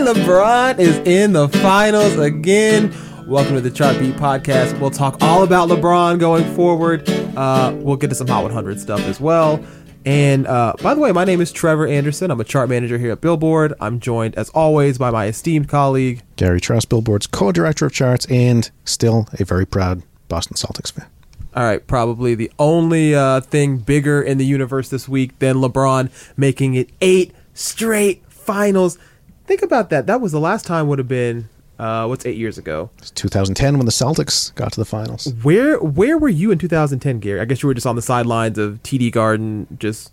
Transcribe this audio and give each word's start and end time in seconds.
LeBron 0.08 0.78
is 0.78 0.97
in 1.06 1.34
the 1.34 1.48
finals 1.48 2.17
again. 2.17 2.95
Welcome 3.28 3.56
to 3.56 3.60
the 3.60 3.70
Chart 3.70 3.98
Beat 3.98 4.14
Podcast. 4.14 4.80
We'll 4.80 4.90
talk 4.90 5.18
all 5.20 5.42
about 5.42 5.68
LeBron 5.68 6.18
going 6.18 6.50
forward. 6.54 7.06
Uh, 7.36 7.74
we'll 7.76 7.96
get 7.96 8.08
to 8.08 8.14
some 8.14 8.26
Hot 8.26 8.42
100 8.42 8.80
stuff 8.80 9.00
as 9.00 9.20
well. 9.20 9.62
And 10.06 10.46
uh, 10.46 10.72
by 10.82 10.94
the 10.94 11.00
way, 11.02 11.12
my 11.12 11.26
name 11.26 11.42
is 11.42 11.52
Trevor 11.52 11.86
Anderson. 11.86 12.30
I'm 12.30 12.40
a 12.40 12.44
chart 12.44 12.70
manager 12.70 12.96
here 12.96 13.12
at 13.12 13.20
Billboard. 13.20 13.74
I'm 13.82 14.00
joined, 14.00 14.34
as 14.36 14.48
always, 14.48 14.96
by 14.96 15.10
my 15.10 15.26
esteemed 15.26 15.68
colleague. 15.68 16.22
Gary 16.36 16.58
Trust, 16.58 16.88
Billboard's 16.88 17.26
co-director 17.26 17.84
of 17.84 17.92
charts, 17.92 18.24
and 18.30 18.70
still 18.86 19.28
a 19.38 19.44
very 19.44 19.66
proud 19.66 20.04
Boston 20.28 20.56
Celtics 20.56 20.90
fan. 20.90 21.06
All 21.54 21.64
right, 21.64 21.86
probably 21.86 22.34
the 22.34 22.50
only 22.58 23.14
uh, 23.14 23.42
thing 23.42 23.76
bigger 23.76 24.22
in 24.22 24.38
the 24.38 24.46
universe 24.46 24.88
this 24.88 25.06
week 25.06 25.38
than 25.38 25.56
LeBron 25.56 26.08
making 26.38 26.76
it 26.76 26.88
eight 27.02 27.34
straight 27.52 28.24
finals. 28.32 28.96
Think 29.44 29.60
about 29.60 29.90
that. 29.90 30.06
That 30.06 30.22
was 30.22 30.32
the 30.32 30.40
last 30.40 30.64
time 30.64 30.88
would 30.88 30.98
have 30.98 31.08
been 31.08 31.50
uh, 31.78 32.06
what's 32.06 32.26
eight 32.26 32.36
years 32.36 32.58
ago. 32.58 32.90
It's 32.98 33.10
2010 33.12 33.76
when 33.78 33.86
the 33.86 33.92
Celtics 33.92 34.54
got 34.54 34.72
to 34.72 34.80
the 34.80 34.84
finals. 34.86 35.32
Where 35.42 35.78
where 35.78 36.18
were 36.18 36.28
you 36.28 36.50
in 36.50 36.58
2010, 36.58 37.20
Gary? 37.20 37.40
I 37.40 37.44
guess 37.44 37.62
you 37.62 37.66
were 37.68 37.74
just 37.74 37.86
on 37.86 37.96
the 37.96 38.02
sidelines 38.02 38.58
of 38.58 38.82
TD 38.82 39.12
Garden, 39.12 39.66
just 39.78 40.12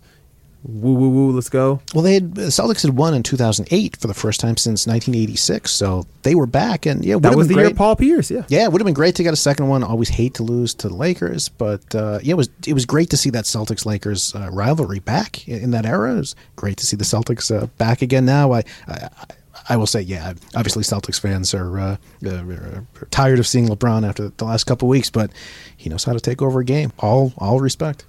woo 0.62 0.94
woo 0.94 1.10
woo. 1.10 1.32
Let's 1.32 1.48
go. 1.48 1.80
Well, 1.94 2.02
they 2.02 2.14
had, 2.14 2.34
the 2.34 2.42
Celtics 2.46 2.82
had 2.82 2.96
won 2.96 3.14
in 3.14 3.22
2008 3.22 3.96
for 3.96 4.08
the 4.08 4.14
first 4.14 4.40
time 4.40 4.56
since 4.56 4.86
1986, 4.86 5.70
so 5.70 6.04
they 6.22 6.34
were 6.34 6.46
back, 6.46 6.86
and 6.86 7.04
yeah, 7.04 7.18
That 7.18 7.36
was 7.36 7.46
the 7.46 7.54
been 7.54 7.58
year 7.58 7.68
great. 7.68 7.76
Paul 7.76 7.94
Pierce. 7.96 8.30
Yeah. 8.30 8.44
Yeah, 8.48 8.64
it 8.64 8.72
would 8.72 8.80
have 8.80 8.86
been 8.86 8.94
great 8.94 9.14
to 9.16 9.22
get 9.22 9.32
a 9.32 9.36
second 9.36 9.68
one. 9.68 9.84
Always 9.84 10.08
hate 10.08 10.34
to 10.34 10.42
lose 10.42 10.74
to 10.74 10.88
the 10.88 10.96
Lakers, 10.96 11.48
but 11.48 11.94
uh, 11.94 12.18
yeah, 12.22 12.32
it 12.32 12.36
was 12.36 12.48
it 12.66 12.72
was 12.74 12.84
great 12.86 13.10
to 13.10 13.16
see 13.16 13.30
that 13.30 13.44
Celtics 13.44 13.86
Lakers 13.86 14.34
uh, 14.34 14.50
rivalry 14.50 14.98
back 15.00 15.46
in, 15.46 15.64
in 15.64 15.70
that 15.72 15.86
era. 15.86 16.14
It 16.14 16.18
was 16.18 16.34
great 16.56 16.76
to 16.78 16.86
see 16.86 16.96
the 16.96 17.04
Celtics 17.04 17.54
uh, 17.54 17.66
back 17.78 18.02
again. 18.02 18.24
Now, 18.24 18.52
I, 18.52 18.62
I 18.88 19.08
I 19.18 19.26
will 19.74 19.88
say, 19.88 20.00
yeah, 20.00 20.34
obviously 20.54 20.84
Celtics 20.84 21.18
fans 21.18 21.52
are, 21.52 21.80
uh, 21.80 21.96
uh, 22.24 22.30
are 22.30 22.86
tired 23.10 23.40
of 23.40 23.48
seeing 23.48 23.66
LeBron 23.66 24.08
after 24.08 24.28
the 24.28 24.44
last 24.44 24.64
couple 24.64 24.86
weeks, 24.86 25.10
but 25.10 25.32
he 25.76 25.90
knows 25.90 26.04
how 26.04 26.12
to 26.12 26.20
take 26.20 26.40
over 26.40 26.60
a 26.60 26.64
game. 26.64 26.92
All 27.00 27.32
all 27.38 27.58
respect. 27.58 28.04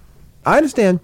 I 0.46 0.56
understand. 0.58 1.00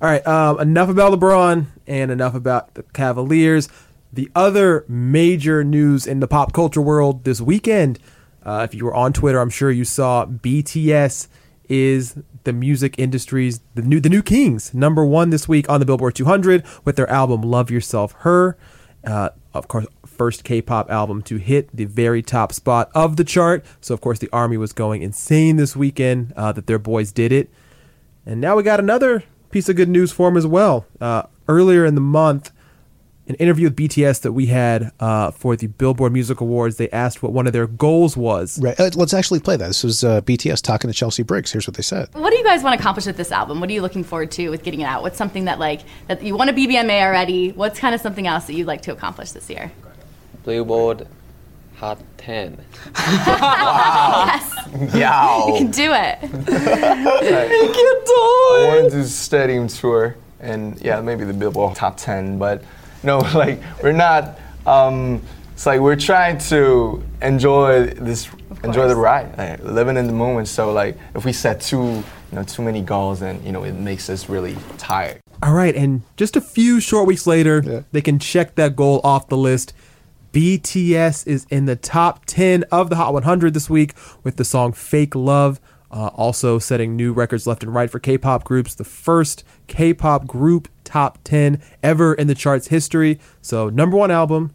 All 0.00 0.08
right, 0.08 0.26
um, 0.26 0.58
enough 0.58 0.88
about 0.88 1.12
LeBron 1.12 1.66
and 1.86 2.10
enough 2.10 2.34
about 2.34 2.74
the 2.74 2.82
Cavaliers. 2.82 3.68
The 4.12 4.28
other 4.34 4.84
major 4.88 5.62
news 5.62 6.08
in 6.08 6.18
the 6.18 6.26
pop 6.26 6.52
culture 6.52 6.82
world 6.82 7.22
this 7.22 7.40
weekend, 7.40 8.00
uh, 8.42 8.66
if 8.68 8.74
you 8.74 8.84
were 8.84 8.94
on 8.94 9.12
Twitter, 9.12 9.38
I'm 9.38 9.50
sure 9.50 9.70
you 9.70 9.84
saw 9.84 10.26
BTS 10.26 11.28
is 11.68 12.18
the 12.44 12.52
music 12.52 12.96
industry's 12.98 13.60
the 13.74 13.82
new 13.82 14.00
the 14.00 14.08
new 14.08 14.22
kings, 14.22 14.74
number 14.74 15.04
one 15.04 15.30
this 15.30 15.48
week 15.48 15.68
on 15.70 15.80
the 15.80 15.86
Billboard 15.86 16.14
200 16.14 16.64
with 16.84 16.96
their 16.96 17.08
album 17.08 17.42
"Love 17.42 17.70
Yourself." 17.70 18.12
Her, 18.18 18.58
uh, 19.04 19.30
of 19.54 19.68
course, 19.68 19.86
first 20.06 20.44
K-pop 20.44 20.90
album 20.90 21.22
to 21.22 21.36
hit 21.36 21.74
the 21.74 21.84
very 21.84 22.22
top 22.22 22.52
spot 22.52 22.90
of 22.94 23.16
the 23.16 23.24
chart. 23.24 23.64
So 23.80 23.94
of 23.94 24.00
course 24.00 24.18
the 24.18 24.30
army 24.32 24.56
was 24.56 24.72
going 24.72 25.02
insane 25.02 25.56
this 25.56 25.76
weekend 25.76 26.32
uh, 26.36 26.52
that 26.52 26.66
their 26.66 26.78
boys 26.78 27.12
did 27.12 27.32
it. 27.32 27.50
And 28.24 28.40
now 28.40 28.56
we 28.56 28.62
got 28.62 28.80
another 28.80 29.24
piece 29.50 29.68
of 29.68 29.76
good 29.76 29.88
news 29.88 30.12
for 30.12 30.28
them 30.28 30.36
as 30.36 30.46
well. 30.46 30.86
Uh, 31.00 31.24
earlier 31.48 31.84
in 31.84 31.94
the 31.94 32.00
month, 32.00 32.52
an 33.28 33.34
interview 33.36 33.66
with 33.66 33.76
BTS 33.76 34.22
that 34.22 34.32
we 34.32 34.46
had 34.46 34.90
uh, 34.98 35.30
for 35.30 35.56
the 35.56 35.68
Billboard 35.68 36.12
Music 36.12 36.40
Awards, 36.40 36.76
they 36.76 36.90
asked 36.90 37.22
what 37.22 37.32
one 37.32 37.46
of 37.46 37.52
their 37.52 37.66
goals 37.66 38.16
was. 38.16 38.58
Right. 38.60 38.78
Uh, 38.78 38.90
let's 38.94 39.14
actually 39.14 39.40
play 39.40 39.56
that. 39.56 39.68
This 39.68 39.84
was 39.84 40.02
uh, 40.02 40.20
BTS 40.22 40.62
talking 40.62 40.88
to 40.88 40.94
Chelsea 40.94 41.22
Briggs. 41.22 41.52
Here's 41.52 41.66
what 41.66 41.76
they 41.76 41.82
said. 41.82 42.08
What 42.14 42.30
do 42.30 42.36
you 42.36 42.44
guys 42.44 42.62
want 42.62 42.74
to 42.74 42.80
accomplish 42.80 43.06
with 43.06 43.16
this 43.16 43.30
album? 43.30 43.60
What 43.60 43.70
are 43.70 43.72
you 43.72 43.82
looking 43.82 44.02
forward 44.02 44.30
to 44.32 44.48
with 44.48 44.64
getting 44.64 44.80
it 44.80 44.84
out? 44.86 45.02
What's 45.02 45.18
something 45.18 45.44
that 45.44 45.58
like 45.58 45.82
that 46.08 46.22
you 46.22 46.36
want 46.36 46.50
a 46.50 46.52
BBMA 46.52 47.02
already? 47.02 47.52
What's 47.52 47.78
kind 47.78 47.94
of 47.94 48.00
something 48.00 48.26
else 48.26 48.46
that 48.46 48.54
you'd 48.54 48.66
like 48.66 48.82
to 48.82 48.92
accomplish 48.92 49.32
this 49.32 49.48
year? 49.48 49.70
Billboard 50.44 51.06
Hot 51.76 51.98
10. 52.18 52.58
Yes, 54.94 55.46
you 55.48 55.54
can 55.58 55.70
do 55.70 55.92
it. 55.92 56.18
I 56.22 56.26
want 58.68 58.90
to 58.90 58.96
do 58.98 59.04
stadium 59.04 59.68
tour 59.68 60.16
and 60.40 60.80
yeah, 60.80 61.00
maybe 61.00 61.24
the 61.24 61.32
Billboard 61.32 61.76
top 61.76 61.96
10, 61.96 62.38
but 62.38 62.62
no, 63.02 63.18
like 63.34 63.60
we're 63.82 63.92
not. 63.92 64.38
Um, 64.66 65.22
it's 65.52 65.66
like 65.66 65.80
we're 65.80 65.96
trying 65.96 66.38
to 66.38 67.04
enjoy 67.20 67.86
this, 67.86 68.28
enjoy 68.64 68.88
the 68.88 68.96
ride, 68.96 69.36
like, 69.36 69.62
living 69.62 69.96
in 69.96 70.06
the 70.06 70.12
moment. 70.12 70.48
So 70.48 70.72
like 70.72 70.96
if 71.14 71.24
we 71.24 71.32
set 71.32 71.60
too, 71.60 71.78
you 71.78 72.04
know, 72.32 72.42
too 72.42 72.62
many 72.62 72.82
goals, 72.82 73.20
then 73.20 73.44
you 73.44 73.52
know 73.52 73.62
it 73.64 73.74
makes 73.74 74.08
us 74.08 74.28
really 74.28 74.56
tired. 74.78 75.20
All 75.42 75.52
right, 75.52 75.74
and 75.74 76.02
just 76.16 76.36
a 76.36 76.40
few 76.40 76.80
short 76.80 77.06
weeks 77.06 77.26
later, 77.26 77.84
they 77.90 78.00
can 78.00 78.18
check 78.18 78.54
that 78.54 78.76
goal 78.76 79.00
off 79.02 79.28
the 79.28 79.36
list. 79.36 79.72
BTS 80.32 81.26
is 81.26 81.46
in 81.50 81.66
the 81.66 81.76
top 81.76 82.24
10 82.24 82.64
of 82.72 82.88
the 82.88 82.96
Hot 82.96 83.12
100 83.12 83.52
this 83.52 83.68
week 83.68 83.92
with 84.22 84.36
the 84.36 84.44
song 84.44 84.72
Fake 84.72 85.14
Love, 85.14 85.60
uh, 85.90 86.06
also 86.14 86.58
setting 86.58 86.96
new 86.96 87.12
records 87.12 87.46
left 87.46 87.62
and 87.62 87.74
right 87.74 87.90
for 87.90 87.98
K 87.98 88.16
pop 88.16 88.44
groups. 88.44 88.74
The 88.74 88.84
first 88.84 89.44
K 89.66 89.92
pop 89.92 90.26
group 90.26 90.68
top 90.92 91.18
10 91.24 91.62
ever 91.82 92.12
in 92.12 92.26
the 92.26 92.34
charts 92.34 92.68
history. 92.68 93.18
So, 93.40 93.70
number 93.70 93.96
one 93.96 94.10
album 94.10 94.54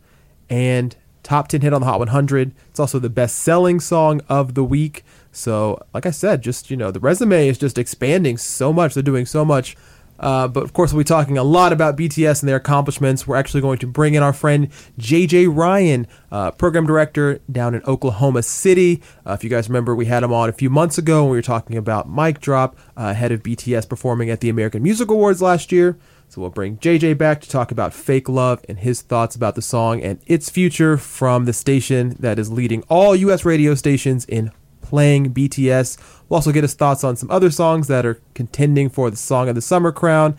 and 0.52 0.96
top 1.24 1.48
10 1.48 1.62
hit 1.62 1.74
on 1.74 1.82
the 1.82 1.88
Hot 1.88 1.98
100. 1.98 2.52
It's 2.70 2.80
also 2.80 3.00
the 3.00 3.10
best 3.10 3.40
selling 3.40 3.80
song 3.80 4.22
of 4.30 4.54
the 4.54 4.64
week. 4.64 5.04
So, 5.32 5.82
like 5.96 6.06
I 6.06 6.12
said, 6.12 6.44
just, 6.44 6.70
you 6.70 6.78
know, 6.78 6.92
the 6.92 7.00
resume 7.00 7.48
is 7.48 7.58
just 7.58 7.80
expanding 7.80 8.38
so 8.38 8.72
much. 8.72 8.94
They're 8.94 9.02
doing 9.02 9.26
so 9.26 9.44
much. 9.44 9.76
Uh, 10.20 10.48
but 10.48 10.64
of 10.64 10.74
course, 10.74 10.94
we'll 10.94 11.02
be 11.02 11.06
talking 11.06 11.38
a 11.38 11.44
lot 11.44 11.74
about 11.74 11.98
BTS 11.98 12.42
and 12.42 12.50
their 12.50 12.58
accomplishments. 12.58 13.28
We're 13.28 13.36
actually 13.36 13.62
going 13.62 13.80
to 13.80 13.88
bring 13.88 14.14
in 14.14 14.24
our 14.24 14.34
friend 14.34 14.70
JJ 15.00 15.56
Ryan, 15.56 16.08
uh, 16.32 16.52
program 16.52 16.86
director 16.86 17.40
down 17.52 17.76
in 17.76 17.84
Oklahoma 17.84 18.44
City. 18.44 19.02
Uh, 19.26 19.34
if 19.34 19.44
you 19.44 19.50
guys 19.50 19.70
remember, 19.70 19.96
we 19.96 20.06
had 20.06 20.24
him 20.24 20.34
on 20.34 20.50
a 20.50 20.54
few 20.54 20.70
months 20.70 20.98
ago 20.98 21.24
when 21.24 21.32
we 21.32 21.38
were 21.38 21.44
talking 21.44 21.78
about 21.78 22.10
Mic 22.10 22.40
Drop, 22.40 22.78
uh, 22.96 23.14
head 23.14 23.32
of 23.32 23.44
BTS 23.44 23.88
performing 23.90 24.30
at 24.30 24.40
the 24.40 24.50
American 24.50 24.84
Music 24.84 25.10
Awards 25.10 25.42
last 25.42 25.72
year. 25.72 25.98
So 26.30 26.42
we'll 26.42 26.50
bring 26.50 26.78
JJ 26.78 27.18
back 27.18 27.42
to 27.42 27.50
talk 27.50 27.72
about 27.72 27.94
Fake 27.94 28.28
Love 28.28 28.64
and 28.68 28.80
his 28.80 29.02
thoughts 29.02 29.36
about 29.36 29.56
the 29.56 29.62
song 29.62 30.02
and 30.02 30.20
its 30.26 30.50
future 30.50 30.98
from 30.98 31.46
the 31.46 31.54
station 31.54 32.16
that 32.20 32.38
is 32.38 32.52
leading 32.52 32.84
all 32.90 33.16
U.S. 33.16 33.46
radio 33.46 33.76
stations 33.76 34.26
in 34.26 34.52
playing 34.82 35.34
BTS. 35.34 35.98
We'll 36.28 36.38
also 36.38 36.52
get 36.52 36.64
his 36.64 36.74
thoughts 36.74 37.04
on 37.04 37.16
some 37.16 37.32
other 37.32 37.50
songs 37.50 37.88
that 37.88 38.06
are 38.06 38.22
contending 38.34 38.90
for 38.90 39.10
the 39.10 39.18
Song 39.18 39.48
of 39.50 39.56
the 39.56 39.62
Summer 39.62 39.92
crown. 39.92 40.36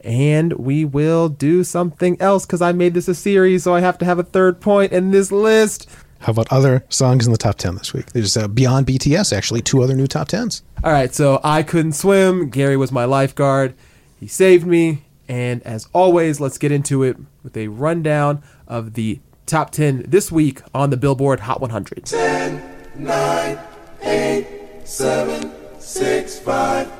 And 0.00 0.52
we 0.54 0.84
will 0.84 1.28
do 1.28 1.64
something 1.64 2.20
else 2.20 2.46
because 2.46 2.62
I 2.62 2.72
made 2.72 2.94
this 2.94 3.08
a 3.08 3.14
series, 3.14 3.64
so 3.64 3.74
I 3.74 3.80
have 3.80 3.98
to 3.98 4.04
have 4.04 4.18
a 4.18 4.22
third 4.22 4.60
point 4.60 4.92
in 4.92 5.10
this 5.10 5.32
list. 5.32 5.88
How 6.20 6.32
about 6.32 6.50
other 6.50 6.84
songs 6.88 7.26
in 7.26 7.32
the 7.32 7.38
top 7.38 7.56
10 7.56 7.74
this 7.76 7.92
week? 7.92 8.12
There's 8.12 8.36
uh, 8.36 8.48
beyond 8.48 8.86
BTS, 8.86 9.36
actually, 9.36 9.62
two 9.62 9.82
other 9.82 9.94
new 9.94 10.06
top 10.06 10.28
10s. 10.28 10.62
All 10.82 10.92
right, 10.92 11.14
so 11.14 11.40
I 11.44 11.62
couldn't 11.62 11.92
swim. 11.92 12.50
Gary 12.50 12.76
was 12.76 12.90
my 12.90 13.04
lifeguard. 13.04 13.74
He 14.18 14.26
saved 14.26 14.66
me. 14.66 15.02
And 15.28 15.62
as 15.64 15.88
always, 15.92 16.40
let's 16.40 16.58
get 16.58 16.72
into 16.72 17.02
it 17.02 17.16
with 17.42 17.56
a 17.56 17.68
rundown 17.68 18.42
of 18.66 18.94
the 18.94 19.20
top 19.46 19.70
10 19.70 20.04
this 20.08 20.30
week 20.30 20.62
on 20.74 20.90
the 20.90 20.96
Billboard 20.96 21.40
Hot 21.40 21.60
100. 21.60 22.06
10, 22.06 22.62
9, 22.96 23.58
8, 24.02 24.46
7, 24.84 25.52
6, 25.78 26.38
5, 26.40 26.92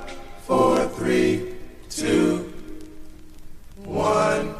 4, 0.44 0.88
3, 0.88 1.54
2, 1.90 2.52
1. 3.84 4.54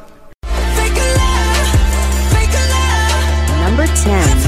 Number 3.64 3.86
10. 3.86 4.45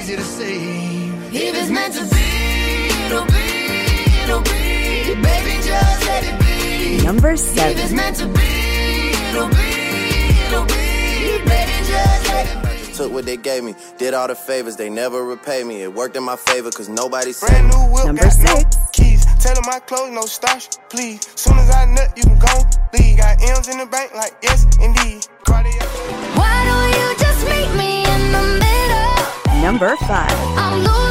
Easy 0.00 0.16
to 0.16 0.22
say. 0.22 0.56
If 1.32 1.54
it's 1.56 1.70
meant 1.70 1.94
to 1.94 2.02
be, 2.02 3.06
it'll 3.06 3.24
be, 3.26 3.46
it'll 4.24 4.42
be. 4.42 5.14
Baby, 5.22 5.54
just 5.62 6.06
let 6.06 6.24
it 6.24 6.40
be. 6.40 7.04
Number 7.04 7.30
If 7.30 7.40
it's 7.40 7.42
7. 7.42 7.96
meant 7.96 8.16
to 8.16 8.26
be, 8.26 9.10
it'll 9.30 9.48
be, 9.48 9.70
it'll 10.46 10.66
be. 10.66 11.38
Baby, 11.48 11.72
just 11.86 12.26
let 12.28 12.46
it 12.46 12.86
be. 12.88 12.92
Took 12.94 13.12
what 13.12 13.24
they 13.24 13.36
gave 13.36 13.64
me, 13.64 13.74
did 13.98 14.14
all 14.14 14.28
the 14.28 14.34
favors, 14.34 14.76
they 14.76 14.90
never 14.90 15.24
repay 15.24 15.64
me. 15.64 15.82
It 15.82 15.94
worked 15.94 16.16
in 16.16 16.22
my 16.22 16.36
favor, 16.36 16.70
cause 16.70 16.88
nobody 16.88 17.32
said 17.32 17.48
Brand 17.48 17.68
new 17.70 17.92
whip, 17.94 18.06
Number 18.06 18.22
got 18.22 18.38
no 18.38 18.56
6. 18.56 18.76
keys. 18.92 18.93
Tell 19.44 19.54
them 19.56 19.64
my 19.66 19.78
clothes, 19.78 20.10
no 20.10 20.22
starch, 20.22 20.70
please. 20.88 21.20
Soon 21.36 21.58
as 21.58 21.68
I 21.68 21.84
nut, 21.84 22.16
you 22.16 22.22
can 22.22 22.38
go 22.38 22.64
leave. 22.94 23.18
Got 23.18 23.42
M's 23.42 23.68
in 23.68 23.76
the 23.76 23.84
bank, 23.84 24.14
like 24.14 24.32
yes, 24.42 24.64
indeed. 24.80 25.26
Cardiac. 25.44 25.82
Why 26.34 26.64
don't 26.64 26.90
you 26.98 27.14
just 27.18 27.44
meet 27.44 27.68
me 27.76 28.06
in 28.08 28.32
the 28.32 28.64
middle? 28.64 29.60
Number 29.60 29.96
5. 29.96 31.03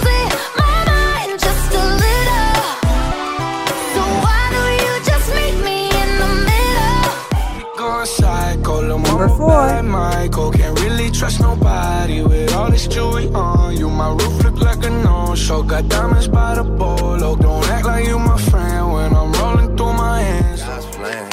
Number 9.23 9.37
mama 9.37 9.51
four. 9.51 9.67
bad 9.67 9.85
Michael. 9.85 10.51
Can't 10.51 10.79
really 10.81 11.09
trust 11.09 11.39
nobody 11.39 12.21
with 12.21 12.53
all 12.53 12.69
this 12.69 12.87
jewelry 12.87 13.27
on 13.27 13.77
you. 13.77 13.89
My 13.89 14.09
roof 14.11 14.43
look 14.43 14.57
like 14.59 14.83
a 14.83 14.89
no-show. 14.89 15.63
Got 15.63 15.87
diamonds 15.87 16.27
by 16.27 16.55
the 16.55 16.63
bolo. 16.63 17.35
Don't 17.35 17.65
act 17.69 17.85
like 17.85 18.05
you 18.05 18.19
my 18.19 18.37
friend 18.37 18.93
when 18.93 19.15
I'm 19.15 19.31
rolling 19.33 19.77
through 19.77 19.93
my 19.93 20.19
hands. 20.21 20.61
God's 20.61 20.85
plan. 20.95 21.31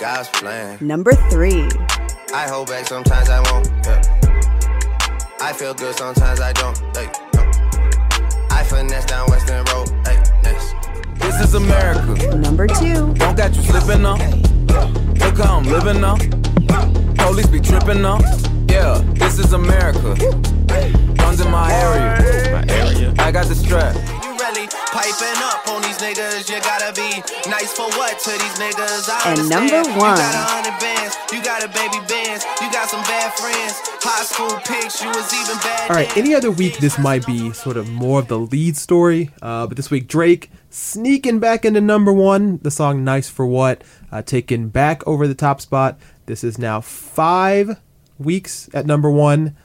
God's 0.00 0.28
plan. 0.28 0.78
Number 0.80 1.12
3. 1.12 1.68
I 2.32 2.48
hold 2.48 2.68
back, 2.68 2.86
sometimes 2.86 3.28
I 3.28 3.40
won't. 3.50 3.66
Yeah. 3.84 4.02
I 5.40 5.52
feel 5.52 5.74
good, 5.74 5.96
sometimes 5.96 6.40
I 6.40 6.52
don't. 6.52 6.78
Hey, 6.96 7.10
no. 7.34 7.42
I 8.50 8.62
finesse 8.62 9.06
down 9.06 9.28
Western 9.28 9.64
Road. 9.72 9.88
Hey, 10.06 10.22
next. 10.44 10.74
This 11.18 11.40
is 11.40 11.54
America. 11.54 12.36
Number 12.36 12.68
2. 12.68 13.14
Don't 13.14 13.36
got 13.36 13.56
you 13.56 13.62
slipping 13.62 14.06
up. 14.06 14.20
Look 15.18 15.38
how 15.38 15.58
I'm 15.58 15.64
living 15.64 16.04
up. 16.04 16.39
Police 16.74 17.46
be 17.48 17.60
tripping 17.60 18.04
up. 18.04 18.22
Yeah, 18.68 19.02
this 19.14 19.38
is 19.38 19.52
America. 19.52 20.14
Guns 21.16 21.40
in 21.40 21.50
my 21.50 21.70
area. 21.72 22.52
My 22.52 22.64
area. 22.74 23.14
I 23.18 23.30
got 23.32 23.46
the 23.46 23.54
strap. 23.54 23.94
You 24.22 24.30
really 24.38 24.66
piping 24.90 25.38
up 25.42 25.66
on 25.68 25.82
these 25.82 25.98
niggas. 25.98 26.48
You 26.48 26.60
gotta 26.62 26.92
be 26.94 27.10
nice 27.50 27.72
for 27.72 27.86
what 27.98 28.18
to 28.20 28.30
these 28.30 28.56
niggas? 28.58 29.08
I 29.10 29.30
And 29.32 29.40
understand. 29.40 29.70
number 29.72 29.98
one. 29.98 30.10
You 30.16 30.22
got 30.22 30.34
a 30.34 30.46
hundred 30.46 30.80
bands. 30.80 31.16
You 31.32 31.42
got 31.42 31.64
a 31.64 31.68
baby 31.68 31.98
bands. 32.08 32.44
You 32.60 32.70
got 32.72 32.88
some 32.88 33.02
bad 33.02 33.32
friends. 33.34 33.74
High 34.02 34.24
school 34.24 34.58
pics. 34.64 35.02
You 35.02 35.08
was 35.08 35.32
even 35.34 35.56
bad. 35.62 35.90
All 35.90 35.96
right, 35.96 36.16
any 36.16 36.34
other 36.34 36.50
week 36.50 36.78
this 36.78 36.98
might 36.98 37.26
be 37.26 37.52
sort 37.52 37.76
of 37.76 37.88
more 37.90 38.20
of 38.20 38.28
the 38.28 38.38
lead 38.38 38.76
story, 38.76 39.30
uh, 39.42 39.66
but 39.66 39.76
this 39.76 39.90
week 39.90 40.06
Drake 40.08 40.50
sneaking 40.70 41.38
back 41.40 41.64
into 41.64 41.80
number 41.80 42.12
one. 42.12 42.58
The 42.62 42.70
song 42.70 43.04
"Nice 43.04 43.28
for 43.28 43.44
What" 43.46 43.82
uh, 44.12 44.22
taken 44.22 44.68
back 44.68 45.06
over 45.06 45.26
the 45.28 45.34
top 45.34 45.60
spot. 45.60 45.98
This 46.30 46.44
is 46.44 46.58
now 46.58 46.80
five 46.80 47.80
weeks 48.16 48.70
at 48.72 48.86
number 48.86 49.10
one, 49.10 49.56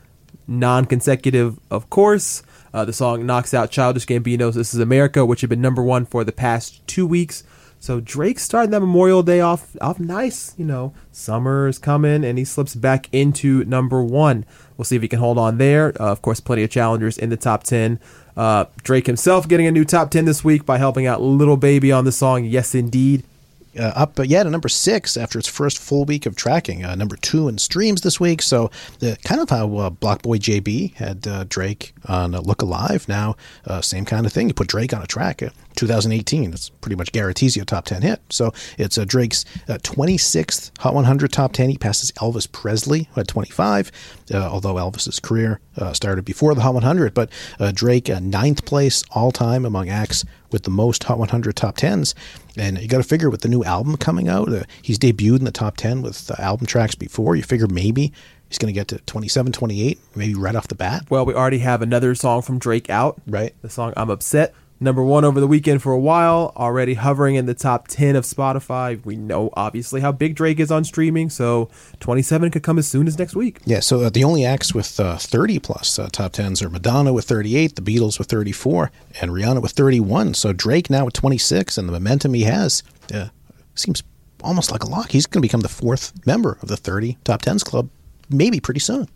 non-consecutive, 0.48 1.60
of 1.70 1.92
course. 1.92 2.42
Uh, 2.74 2.84
the 2.84 2.92
song 2.92 3.24
knocks 3.24 3.54
out 3.54 3.70
Childish 3.70 4.08
Gambino's 4.08 4.56
"This 4.56 4.74
Is 4.74 4.80
America," 4.80 5.24
which 5.28 5.42
had 5.42 5.50
been 5.52 5.62
number 5.62 5.84
one 5.84 6.08
for 6.08 6.24
the 6.24 6.32
past 6.32 6.86
two 6.88 7.06
weeks. 7.06 7.44
So 7.80 8.00
Drake 8.00 8.40
starting 8.40 8.72
that 8.72 8.80
Memorial 8.80 9.22
Day 9.22 9.42
off 9.42 9.78
off 9.80 10.00
nice. 10.00 10.56
You 10.58 10.66
know, 10.66 10.92
summer 11.12 11.68
is 11.68 11.78
coming, 11.78 12.26
and 12.26 12.40
he 12.40 12.44
slips 12.44 12.74
back 12.74 13.10
into 13.12 13.64
number 13.66 14.02
one. 14.02 14.44
We'll 14.76 14.86
see 14.86 14.96
if 14.96 15.04
he 15.04 15.08
can 15.08 15.20
hold 15.20 15.38
on 15.38 15.60
there. 15.60 15.94
Uh, 16.02 16.12
of 16.12 16.24
course, 16.24 16.40
plenty 16.40 16.64
of 16.64 16.72
challengers 16.72 17.16
in 17.16 17.30
the 17.30 17.38
top 17.38 17.62
ten. 17.62 18.00
Uh, 18.36 18.66
Drake 18.82 19.06
himself 19.06 19.48
getting 19.48 19.68
a 19.68 19.72
new 19.72 19.86
top 19.86 20.10
ten 20.10 20.26
this 20.26 20.44
week 20.44 20.66
by 20.66 20.80
helping 20.80 21.06
out 21.06 21.22
Lil 21.22 21.58
Baby 21.58 21.92
on 21.92 22.06
the 22.06 22.12
song 22.12 22.44
"Yes 22.44 22.74
Indeed." 22.74 23.22
Uh, 23.78 23.92
up 23.96 24.20
uh, 24.20 24.24
yeah 24.24 24.44
to 24.44 24.50
number 24.50 24.70
six 24.70 25.18
after 25.18 25.38
its 25.38 25.48
first 25.48 25.78
full 25.78 26.06
week 26.06 26.26
of 26.26 26.36
tracking. 26.36 26.84
Uh, 26.86 26.96
number 26.96 27.16
two 27.18 27.48
in 27.48 27.58
streams 27.58 28.02
this 28.02 28.20
week. 28.20 28.42
So 28.42 28.72
the 29.00 29.18
kind 29.24 29.42
of 29.42 29.50
how 29.50 29.76
uh, 29.78 29.90
BlocBoy 29.90 30.40
JB 30.40 30.94
had 30.96 31.28
uh, 31.28 31.46
Drake 31.48 31.94
on 32.08 32.36
uh, 32.36 32.42
Look 32.42 32.62
Alive. 32.62 33.08
Now 33.08 33.36
uh, 33.66 33.82
same 33.82 34.06
kind 34.06 34.26
of 34.26 34.34
thing. 34.34 34.48
You 34.48 34.54
put 34.54 34.68
Drake 34.68 34.94
on 34.94 35.02
a 35.02 35.08
track. 35.08 35.44
Uh, 35.44 35.50
2018. 35.76 36.54
It's 36.54 36.70
pretty 36.70 36.96
much 36.96 37.12
guarantees 37.12 37.56
you 37.56 37.62
a 37.62 37.66
top 37.66 37.86
10 37.86 38.02
hit. 38.02 38.22
So 38.30 38.54
it's 38.78 38.98
uh, 38.98 39.06
Drake's 39.06 39.46
uh, 39.68 39.78
26th 39.84 40.72
Hot 40.80 40.94
100 40.94 41.32
top 41.32 41.54
10. 41.54 41.70
He 41.70 41.78
passes 41.78 42.12
Elvis 42.14 42.52
Presley 42.52 43.10
at 43.16 43.28
25. 43.28 43.92
Uh, 44.34 44.38
although 44.38 44.76
Elvis's 44.76 45.20
career 45.20 45.60
started 45.92 46.24
before 46.24 46.56
the 46.56 46.62
Hot 46.62 46.74
100, 46.74 47.14
but 47.14 47.30
Drake 47.74 48.08
ninth 48.08 48.66
place 48.66 49.04
all 49.12 49.32
time 49.32 49.66
among 49.66 49.90
acts 49.90 50.24
with 50.56 50.64
the 50.64 50.70
most 50.70 51.04
Hot 51.04 51.20
100 51.20 51.56
top 51.56 51.76
10s. 51.76 52.14
And 52.58 52.80
you 52.80 52.88
got 52.88 52.98
to 52.98 53.04
figure 53.04 53.30
with 53.30 53.42
the 53.42 53.50
new 53.50 53.66
album 53.66 53.98
coming 53.98 54.30
out, 54.30 54.52
uh, 54.52 54.64
he's 54.82 54.98
debuted 54.98 55.40
in 55.40 55.44
the 55.44 55.52
top 55.52 55.76
10 55.76 56.02
with 56.02 56.32
uh, 56.32 56.36
album 56.40 56.66
tracks 56.66 56.96
before. 56.96 57.36
You 57.36 57.44
figure 57.44 57.68
maybe 57.68 58.14
he's 58.48 58.58
going 58.58 58.74
to 58.74 58.80
get 58.80 58.88
to 58.88 59.00
27, 59.00 59.52
28, 59.52 60.00
maybe 60.16 60.34
right 60.34 60.56
off 60.56 60.70
the 60.70 60.76
bat. 60.76 61.06
Well, 61.10 61.26
we 61.26 61.34
already 61.34 61.60
have 61.60 61.82
another 61.82 62.16
song 62.16 62.42
from 62.42 62.58
Drake 62.58 62.90
out. 62.90 63.22
Right. 63.28 63.54
The 63.62 63.70
song 63.70 63.94
I'm 63.98 64.10
Upset. 64.10 64.56
Number 64.78 65.02
one 65.02 65.24
over 65.24 65.40
the 65.40 65.48
weekend 65.48 65.82
for 65.82 65.94
a 65.94 66.00
while, 66.00 66.52
already 66.58 66.96
hovering 66.96 67.36
in 67.36 67.46
the 67.46 67.54
top 67.54 67.88
10 67.88 68.18
of 68.18 68.26
Spotify. 68.26 69.04
We 69.06 69.16
know, 69.16 69.50
obviously, 69.54 70.02
how 70.02 70.12
big 70.12 70.36
Drake 70.36 70.60
is 70.60 70.70
on 70.70 70.84
streaming, 70.84 71.30
so 71.30 71.70
27 72.02 72.52
could 72.52 72.62
come 72.62 72.78
as 72.78 72.86
soon 72.86 73.08
as 73.08 73.18
next 73.18 73.36
week. 73.36 73.60
Yeah, 73.64 73.80
so 73.80 74.02
uh, 74.02 74.10
the 74.10 74.26
only 74.26 74.44
acts 74.44 74.76
with 74.76 75.00
uh, 75.00 75.18
30 75.18 75.60
plus 75.60 75.98
uh, 75.98 76.10
top 76.12 76.34
10s 76.34 76.62
are 76.62 76.70
Madonna 76.70 77.14
with 77.14 77.24
38, 77.24 77.76
the 77.78 77.82
Beatles 77.82 78.20
with 78.20 78.28
34, 78.28 78.92
and 79.22 79.32
Rihanna 79.32 79.62
with 79.62 79.72
31. 79.72 80.34
So 80.34 80.52
Drake 80.52 80.90
now 80.90 81.06
with 81.06 81.14
26, 81.14 81.78
and 81.78 81.88
the 81.88 81.94
momentum 81.94 82.34
he 82.34 82.44
has 82.44 82.84
uh, 83.14 83.30
seems 83.76 84.04
almost 84.44 84.74
like 84.74 84.84
a 84.84 84.90
lock. 84.90 85.12
He's 85.12 85.26
going 85.26 85.42
to 85.42 85.48
become 85.48 85.62
the 85.62 85.70
fourth 85.70 86.12
member 86.26 86.58
of 86.62 86.68
the 86.68 86.78
30 86.78 87.18
top 87.24 87.42
10s 87.42 87.64
club, 87.64 87.90
maybe 88.30 88.60
pretty 88.60 88.82
soon. 88.82 89.08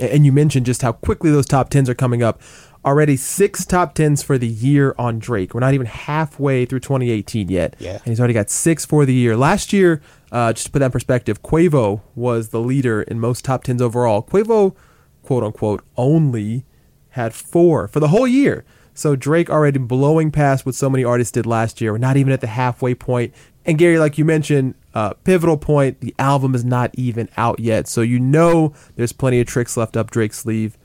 And 0.00 0.24
you 0.24 0.32
mentioned 0.32 0.66
just 0.66 0.82
how 0.82 0.92
quickly 0.92 1.30
those 1.30 1.46
top 1.46 1.70
10s 1.70 1.88
are 1.88 1.94
coming 1.94 2.22
up. 2.22 2.40
Already 2.84 3.16
six 3.16 3.64
top 3.64 3.94
10s 3.94 4.24
for 4.24 4.38
the 4.38 4.46
year 4.46 4.94
on 4.98 5.18
Drake. 5.18 5.52
We're 5.52 5.60
not 5.60 5.74
even 5.74 5.86
halfway 5.86 6.64
through 6.64 6.80
2018 6.80 7.48
yet. 7.48 7.76
Yeah. 7.78 7.94
And 7.94 8.04
he's 8.04 8.20
already 8.20 8.34
got 8.34 8.50
six 8.50 8.86
for 8.86 9.04
the 9.04 9.12
year. 9.12 9.36
Last 9.36 9.72
year, 9.72 10.00
uh, 10.30 10.52
just 10.52 10.66
to 10.66 10.72
put 10.72 10.78
that 10.78 10.86
in 10.86 10.92
perspective, 10.92 11.42
Quavo 11.42 12.02
was 12.14 12.48
the 12.48 12.60
leader 12.60 13.02
in 13.02 13.20
most 13.20 13.44
top 13.44 13.64
10s 13.64 13.80
overall. 13.80 14.22
Quavo, 14.22 14.74
quote 15.22 15.44
unquote, 15.44 15.84
only 15.96 16.64
had 17.10 17.34
four 17.34 17.88
for 17.88 18.00
the 18.00 18.08
whole 18.08 18.26
year. 18.26 18.64
So 18.94 19.14
Drake 19.14 19.48
already 19.48 19.78
blowing 19.78 20.30
past 20.32 20.66
what 20.66 20.74
so 20.74 20.90
many 20.90 21.04
artists 21.04 21.30
did 21.30 21.46
last 21.46 21.80
year. 21.80 21.92
We're 21.92 21.98
not 21.98 22.16
even 22.16 22.32
at 22.32 22.40
the 22.40 22.48
halfway 22.48 22.94
point. 22.94 23.32
And 23.64 23.78
Gary, 23.78 23.98
like 23.98 24.18
you 24.18 24.24
mentioned, 24.24 24.74
uh, 24.94 25.12
pivotal 25.24 25.56
point, 25.56 26.00
the 26.00 26.14
album 26.18 26.54
is 26.54 26.64
not 26.64 26.90
even 26.94 27.28
out 27.36 27.60
yet. 27.60 27.86
So 27.86 28.00
you 28.00 28.18
know 28.18 28.72
there's 28.96 29.12
plenty 29.12 29.40
of 29.40 29.46
tricks 29.46 29.76
left 29.76 29.96
up 29.96 30.10
Drake's 30.10 30.38
sleeve. 30.38 30.76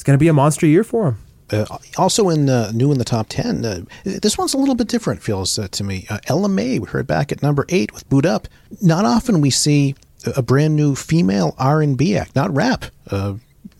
It's 0.00 0.04
going 0.06 0.18
to 0.18 0.18
be 0.18 0.28
a 0.28 0.32
monster 0.32 0.66
year 0.66 0.82
for 0.82 1.08
him. 1.08 1.18
Uh, 1.52 1.76
also 1.98 2.30
in 2.30 2.48
uh, 2.48 2.72
new 2.72 2.90
in 2.90 2.96
the 2.96 3.04
top 3.04 3.26
ten, 3.28 3.62
uh, 3.66 3.82
this 4.02 4.38
one's 4.38 4.54
a 4.54 4.56
little 4.56 4.74
bit 4.74 4.88
different. 4.88 5.22
Feels 5.22 5.58
uh, 5.58 5.68
to 5.72 5.84
me. 5.84 6.06
Uh, 6.08 6.16
Ella 6.26 6.48
Mai, 6.48 6.78
we 6.78 6.88
heard 6.88 7.06
back 7.06 7.30
at 7.30 7.42
number 7.42 7.66
eight 7.68 7.92
with 7.92 8.08
"Boo'd 8.08 8.24
Up." 8.24 8.48
Not 8.80 9.04
often 9.04 9.42
we 9.42 9.50
see 9.50 9.94
a, 10.24 10.40
brand 10.40 10.74
new 10.74 10.94
female 10.94 11.54
R 11.58 11.82
and 11.82 11.98
B 11.98 12.16
act, 12.16 12.34
not 12.34 12.50
rap. 12.56 12.86
Uh, 13.10 13.34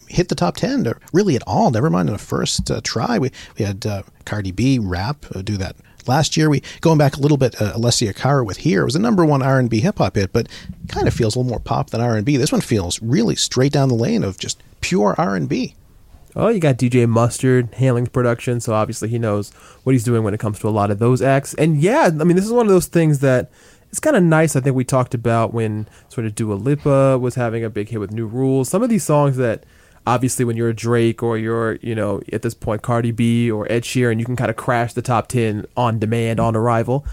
hit 0.08 0.28
the 0.28 0.34
top 0.34 0.56
10 0.56 0.86
or 0.88 1.00
really 1.12 1.36
at 1.36 1.42
all 1.46 1.70
never 1.70 1.88
mind 1.88 2.08
in 2.08 2.12
the 2.12 2.18
first 2.18 2.68
try 2.82 3.16
we, 3.16 3.30
we 3.56 3.64
had 3.64 3.86
cardi 4.24 4.50
b 4.50 4.76
rap 4.76 5.24
do 5.44 5.56
that 5.56 5.76
last 6.08 6.36
year 6.36 6.50
we 6.50 6.60
going 6.80 6.98
back 6.98 7.16
a 7.16 7.20
little 7.20 7.36
bit 7.36 7.54
uh, 7.62 7.72
alessia 7.74 8.12
cara 8.12 8.42
with 8.42 8.56
here 8.56 8.84
was 8.84 8.96
a 8.96 8.98
number 8.98 9.24
one 9.24 9.40
r&b 9.40 9.78
hip-hop 9.78 10.16
hit 10.16 10.32
but 10.32 10.48
kind 10.88 11.06
of 11.06 11.14
feels 11.14 11.36
a 11.36 11.38
little 11.38 11.48
more 11.48 11.60
pop 11.60 11.90
than 11.90 12.00
r&b 12.00 12.36
this 12.36 12.50
one 12.50 12.60
feels 12.60 13.00
really 13.00 13.36
straight 13.36 13.70
down 13.70 13.88
the 13.88 13.94
lane 13.94 14.24
of 14.24 14.36
just 14.36 14.60
pure 14.80 15.14
r&b 15.16 15.76
Oh, 16.36 16.48
you 16.48 16.60
got 16.60 16.76
DJ 16.76 17.08
Mustard 17.08 17.74
handling 17.74 18.06
production, 18.06 18.60
so 18.60 18.72
obviously 18.72 19.08
he 19.08 19.18
knows 19.18 19.50
what 19.82 19.92
he's 19.92 20.04
doing 20.04 20.22
when 20.22 20.34
it 20.34 20.40
comes 20.40 20.60
to 20.60 20.68
a 20.68 20.70
lot 20.70 20.90
of 20.90 20.98
those 20.98 21.20
acts. 21.22 21.54
And 21.54 21.80
yeah, 21.80 22.06
I 22.06 22.24
mean, 22.24 22.36
this 22.36 22.44
is 22.44 22.52
one 22.52 22.66
of 22.66 22.72
those 22.72 22.86
things 22.86 23.18
that 23.20 23.50
it's 23.90 24.00
kind 24.00 24.16
of 24.16 24.22
nice. 24.22 24.54
I 24.54 24.60
think 24.60 24.76
we 24.76 24.84
talked 24.84 25.14
about 25.14 25.52
when 25.52 25.88
sort 26.08 26.26
of 26.26 26.34
Dua 26.36 26.54
Lipa 26.54 27.18
was 27.18 27.34
having 27.34 27.64
a 27.64 27.70
big 27.70 27.88
hit 27.88 27.98
with 27.98 28.12
New 28.12 28.26
Rules. 28.26 28.68
Some 28.68 28.82
of 28.82 28.88
these 28.88 29.02
songs 29.02 29.36
that 29.38 29.64
obviously 30.06 30.44
when 30.44 30.56
you're 30.56 30.68
a 30.68 30.74
Drake 30.74 31.22
or 31.22 31.36
you're, 31.36 31.74
you 31.76 31.96
know, 31.96 32.20
at 32.32 32.42
this 32.42 32.54
point 32.54 32.82
Cardi 32.82 33.10
B 33.10 33.50
or 33.50 33.70
Ed 33.70 33.82
Sheeran, 33.82 34.20
you 34.20 34.24
can 34.24 34.36
kind 34.36 34.50
of 34.50 34.56
crash 34.56 34.92
the 34.92 35.02
top 35.02 35.26
10 35.26 35.66
on 35.76 35.98
demand, 35.98 36.38
on 36.38 36.54
arrival. 36.54 37.04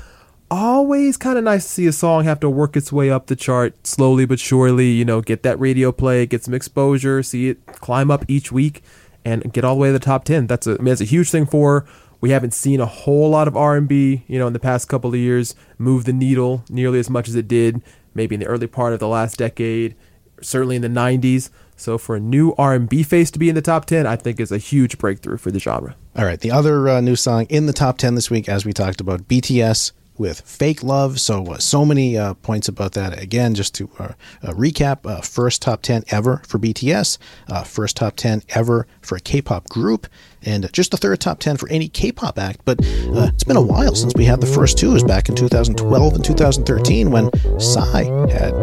Always 0.50 1.17
kind 1.17 1.38
of 1.38 1.43
nice 1.43 1.63
to 1.63 1.69
see 1.69 1.88
a 1.88 1.91
song 1.91 2.24
have 2.24 2.39
to 2.41 2.50
work 2.50 2.77
its 2.77 2.93
way 2.93 3.09
up 3.09 3.25
the 3.25 3.36
chart 3.36 3.86
slowly 3.86 4.25
but 4.25 4.39
surely, 4.39 4.91
you 4.91 5.03
know, 5.03 5.21
get 5.21 5.43
that 5.43 5.59
radio 5.59 5.91
play, 5.91 6.27
get 6.27 6.43
some 6.43 6.53
exposure, 6.53 7.24
see 7.24 7.50
it 7.50 7.65
climb 7.65 8.12
up 8.12 8.24
each 8.27 8.51
week 8.51 8.83
and 9.27 9.53
get 9.53 9.63
all 9.63 9.75
the 9.75 9.81
way 9.81 9.89
to 9.89 9.93
the 9.93 10.00
top 10.00 10.24
10. 10.24 10.48
That's 10.48 10.67
a, 10.67 10.72
I 10.72 10.77
mean, 10.77 10.86
that's 10.86 11.01
a 11.01 11.05
huge 11.05 11.29
thing 11.29 11.46
for 11.46 11.81
her. 11.81 11.88
We 12.19 12.31
haven't 12.31 12.53
seen 12.53 12.81
a 12.81 12.86
whole 12.86 13.29
lot 13.29 13.48
of 13.48 13.55
R&B, 13.55 14.24
you 14.27 14.39
know, 14.39 14.48
in 14.48 14.53
the 14.53 14.60
past 14.60 14.89
couple 14.89 15.12
of 15.12 15.15
years 15.19 15.53
move 15.77 16.05
the 16.05 16.13
needle 16.13 16.63
nearly 16.69 17.00
as 17.00 17.10
much 17.10 17.27
as 17.27 17.36
it 17.36 17.48
did 17.48 17.81
maybe 18.17 18.34
in 18.36 18.41
the 18.41 18.48
early 18.48 18.67
part 18.67 18.93
of 18.93 19.00
the 19.00 19.07
last 19.07 19.38
decade, 19.38 19.96
certainly 20.41 20.75
in 20.75 20.81
the 20.81 20.88
90s. 20.89 21.50
So 21.75 21.98
for 22.00 22.15
a 22.15 22.19
new 22.19 22.55
R&B 22.57 23.03
face 23.03 23.29
to 23.31 23.39
be 23.39 23.48
in 23.48 23.55
the 23.55 23.62
top 23.62 23.86
10, 23.86 24.07
I 24.07 24.15
think 24.15 24.39
is 24.39 24.51
a 24.51 24.57
huge 24.57 24.98
breakthrough 24.98 25.38
for 25.38 25.51
the 25.51 25.60
genre. 25.60 25.96
all 26.17 26.25
right 26.25 26.39
the 26.39 26.50
other 26.51 26.89
uh, 26.89 27.00
new 27.00 27.15
song 27.15 27.46
in 27.50 27.67
the 27.67 27.74
top 27.74 28.00
10 28.00 28.15
this 28.15 28.31
week 28.31 28.50
as 28.50 28.65
we 28.65 28.74
talked 28.74 29.00
about 29.00 29.27
bts 29.27 29.91
with 30.17 30.41
Fake 30.41 30.83
Love. 30.83 31.19
So, 31.19 31.45
uh, 31.45 31.57
so 31.57 31.86
many 31.86 32.17
uh, 32.17 32.33
points 32.36 32.67
about 32.67 32.93
that. 32.93 33.21
Again, 33.21 33.55
just 33.55 33.74
to 33.75 33.89
uh, 34.00 34.13
uh 34.43 34.51
recap 34.51 35.09
uh, 35.09 35.21
first 35.21 35.62
top 35.62 35.81
10 35.81 36.03
ever 36.09 36.41
for 36.47 36.59
BTS, 36.59 37.17
uh, 37.50 37.63
first 37.63 37.97
top 37.97 38.15
10 38.15 38.43
ever 38.50 38.88
for 39.01 39.15
a 39.17 39.19
K 39.19 39.41
pop 39.41 39.67
group, 39.69 40.07
and 40.43 40.71
just 40.74 40.91
the 40.91 40.97
third 40.97 41.19
top 41.19 41.39
10 41.39 41.57
for 41.57 41.69
any 41.69 41.88
K 41.88 42.12
pop 42.12 42.38
act. 42.38 42.62
But 42.65 42.79
it's 42.81 43.43
been 43.43 43.57
a 43.57 43.62
while 43.62 43.95
since 43.95 44.13
we 44.15 44.25
had 44.25 44.41
the 44.41 44.47
first 44.47 44.77
two. 44.77 44.91
It 44.91 44.93
was 44.93 45.03
back 45.03 45.29
in 45.29 45.36
2012 45.36 46.13
and 46.15 46.24
2013 46.24 47.12
when 47.12 47.31
Psy 47.59 48.03
had. 48.31 48.53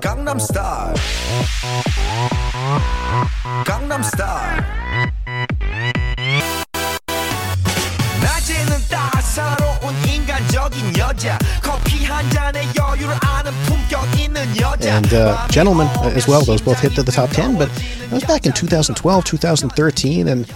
Gangnam 0.00 0.40
Style. 0.40 0.94
Gangnam 3.64 4.04
Style. 4.04 5.12
And 14.86 15.12
uh, 15.14 15.48
Gentlemen 15.48 15.86
uh, 15.98 16.12
as 16.14 16.26
well. 16.26 16.42
Those 16.42 16.60
both 16.60 16.80
hit 16.80 16.94
to 16.94 17.02
the 17.02 17.12
top 17.12 17.30
10, 17.30 17.56
but 17.56 17.68
that 17.70 18.12
was 18.12 18.24
back 18.24 18.46
in 18.46 18.52
2012, 18.52 19.24
2013, 19.24 20.28
and 20.28 20.46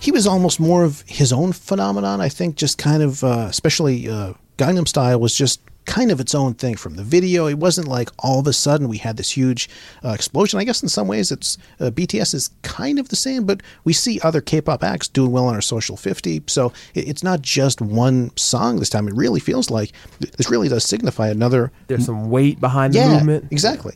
he 0.00 0.10
was 0.10 0.26
almost 0.26 0.60
more 0.60 0.84
of 0.84 1.02
his 1.06 1.32
own 1.32 1.52
phenomenon. 1.52 2.20
I 2.20 2.28
think 2.28 2.56
just 2.56 2.78
kind 2.78 3.02
of, 3.02 3.22
uh, 3.24 3.46
especially 3.48 4.08
uh, 4.08 4.34
Gangnam 4.56 4.88
Style 4.88 5.20
was 5.20 5.34
just 5.34 5.60
kind 5.86 6.10
of 6.10 6.20
its 6.20 6.34
own 6.34 6.54
thing 6.54 6.76
from 6.76 6.96
the 6.96 7.02
video. 7.02 7.46
It 7.46 7.58
wasn't 7.58 7.88
like 7.88 8.10
all 8.18 8.40
of 8.40 8.46
a 8.46 8.52
sudden 8.52 8.88
we 8.88 8.98
had 8.98 9.16
this 9.16 9.30
huge 9.30 9.68
uh, 10.04 10.10
explosion. 10.10 10.58
I 10.58 10.64
guess 10.64 10.82
in 10.82 10.88
some 10.88 11.08
ways 11.08 11.30
it's 11.30 11.58
uh, 11.80 11.90
BTS 11.90 12.34
is 12.34 12.50
kind 12.62 12.98
of 12.98 13.08
the 13.08 13.16
same, 13.16 13.44
but 13.44 13.62
we 13.84 13.92
see 13.92 14.20
other 14.20 14.40
K-pop 14.40 14.82
acts 14.82 15.08
doing 15.08 15.30
well 15.30 15.46
on 15.46 15.54
our 15.54 15.60
social 15.60 15.96
50. 15.96 16.42
So 16.48 16.72
it, 16.94 17.08
it's 17.08 17.22
not 17.22 17.40
just 17.40 17.80
one 17.80 18.36
song 18.36 18.78
this 18.78 18.90
time. 18.90 19.08
It 19.08 19.14
really 19.14 19.40
feels 19.40 19.70
like 19.70 19.92
this 20.18 20.50
really 20.50 20.68
does 20.68 20.84
signify 20.84 21.28
another 21.28 21.70
There's 21.86 22.04
some 22.04 22.30
weight 22.30 22.60
behind 22.60 22.92
the 22.92 22.98
yeah, 22.98 23.14
movement. 23.14 23.52
Exactly. 23.52 23.94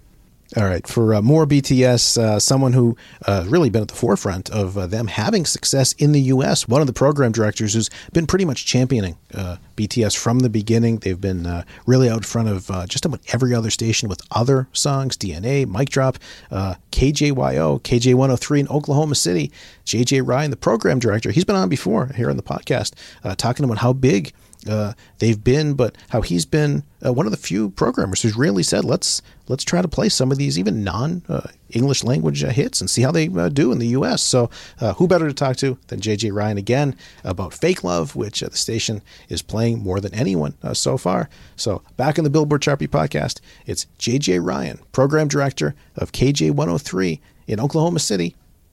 All 0.56 0.64
right, 0.64 0.84
for 0.84 1.14
uh, 1.14 1.22
more 1.22 1.46
BTS, 1.46 2.18
uh, 2.18 2.40
someone 2.40 2.72
who 2.72 2.96
uh, 3.24 3.44
really 3.46 3.70
been 3.70 3.82
at 3.82 3.88
the 3.88 3.94
forefront 3.94 4.50
of 4.50 4.76
uh, 4.76 4.88
them 4.88 5.06
having 5.06 5.46
success 5.46 5.92
in 5.92 6.10
the 6.10 6.22
U.S., 6.22 6.66
one 6.66 6.80
of 6.80 6.88
the 6.88 6.92
program 6.92 7.30
directors 7.30 7.74
who's 7.74 7.88
been 8.12 8.26
pretty 8.26 8.44
much 8.44 8.66
championing 8.66 9.16
uh, 9.32 9.58
BTS 9.76 10.18
from 10.18 10.40
the 10.40 10.50
beginning. 10.50 10.98
They've 10.98 11.20
been 11.20 11.46
uh, 11.46 11.62
really 11.86 12.10
out 12.10 12.24
front 12.24 12.48
of 12.48 12.68
just 12.88 13.04
about 13.04 13.20
every 13.32 13.54
other 13.54 13.70
station 13.70 14.08
with 14.08 14.22
other 14.32 14.66
songs, 14.72 15.16
DNA, 15.16 15.68
Mic 15.68 15.88
Drop, 15.88 16.18
KJYO, 16.50 17.80
KJ103 17.82 18.58
in 18.58 18.68
Oklahoma 18.68 19.14
City. 19.14 19.52
JJ 19.86 20.26
Ryan, 20.26 20.50
the 20.50 20.56
program 20.56 20.98
director, 20.98 21.30
he's 21.30 21.44
been 21.44 21.56
on 21.56 21.68
before 21.68 22.08
here 22.16 22.28
on 22.28 22.36
the 22.36 22.42
podcast, 22.42 22.94
talking 23.36 23.64
about 23.64 23.78
how 23.78 23.92
big 23.92 24.32
uh, 24.68 24.92
they've 25.18 25.42
been, 25.42 25.74
but 25.74 25.96
how 26.10 26.20
he's 26.20 26.44
been 26.44 26.82
uh, 27.04 27.12
one 27.12 27.26
of 27.26 27.32
the 27.32 27.38
few 27.38 27.70
programmers 27.70 28.20
who's 28.20 28.36
really 28.36 28.62
said, 28.62 28.84
"Let's 28.84 29.22
let's 29.48 29.64
try 29.64 29.80
to 29.80 29.88
play 29.88 30.08
some 30.08 30.30
of 30.30 30.38
these 30.38 30.58
even 30.58 30.84
non 30.84 31.22
uh, 31.28 31.48
English 31.70 32.04
language 32.04 32.44
uh, 32.44 32.50
hits 32.50 32.80
and 32.80 32.90
see 32.90 33.02
how 33.02 33.10
they 33.10 33.28
uh, 33.28 33.48
do 33.48 33.72
in 33.72 33.78
the 33.78 33.88
U.S." 33.88 34.22
So, 34.22 34.50
who 34.96 35.08
better 35.08 35.28
to 35.28 35.34
talk 35.34 35.56
to 35.58 35.78
than 35.86 36.00
JJ 36.00 36.32
Ryan 36.34 36.58
again 36.58 36.96
about 37.24 37.54
"Fake 37.54 37.82
Love," 37.82 38.16
which 38.16 38.40
the 38.40 38.56
station 38.56 39.00
is 39.28 39.40
playing 39.40 39.78
more 39.78 40.00
than 40.00 40.14
anyone 40.14 40.54
so 40.74 40.98
far. 40.98 41.30
So, 41.56 41.82
back 41.96 42.18
in 42.18 42.24
the 42.24 42.30
Billboard 42.30 42.60
Beat 42.78 42.90
podcast, 42.90 43.40
it's 43.66 43.86
JJ 43.98 44.44
Ryan, 44.44 44.78
program 44.92 45.28
director 45.28 45.74
of 45.96 46.12
KJ 46.12 46.50
103 46.50 47.20
in 47.46 47.60
Oklahoma 47.60 47.98
City, 47.98 48.36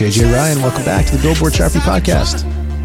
JJ 0.00 0.32
Ryan, 0.32 0.62
welcome 0.62 0.82
back 0.86 1.04
to 1.04 1.14
the 1.14 1.22
Billboard 1.22 1.52
Beat 1.52 1.82
podcast. 1.82 2.40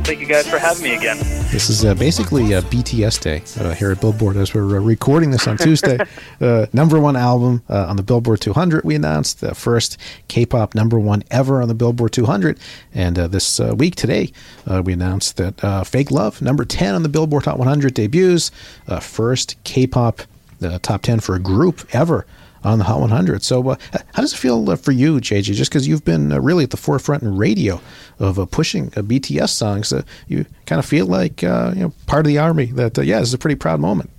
Thank 0.05 0.19
you 0.19 0.25
guys 0.25 0.45
for 0.50 0.60
having 0.60 0.84
me 0.84 0.95
again. 0.95 1.17
This 1.50 1.69
is 1.69 1.86
uh, 1.86 1.93
basically 1.93 2.51
a 2.51 2.62
BTS 2.63 3.22
day 3.22 3.41
uh, 3.63 3.74
here 3.74 3.91
at 3.91 4.01
Billboard 4.01 4.36
as 4.36 4.53
we're 4.53 4.75
uh, 4.75 4.81
recording 4.81 5.31
this 5.31 5.48
on 5.48 5.55
Tuesday. 5.55 5.98
uh, 6.41 6.65
number 6.74 7.00
one 7.00 7.15
album 7.15 7.63
uh, 7.69 7.86
on 7.86 7.95
the 7.95 8.03
Billboard 8.03 8.41
200, 8.41 8.84
we 8.84 8.95
announced 8.95 9.39
the 9.39 9.55
first 9.55 9.98
K 10.27 10.45
pop 10.45 10.75
number 10.75 11.00
one 11.00 11.24
ever 11.31 11.62
on 11.62 11.69
the 11.69 11.74
Billboard 11.74 12.12
200. 12.12 12.60
And 12.93 13.17
uh, 13.17 13.27
this 13.27 13.62
uh, 13.62 13.74
week, 13.77 13.95
today, 13.95 14.34
uh, 14.67 14.81
we 14.84 14.91
announced 14.91 15.38
that 15.38 15.63
uh, 15.63 15.86
Fake 15.86 16.12
Love, 16.12 16.41
number 16.41 16.65
10 16.65 16.95
on 16.95 17.03
the 17.03 17.07
Billboard 17.07 17.45
Hot 17.45 17.57
100 17.57 17.93
debuts, 17.93 18.51
uh, 18.89 19.00
first 19.00 19.55
K 19.63 19.88
pop 19.88 20.19
uh, 20.62 20.79
top 20.81 21.01
10 21.03 21.22
for 21.22 21.36
a 21.36 21.39
group 21.39 21.88
ever 21.93 22.25
on 22.65 22.79
the 22.79 22.84
Hot 22.84 23.00
100. 23.00 23.43
So, 23.43 23.69
uh, 23.69 23.75
how 24.13 24.22
does 24.22 24.34
it 24.34 24.38
feel 24.38 24.69
uh, 24.69 24.75
for 24.75 24.91
you, 24.91 25.17
JJ? 25.17 25.53
Just 25.53 25.72
because 25.72 25.88
you've 25.88 26.03
been 26.03 26.31
uh, 26.31 26.39
really 26.41 26.63
at 26.63 26.72
the 26.72 26.77
forefront 26.77 27.24
in 27.24 27.38
radio 27.38 27.79
of 28.19 28.39
uh, 28.39 28.45
pushing 28.45 28.88
uh, 28.88 29.01
BTS 29.01 29.50
songs, 29.50 29.93
uh, 29.93 30.01
you 30.27 30.45
kind 30.65 30.79
of 30.79 30.86
feel 30.86 31.05
like 31.05 31.41
you 31.43 31.48
know 31.48 31.93
part 32.07 32.25
of 32.25 32.27
the 32.27 32.38
army. 32.38 32.65
That 32.65 32.98
yeah, 32.98 33.19
is 33.19 33.34
a 33.34 33.38
pretty 33.38 33.55
proud 33.55 33.79
moment. 33.79 34.10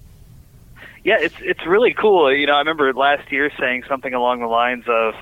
Yeah, 1.04 1.18
it's 1.20 1.36
it's 1.40 1.64
really 1.66 1.94
cool. 1.94 2.32
You 2.34 2.46
know, 2.46 2.54
I 2.54 2.58
remember 2.58 2.92
last 2.92 3.30
year 3.30 3.50
saying 3.58 3.84
something 3.88 4.12
along 4.12 4.40
the 4.40 4.46
lines 4.46 4.84
of, 4.88 5.14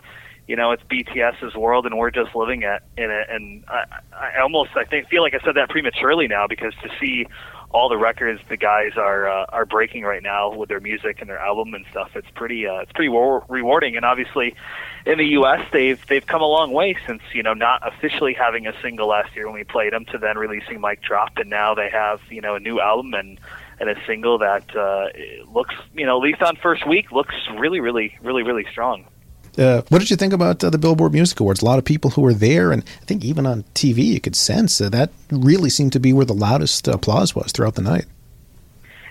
you 0.47 0.57
know, 0.57 0.73
it's 0.73 0.83
BTS's 0.85 1.54
world 1.54 1.85
and 1.85 1.99
we're 1.99 2.11
just 2.11 2.35
living 2.35 2.62
it 2.62 2.83
in 2.97 3.11
it. 3.11 3.26
And 3.28 3.64
I, 3.69 3.85
I 4.14 4.40
almost 4.40 4.71
I 4.76 4.85
think 4.85 5.09
feel 5.09 5.23
like 5.23 5.35
I 5.35 5.45
said 5.45 5.57
that 5.57 5.69
prematurely 5.69 6.26
now 6.26 6.47
because 6.47 6.73
to 6.83 6.90
see 6.99 7.26
all 7.75 7.88
the 7.88 7.99
records 7.99 8.40
the 8.49 8.57
guys 8.57 8.93
are 8.97 9.28
uh, 9.28 9.47
are 9.49 9.66
breaking 9.66 10.04
right 10.04 10.23
now 10.23 10.54
with 10.54 10.69
their 10.69 10.78
music 10.78 11.21
and 11.21 11.28
their 11.28 11.40
album 11.40 11.75
and 11.75 11.85
stuff. 11.90 12.12
It's 12.14 12.31
pretty 12.35 12.66
uh, 12.69 12.78
it's 12.83 12.93
pretty 12.93 13.09
war- 13.09 13.45
rewarding. 13.49 13.97
And 13.97 14.04
obviously, 14.04 14.54
in 15.04 15.19
the 15.19 15.26
U.S. 15.38 15.66
they've 15.73 16.00
they've 16.07 16.25
come 16.25 16.40
a 16.40 16.47
long 16.47 16.73
way 16.73 16.97
since 17.04 17.21
you 17.33 17.43
know 17.43 17.52
not 17.52 17.87
officially 17.87 18.33
having 18.33 18.69
a 18.69 18.73
single 18.81 19.09
last 19.09 19.35
year 19.35 19.47
when 19.47 19.54
we 19.54 19.64
played 19.64 19.93
them 19.93 20.04
to 20.12 20.19
then 20.19 20.38
releasing 20.38 20.81
Mic 20.81 21.02
Drop, 21.02 21.37
and 21.37 21.50
now 21.50 21.75
they 21.75 21.90
have 21.90 22.21
you 22.31 22.40
know 22.40 22.54
a 22.54 22.61
new 22.61 22.81
album 22.81 23.12
and 23.12 23.40
and 23.81 23.90
a 23.90 23.97
single 24.07 24.38
that 24.38 24.75
uh, 24.76 25.09
looks 25.52 25.75
you 25.95 26.07
know 26.07 26.16
at 26.19 26.23
least 26.23 26.43
on 26.43 26.54
first 26.54 26.87
week 26.87 27.11
looks 27.11 27.35
really 27.59 27.81
really 27.81 28.16
really 28.23 28.45
really 28.45 28.66
strong. 28.71 29.04
Uh, 29.59 29.83
what 29.89 30.01
did 30.01 30.11
you 30.11 30.17
think 30.17 30.33
about 30.33 30.63
uh, 30.65 30.71
the 30.71 30.79
Billboard 30.79 31.13
Music 31.13 31.39
Awards? 31.39 31.63
A 31.63 31.65
lot 31.65 31.79
of 31.79 31.85
people 31.85 32.11
who 32.11 32.23
were 32.23 32.35
there, 32.35 32.73
and 32.73 32.83
I 33.03 33.05
think 33.05 33.25
even 33.25 33.47
on 33.47 33.65
TV, 33.75 34.05
you 34.05 34.21
could 34.21 34.37
sense 34.37 34.81
uh, 34.81 34.89
that 34.91 35.11
really 35.31 35.71
seemed 35.71 35.93
to 35.93 36.01
be 36.01 36.13
where 36.13 36.25
the 36.25 36.35
loudest 36.35 36.89
applause 36.89 37.35
was 37.35 37.53
throughout 37.53 37.75
the 37.75 37.83
night. 37.83 38.07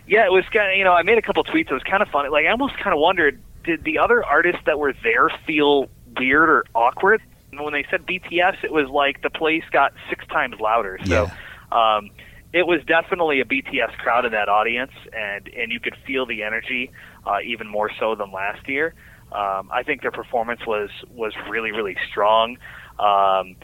Yeah, 0.05 0.25
it 0.25 0.31
was 0.31 0.43
kind 0.51 0.71
of 0.71 0.77
you 0.77 0.83
know 0.83 0.93
I 0.93 1.03
made 1.03 1.17
a 1.17 1.21
couple 1.21 1.43
tweets. 1.43 1.71
It 1.71 1.73
was 1.73 1.83
kind 1.83 2.03
of 2.03 2.09
funny. 2.09 2.29
Like 2.29 2.45
I 2.45 2.49
almost 2.49 2.77
kind 2.77 2.93
of 2.93 2.99
wondered, 2.99 3.39
did 3.63 3.83
the 3.83 3.99
other 3.99 4.23
artists 4.23 4.61
that 4.65 4.77
were 4.77 4.93
there 5.03 5.29
feel 5.45 5.87
weird 6.17 6.49
or 6.49 6.65
awkward? 6.75 7.21
And 7.51 7.61
when 7.61 7.71
they 7.71 7.85
said 7.89 8.05
BTS, 8.05 8.63
it 8.63 8.73
was 8.73 8.89
like 8.89 9.21
the 9.21 9.29
place 9.29 9.63
got 9.71 9.93
six 10.09 10.25
times 10.27 10.59
louder. 10.59 10.99
So. 11.05 11.29
Um, 11.71 12.11
it 12.53 12.67
was 12.67 12.81
definitely 12.85 13.41
a 13.41 13.45
BTS 13.45 13.97
crowd 13.97 14.25
in 14.25 14.31
that 14.33 14.47
audience, 14.47 14.91
and 15.11 15.47
and 15.47 15.71
you 15.71 15.79
could 15.79 15.95
feel 16.05 16.27
the 16.27 16.43
energy 16.43 16.91
uh, 17.25 17.39
even 17.43 17.67
more 17.67 17.89
so 17.99 18.13
than 18.13 18.31
last 18.31 18.69
year. 18.69 18.93
Um, 19.33 19.69
I 19.71 19.83
think 19.83 20.01
their 20.01 20.11
performance 20.11 20.61
was 20.65 20.89
was 21.09 21.33
really 21.49 21.71
really 21.71 21.97
strong. 22.09 22.57
Um, 22.99 23.55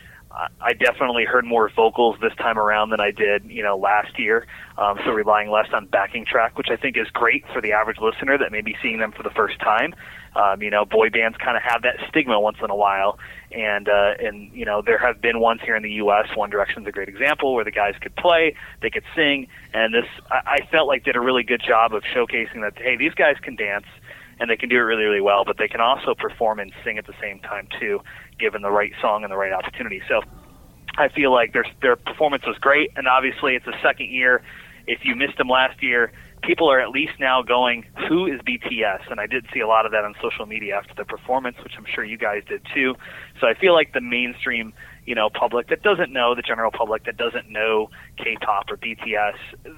I- 0.61 0.73
definitely 0.73 1.25
heard 1.25 1.45
more 1.45 1.69
vocals 1.69 2.17
this 2.21 2.33
time 2.35 2.57
around 2.57 2.91
than 2.91 2.99
I 2.99 3.11
did, 3.11 3.45
you 3.45 3.63
know, 3.63 3.77
last 3.77 4.17
year. 4.17 4.47
Um, 4.77 4.99
so 5.03 5.11
relying 5.11 5.49
less 5.49 5.67
on 5.73 5.87
backing 5.87 6.25
track, 6.25 6.57
which 6.57 6.69
I 6.69 6.77
think 6.77 6.97
is 6.97 7.09
great 7.09 7.43
for 7.51 7.61
the 7.61 7.73
average 7.73 7.97
listener 7.99 8.37
that 8.37 8.51
may 8.51 8.61
be 8.61 8.77
seeing 8.81 8.99
them 8.99 9.11
for 9.11 9.23
the 9.23 9.29
first 9.31 9.59
time. 9.59 9.93
Um, 10.35 10.61
you 10.61 10.69
know, 10.69 10.85
boy 10.85 11.09
bands 11.09 11.37
kind 11.37 11.57
of 11.57 11.63
have 11.63 11.81
that 11.81 11.95
stigma 12.07 12.39
once 12.39 12.57
in 12.63 12.69
a 12.69 12.75
while, 12.75 13.17
and 13.51 13.89
uh, 13.89 14.13
and 14.19 14.53
you 14.53 14.63
know 14.63 14.81
there 14.81 14.99
have 14.99 15.19
been 15.21 15.39
ones 15.39 15.61
here 15.63 15.75
in 15.75 15.81
the 15.81 15.91
U.S. 15.93 16.27
One 16.35 16.51
Direction's 16.51 16.87
a 16.87 16.91
great 16.91 17.09
example 17.09 17.55
where 17.55 17.65
the 17.65 17.71
guys 17.71 17.95
could 17.99 18.15
play, 18.15 18.55
they 18.81 18.91
could 18.91 19.03
sing, 19.15 19.47
and 19.73 19.93
this 19.93 20.05
I, 20.29 20.41
I 20.45 20.67
felt 20.71 20.87
like 20.87 21.03
did 21.03 21.15
a 21.15 21.19
really 21.19 21.43
good 21.43 21.61
job 21.65 21.95
of 21.95 22.03
showcasing 22.03 22.61
that 22.61 22.77
hey 22.77 22.95
these 22.95 23.15
guys 23.15 23.37
can 23.41 23.55
dance 23.55 23.87
and 24.39 24.49
they 24.49 24.57
can 24.57 24.69
do 24.69 24.75
it 24.75 24.79
really 24.79 25.03
really 25.03 25.21
well, 25.21 25.43
but 25.45 25.57
they 25.57 25.67
can 25.67 25.81
also 25.81 26.15
perform 26.15 26.59
and 26.59 26.71
sing 26.83 26.97
at 26.97 27.05
the 27.07 27.15
same 27.21 27.39
time 27.39 27.67
too, 27.79 28.01
given 28.39 28.61
the 28.61 28.71
right 28.71 28.93
song 29.01 29.23
and 29.23 29.31
the 29.31 29.37
right 29.37 29.53
opportunity. 29.53 30.01
So 30.07 30.21
I 30.97 31.09
feel 31.09 31.31
like 31.31 31.53
their 31.53 31.65
their 31.81 31.95
performance 31.95 32.43
was 32.45 32.57
great, 32.57 32.91
and 32.95 33.07
obviously 33.07 33.55
it's 33.55 33.67
a 33.67 33.77
second 33.81 34.09
year. 34.09 34.41
If 34.87 34.99
you 35.03 35.15
missed 35.15 35.37
them 35.37 35.49
last 35.49 35.83
year, 35.83 36.11
people 36.41 36.69
are 36.71 36.79
at 36.79 36.89
least 36.89 37.13
now 37.19 37.41
going, 37.41 37.85
"Who 38.07 38.25
is 38.25 38.41
BTS?" 38.41 39.01
And 39.09 39.19
I 39.19 39.27
did 39.27 39.45
see 39.53 39.59
a 39.59 39.67
lot 39.67 39.85
of 39.85 39.91
that 39.91 40.03
on 40.03 40.15
social 40.21 40.45
media 40.45 40.75
after 40.75 40.93
the 40.95 41.05
performance, 41.05 41.57
which 41.63 41.73
I'm 41.77 41.85
sure 41.85 42.03
you 42.03 42.17
guys 42.17 42.43
did 42.47 42.65
too. 42.73 42.95
So 43.39 43.47
I 43.47 43.53
feel 43.53 43.73
like 43.73 43.93
the 43.93 44.01
mainstream, 44.01 44.73
you 45.05 45.15
know, 45.15 45.29
public 45.29 45.67
that 45.67 45.83
doesn't 45.83 46.11
know 46.11 46.35
the 46.35 46.41
general 46.41 46.71
public 46.71 47.03
that 47.05 47.17
doesn't 47.17 47.49
know 47.49 47.89
K-pop 48.17 48.71
or 48.71 48.77
BTS, 48.77 49.37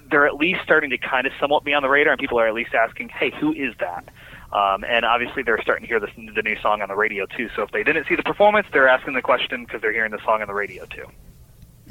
they're 0.09 0.27
at 0.27 0.35
least 0.35 0.61
starting 0.63 0.89
to 0.91 0.97
kind 0.97 1.27
of 1.27 1.33
somewhat 1.39 1.63
be 1.63 1.73
on 1.73 1.83
the 1.83 1.89
radar, 1.89 2.13
and 2.13 2.19
people 2.19 2.39
are 2.39 2.47
at 2.47 2.53
least 2.53 2.73
asking, 2.73 3.09
"Hey, 3.09 3.31
who 3.31 3.51
is 3.53 3.75
that?" 3.79 4.05
Um, 4.53 4.83
and 4.83 5.05
obviously, 5.05 5.43
they're 5.43 5.61
starting 5.61 5.83
to 5.83 5.87
hear 5.87 5.99
this, 5.99 6.11
the 6.15 6.41
new 6.41 6.59
song 6.61 6.81
on 6.81 6.89
the 6.89 6.95
radio 6.95 7.25
too. 7.25 7.49
So 7.55 7.63
if 7.63 7.71
they 7.71 7.83
didn't 7.83 8.07
see 8.07 8.15
the 8.15 8.23
performance, 8.23 8.67
they're 8.73 8.89
asking 8.89 9.13
the 9.13 9.21
question 9.21 9.65
because 9.65 9.81
they're 9.81 9.93
hearing 9.93 10.11
the 10.11 10.21
song 10.25 10.41
on 10.41 10.47
the 10.47 10.53
radio 10.53 10.85
too. 10.85 11.05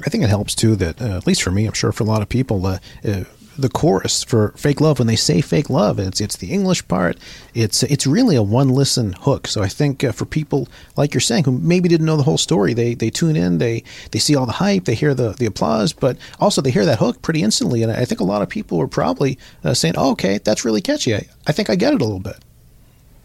I 0.05 0.09
think 0.09 0.23
it 0.23 0.29
helps 0.29 0.55
too 0.55 0.75
that, 0.77 1.01
uh, 1.01 1.17
at 1.17 1.27
least 1.27 1.43
for 1.43 1.51
me, 1.51 1.65
I'm 1.65 1.73
sure 1.73 1.91
for 1.91 2.03
a 2.03 2.07
lot 2.07 2.21
of 2.21 2.29
people, 2.29 2.65
uh, 2.65 2.79
uh, 3.05 3.23
the 3.57 3.69
chorus 3.69 4.23
for 4.23 4.53
"Fake 4.57 4.79
Love" 4.81 4.99
when 4.99 5.07
they 5.07 5.15
say 5.15 5.41
"Fake 5.41 5.69
Love," 5.69 5.99
it's 5.99 6.21
it's 6.21 6.37
the 6.37 6.51
English 6.51 6.87
part. 6.87 7.17
It's 7.53 7.83
it's 7.83 8.07
really 8.07 8.35
a 8.35 8.41
one 8.41 8.69
listen 8.69 9.13
hook. 9.13 9.47
So 9.47 9.61
I 9.61 9.67
think 9.67 10.03
uh, 10.03 10.11
for 10.11 10.25
people 10.25 10.67
like 10.95 11.13
you're 11.13 11.21
saying 11.21 11.43
who 11.43 11.51
maybe 11.51 11.89
didn't 11.89 12.05
know 12.05 12.17
the 12.17 12.23
whole 12.23 12.37
story, 12.37 12.73
they 12.73 12.93
they 12.93 13.09
tune 13.09 13.35
in, 13.35 13.57
they 13.57 13.83
they 14.11 14.19
see 14.19 14.35
all 14.35 14.45
the 14.45 14.53
hype, 14.53 14.85
they 14.85 14.95
hear 14.95 15.13
the 15.13 15.31
the 15.31 15.45
applause, 15.45 15.93
but 15.93 16.17
also 16.39 16.61
they 16.61 16.71
hear 16.71 16.85
that 16.85 16.99
hook 16.99 17.21
pretty 17.21 17.43
instantly. 17.43 17.83
And 17.83 17.91
I 17.91 18.05
think 18.05 18.21
a 18.21 18.25
lot 18.25 18.41
of 18.41 18.49
people 18.49 18.77
were 18.77 18.87
probably 18.87 19.37
uh, 19.63 19.73
saying, 19.73 19.95
"Oh, 19.97 20.11
okay, 20.11 20.39
that's 20.39 20.65
really 20.65 20.81
catchy. 20.81 21.15
I, 21.15 21.27
I 21.45 21.51
think 21.51 21.69
I 21.69 21.75
get 21.75 21.93
it 21.93 22.01
a 22.01 22.05
little 22.05 22.19
bit." 22.19 22.37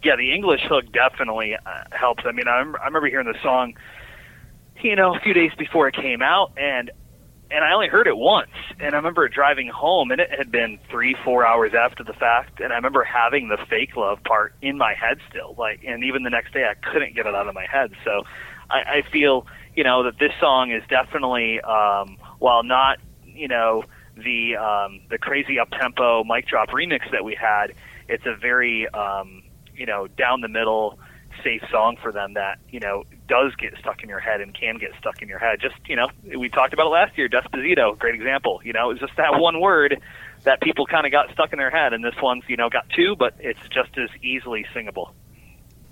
Yeah, 0.07 0.15
the 0.15 0.33
English 0.33 0.61
hook 0.63 0.85
definitely 0.93 1.55
uh, 1.55 1.83
helps. 1.91 2.23
I 2.25 2.31
mean, 2.31 2.47
I, 2.47 2.59
I 2.59 2.85
remember 2.85 3.07
hearing 3.07 3.27
the 3.27 3.37
song, 3.43 3.73
you 4.81 4.95
know, 4.95 5.13
a 5.13 5.19
few 5.19 5.33
days 5.33 5.51
before 5.57 5.89
it 5.89 5.95
came 5.95 6.21
out, 6.21 6.53
and 6.55 6.91
and 7.51 7.63
I 7.63 7.73
only 7.73 7.89
heard 7.89 8.07
it 8.07 8.15
once. 8.15 8.51
And 8.79 8.93
I 8.93 8.97
remember 8.97 9.27
driving 9.27 9.67
home, 9.67 10.11
and 10.11 10.21
it 10.21 10.29
had 10.31 10.49
been 10.49 10.79
three, 10.89 11.13
four 11.25 11.45
hours 11.45 11.73
after 11.73 12.05
the 12.05 12.13
fact, 12.13 12.61
and 12.61 12.71
I 12.71 12.77
remember 12.77 13.03
having 13.03 13.49
the 13.49 13.57
fake 13.69 13.97
love 13.97 14.23
part 14.23 14.53
in 14.61 14.77
my 14.77 14.93
head 14.93 15.19
still. 15.29 15.55
Like, 15.57 15.81
and 15.85 16.05
even 16.05 16.23
the 16.23 16.29
next 16.29 16.53
day, 16.53 16.63
I 16.63 16.75
couldn't 16.75 17.13
get 17.13 17.25
it 17.25 17.35
out 17.35 17.49
of 17.49 17.53
my 17.53 17.65
head. 17.65 17.91
So, 18.05 18.23
I, 18.69 18.99
I 18.99 19.01
feel, 19.11 19.45
you 19.75 19.83
know, 19.83 20.03
that 20.03 20.19
this 20.19 20.31
song 20.39 20.71
is 20.71 20.83
definitely, 20.89 21.59
um, 21.61 22.17
while 22.39 22.63
not, 22.63 22.99
you 23.25 23.49
know, 23.49 23.83
the 24.15 24.55
um, 24.55 25.01
the 25.09 25.17
crazy 25.17 25.59
up 25.59 25.69
tempo 25.71 26.23
mic 26.23 26.47
drop 26.47 26.69
remix 26.69 27.11
that 27.11 27.25
we 27.25 27.35
had, 27.35 27.73
it's 28.07 28.25
a 28.25 28.35
very 28.35 28.87
um, 28.89 29.43
you 29.77 29.85
know, 29.85 30.07
down 30.07 30.41
the 30.41 30.47
middle, 30.47 30.99
safe 31.43 31.61
song 31.71 31.97
for 32.01 32.11
them 32.11 32.33
that, 32.33 32.59
you 32.69 32.79
know, 32.79 33.03
does 33.27 33.55
get 33.55 33.77
stuck 33.79 34.03
in 34.03 34.09
your 34.09 34.19
head 34.19 34.41
and 34.41 34.53
can 34.53 34.77
get 34.77 34.91
stuck 34.99 35.21
in 35.21 35.27
your 35.27 35.39
head. 35.39 35.59
Just, 35.61 35.75
you 35.87 35.95
know, 35.95 36.07
we 36.37 36.49
talked 36.49 36.73
about 36.73 36.87
it 36.87 36.89
last 36.89 37.17
year, 37.17 37.29
Despacito, 37.29 37.97
great 37.97 38.15
example. 38.15 38.61
You 38.63 38.73
know, 38.73 38.89
it 38.89 38.93
was 38.93 38.99
just 38.99 39.15
that 39.17 39.39
one 39.39 39.59
word 39.59 40.01
that 40.43 40.61
people 40.61 40.85
kind 40.85 41.05
of 41.05 41.11
got 41.11 41.31
stuck 41.31 41.51
in 41.53 41.59
their 41.59 41.69
head, 41.71 41.93
and 41.93 42.03
this 42.03 42.15
one's, 42.21 42.43
you 42.47 42.57
know, 42.57 42.69
got 42.69 42.89
two, 42.89 43.15
but 43.17 43.35
it's 43.39 43.59
just 43.69 43.97
as 43.97 44.09
easily 44.21 44.65
singable. 44.73 45.13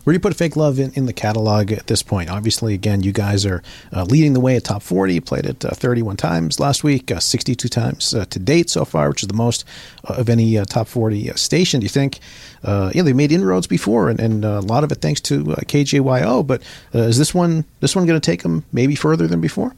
Where 0.05 0.13
do 0.13 0.17
you 0.17 0.21
put 0.21 0.35
Fake 0.35 0.55
Love 0.55 0.77
in, 0.77 0.91
in 0.93 1.07
the 1.07 1.13
catalog 1.13 1.71
at 1.71 1.87
this 1.87 2.03
point? 2.03 2.29
Obviously, 2.29 2.75
again, 2.75 3.01
you 3.01 3.11
guys 3.11 3.43
are 3.43 3.63
uh, 3.91 4.03
leading 4.03 4.33
the 4.33 4.39
way 4.39 4.55
at 4.55 4.63
top 4.63 4.83
40. 4.83 5.15
You 5.15 5.21
played 5.21 5.47
it 5.47 5.65
uh, 5.65 5.71
31 5.71 6.15
times 6.15 6.59
last 6.59 6.83
week, 6.83 7.09
uh, 7.09 7.19
62 7.19 7.67
times 7.67 8.13
uh, 8.13 8.25
to 8.25 8.37
date 8.37 8.69
so 8.69 8.85
far, 8.85 9.09
which 9.09 9.23
is 9.23 9.27
the 9.27 9.33
most 9.33 9.65
uh, 10.07 10.13
of 10.13 10.29
any 10.29 10.63
top 10.65 10.87
40 10.87 11.31
uh, 11.31 11.33
station. 11.33 11.79
Do 11.79 11.85
you 11.85 11.89
think, 11.89 12.19
yeah, 12.63 13.01
they 13.01 13.13
made 13.13 13.31
inroads 13.31 13.65
before, 13.65 14.11
and, 14.11 14.19
and 14.19 14.45
a 14.45 14.59
lot 14.59 14.83
of 14.83 14.91
it 14.91 15.01
thanks 15.01 15.21
to 15.21 15.43
KJYO, 15.43 16.45
but 16.45 16.61
is 16.93 17.17
this 17.17 17.33
one 17.33 17.65
this 17.79 17.95
one 17.95 18.05
going 18.05 18.21
to 18.21 18.23
take 18.23 18.43
them 18.43 18.63
maybe 18.71 18.93
further 18.93 19.25
than 19.25 19.41
before? 19.41 19.73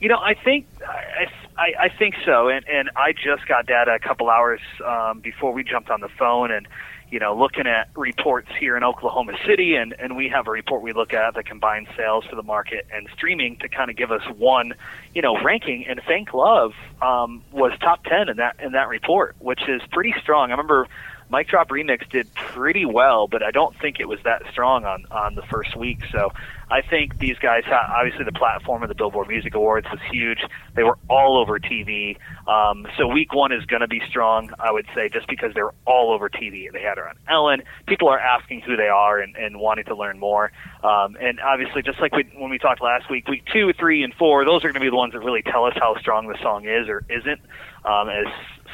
You 0.00 0.08
know, 0.08 0.18
I 0.18 0.32
think 0.32 0.64
I, 0.80 1.26
I, 1.58 1.86
I 1.86 1.88
think 1.88 2.14
so, 2.24 2.48
and 2.48 2.66
and 2.68 2.90
I 2.96 3.12
just 3.12 3.46
got 3.48 3.66
data 3.66 3.92
a 3.92 3.98
couple 3.98 4.30
hours 4.30 4.60
um, 4.86 5.20
before 5.20 5.52
we 5.52 5.64
jumped 5.64 5.90
on 5.90 6.00
the 6.00 6.08
phone, 6.08 6.52
and 6.52 6.68
you 7.10 7.18
know, 7.18 7.34
looking 7.36 7.66
at 7.66 7.88
reports 7.96 8.48
here 8.60 8.76
in 8.76 8.84
Oklahoma 8.84 9.32
City, 9.44 9.74
and 9.74 9.94
and 9.98 10.16
we 10.16 10.28
have 10.28 10.46
a 10.46 10.50
report 10.50 10.82
we 10.82 10.92
look 10.92 11.12
at 11.12 11.34
that 11.34 11.46
combines 11.46 11.88
sales 11.96 12.24
for 12.30 12.36
the 12.36 12.42
market 12.42 12.86
and 12.94 13.08
streaming 13.12 13.56
to 13.56 13.68
kind 13.68 13.90
of 13.90 13.96
give 13.96 14.12
us 14.12 14.22
one, 14.36 14.74
you 15.14 15.22
know, 15.22 15.36
ranking. 15.42 15.84
And 15.88 16.00
Fake 16.06 16.32
Love 16.32 16.72
um, 17.02 17.42
was 17.50 17.72
top 17.80 18.04
ten 18.04 18.28
in 18.28 18.36
that 18.36 18.56
in 18.60 18.72
that 18.72 18.88
report, 18.88 19.34
which 19.40 19.68
is 19.68 19.82
pretty 19.90 20.14
strong. 20.22 20.50
I 20.50 20.52
remember 20.52 20.86
Mic 21.30 21.48
Drop 21.48 21.68
Remix 21.68 22.08
did 22.08 22.32
pretty 22.34 22.86
well, 22.86 23.28
but 23.28 23.42
I 23.42 23.50
don't 23.50 23.78
think 23.78 24.00
it 24.00 24.08
was 24.08 24.18
that 24.24 24.42
strong 24.50 24.84
on 24.84 25.04
on 25.10 25.34
the 25.34 25.42
first 25.42 25.76
week. 25.76 26.00
So 26.10 26.32
I 26.70 26.82
think 26.82 27.18
these 27.18 27.38
guys, 27.38 27.64
obviously, 27.70 28.24
the 28.24 28.32
platform 28.32 28.82
of 28.82 28.88
the 28.88 28.94
Billboard 28.94 29.28
Music 29.28 29.54
Awards 29.54 29.86
was 29.90 30.00
huge. 30.10 30.38
They 30.74 30.82
were 30.82 30.98
all 31.08 31.38
over 31.38 31.58
TV. 31.58 32.16
Um, 32.46 32.86
so 32.96 33.06
week 33.06 33.34
one 33.34 33.52
is 33.52 33.64
going 33.64 33.80
to 33.80 33.88
be 33.88 34.02
strong, 34.08 34.50
I 34.58 34.70
would 34.70 34.86
say, 34.94 35.08
just 35.08 35.28
because 35.28 35.54
they're 35.54 35.72
all 35.86 36.12
over 36.12 36.28
TV. 36.28 36.70
They 36.70 36.82
had 36.82 36.98
her 36.98 37.08
on 37.08 37.16
Ellen. 37.28 37.62
People 37.86 38.08
are 38.08 38.18
asking 38.18 38.62
who 38.62 38.76
they 38.76 38.88
are 38.88 39.18
and, 39.18 39.34
and 39.36 39.58
wanting 39.58 39.86
to 39.86 39.96
learn 39.96 40.18
more. 40.18 40.52
Um, 40.82 41.16
and 41.20 41.40
obviously, 41.40 41.82
just 41.82 42.00
like 42.00 42.14
we, 42.14 42.24
when 42.36 42.50
we 42.50 42.58
talked 42.58 42.82
last 42.82 43.10
week, 43.10 43.28
week 43.28 43.44
two, 43.52 43.72
three, 43.72 44.02
and 44.02 44.12
four, 44.14 44.44
those 44.44 44.64
are 44.64 44.68
going 44.68 44.74
to 44.74 44.80
be 44.80 44.90
the 44.90 44.96
ones 44.96 45.14
that 45.14 45.20
really 45.20 45.42
tell 45.42 45.64
us 45.64 45.74
how 45.76 45.96
strong 45.98 46.26
the 46.26 46.38
song 46.42 46.66
is 46.66 46.88
or 46.88 47.02
isn't 47.08 47.40
um, 47.84 48.08
as 48.08 48.26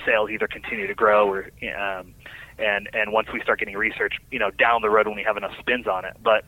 sales 0.04 0.30
either 0.30 0.48
continue 0.48 0.86
to 0.86 0.94
grow 0.94 1.28
or. 1.28 1.50
Um, 1.76 2.14
and 2.58 2.88
and 2.92 3.12
once 3.12 3.28
we 3.32 3.40
start 3.40 3.58
getting 3.58 3.76
research, 3.76 4.14
you 4.30 4.38
know, 4.38 4.50
down 4.50 4.82
the 4.82 4.90
road 4.90 5.06
when 5.06 5.16
we 5.16 5.22
have 5.22 5.36
enough 5.36 5.52
spins 5.58 5.86
on 5.86 6.04
it. 6.04 6.16
But 6.22 6.44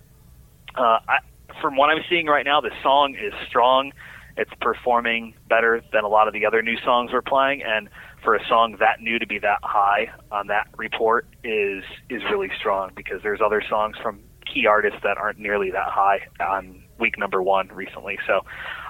uh, 0.77 0.99
I, 1.09 1.19
from 1.61 1.77
what 1.77 1.91
I'm 1.91 2.03
seeing 2.09 2.27
right 2.27 2.45
now, 2.45 2.61
the 2.61 2.73
song 2.83 3.15
is 3.15 3.33
strong. 3.49 3.93
It's 4.37 4.51
performing 4.61 5.35
better 5.49 5.83
than 5.93 6.05
a 6.05 6.09
lot 6.09 6.29
of 6.29 6.35
the 6.35 6.45
other 6.45 6.61
new 6.61 6.77
songs 6.85 7.11
we're 7.13 7.23
playing, 7.23 7.63
and 7.63 7.89
for 8.23 8.35
a 8.35 8.47
song 8.49 8.77
that 8.81 9.01
new 9.01 9.19
to 9.19 9.27
be 9.27 9.39
that 9.39 9.61
high 9.63 10.11
on 10.31 10.49
that 10.49 10.69
report 10.77 11.27
is 11.43 11.85
is 12.11 12.23
really 12.31 12.51
strong 12.59 12.91
because 12.95 13.23
there's 13.23 13.41
other 13.41 13.63
songs 13.69 13.97
from 14.03 14.21
key 14.45 14.67
artists 14.67 14.99
that 15.03 15.17
aren't 15.17 15.39
nearly 15.39 15.71
that 15.71 15.89
high 15.89 16.21
on 16.41 16.83
week 16.99 17.19
number 17.19 17.43
one 17.43 17.69
recently. 17.69 18.19
So 18.27 18.41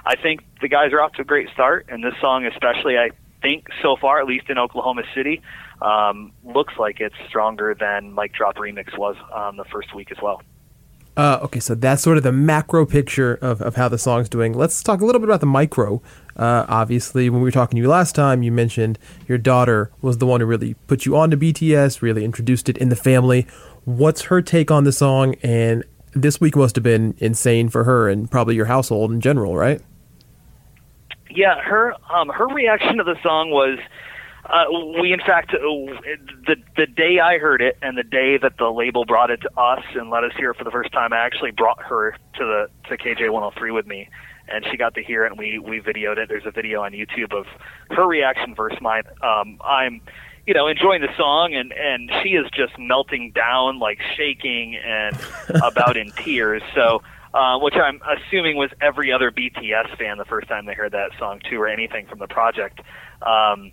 I 0.05 0.15
think 0.15 0.41
the 0.61 0.67
guys 0.67 0.91
are 0.93 1.01
off 1.01 1.13
to 1.13 1.21
a 1.21 1.25
great 1.25 1.49
start, 1.53 1.85
and 1.89 2.03
this 2.03 2.13
song 2.21 2.45
especially, 2.45 2.97
I 2.97 3.11
think 3.41 3.67
so 3.81 3.95
far, 3.99 4.19
at 4.19 4.27
least 4.27 4.49
in 4.49 4.57
Oklahoma 4.57 5.03
City, 5.15 5.41
um, 5.81 6.31
looks 6.43 6.73
like 6.77 6.99
it's 6.99 7.15
stronger 7.27 7.75
than 7.79 8.13
Mic 8.13 8.33
Drop 8.33 8.57
Remix 8.57 8.97
was 8.97 9.15
on 9.33 9.57
the 9.57 9.65
first 9.65 9.93
week 9.95 10.11
as 10.11 10.17
well. 10.21 10.41
Uh, 11.17 11.39
okay, 11.41 11.59
so 11.59 11.73
that's 11.73 12.03
sort 12.03 12.17
of 12.17 12.21
the 12.21 12.31
macro 12.31 12.85
picture 12.85 13.33
of, 13.41 13.59
of 13.63 13.75
how 13.75 13.89
the 13.89 13.97
song's 13.97 14.29
doing. 14.29 14.53
Let's 14.53 14.83
talk 14.83 15.01
a 15.01 15.05
little 15.05 15.19
bit 15.19 15.27
about 15.27 15.39
the 15.39 15.47
micro. 15.47 15.99
Uh, 16.35 16.67
obviously, 16.69 17.27
when 17.31 17.41
we 17.41 17.47
were 17.47 17.51
talking 17.51 17.75
to 17.77 17.81
you 17.81 17.87
last 17.87 18.13
time, 18.13 18.43
you 18.43 18.51
mentioned 18.51 18.99
your 19.27 19.39
daughter 19.39 19.91
was 20.03 20.19
the 20.19 20.27
one 20.27 20.41
who 20.41 20.45
really 20.45 20.75
put 20.85 21.07
you 21.07 21.17
onto 21.17 21.35
BTS, 21.35 22.03
really 22.03 22.23
introduced 22.23 22.69
it 22.69 22.77
in 22.77 22.89
the 22.89 22.95
family. 22.95 23.47
What's 23.83 24.23
her 24.23 24.43
take 24.43 24.69
on 24.69 24.83
the 24.83 24.91
song? 24.91 25.33
And 25.41 25.83
this 26.13 26.39
week 26.39 26.55
must 26.55 26.75
have 26.75 26.83
been 26.83 27.15
insane 27.17 27.69
for 27.69 27.83
her 27.83 28.07
and 28.07 28.29
probably 28.29 28.53
your 28.53 28.65
household 28.65 29.11
in 29.11 29.19
general, 29.19 29.57
right? 29.57 29.81
Yeah, 31.37 31.61
her 31.61 31.93
um, 32.11 32.29
her 32.29 32.47
reaction 32.47 32.97
to 32.97 33.03
the 33.03 33.15
song 33.21 33.51
was. 33.51 33.77
Uh, 34.49 34.63
we 35.01 35.11
in 35.11 35.19
fact 35.19 35.53
uh, 35.53 35.59
the 35.59 36.55
the 36.77 36.87
day 36.87 37.19
I 37.19 37.37
heard 37.37 37.61
it 37.61 37.77
and 37.81 37.97
the 37.97 38.03
day 38.03 38.37
that 38.37 38.53
the 38.57 38.71
label 38.71 39.03
brought 39.03 39.29
it 39.29 39.41
to 39.41 39.59
us 39.59 39.83
and 39.93 40.09
let 40.09 40.23
us 40.23 40.31
hear 40.37 40.51
it 40.51 40.57
for 40.57 40.63
the 40.63 40.71
first 40.71 40.91
time, 40.93 41.11
I 41.11 41.17
actually 41.17 41.51
brought 41.51 41.83
her 41.83 42.15
to 42.35 42.39
the 42.39 42.69
to 42.89 42.97
KJ 42.97 43.29
103 43.29 43.71
with 43.71 43.85
me, 43.85 44.09
and 44.47 44.65
she 44.71 44.77
got 44.77 44.95
to 44.95 45.03
hear 45.03 45.25
it 45.25 45.31
and 45.31 45.37
we 45.37 45.59
we 45.59 45.79
videoed 45.81 46.17
it. 46.17 46.29
There's 46.29 46.45
a 46.45 46.51
video 46.51 46.81
on 46.81 46.93
YouTube 46.93 47.33
of 47.37 47.45
her 47.91 48.07
reaction 48.07 48.55
versus 48.55 48.79
mine. 48.81 49.03
Um, 49.21 49.59
I'm 49.63 50.01
you 50.47 50.53
know 50.55 50.67
enjoying 50.67 51.01
the 51.01 51.15
song 51.17 51.53
and 51.53 51.73
and 51.73 52.09
she 52.23 52.29
is 52.29 52.49
just 52.51 52.79
melting 52.79 53.31
down 53.35 53.79
like 53.79 53.99
shaking 54.15 54.77
and 54.77 55.15
about 55.63 55.97
in 55.97 56.09
tears. 56.11 56.63
So. 56.73 57.03
Uh, 57.33 57.59
which 57.59 57.75
I'm 57.75 57.99
assuming 58.07 58.55
was 58.55 58.69
every 58.81 59.11
other 59.11 59.31
BTS 59.31 59.97
fan 59.97 60.17
the 60.17 60.25
first 60.25 60.47
time 60.47 60.65
they 60.65 60.73
heard 60.73 60.93
that 60.93 61.11
song 61.19 61.41
too, 61.49 61.57
or 61.61 61.67
anything 61.67 62.07
from 62.07 62.19
the 62.19 62.27
project. 62.27 62.79
Um, 63.21 63.71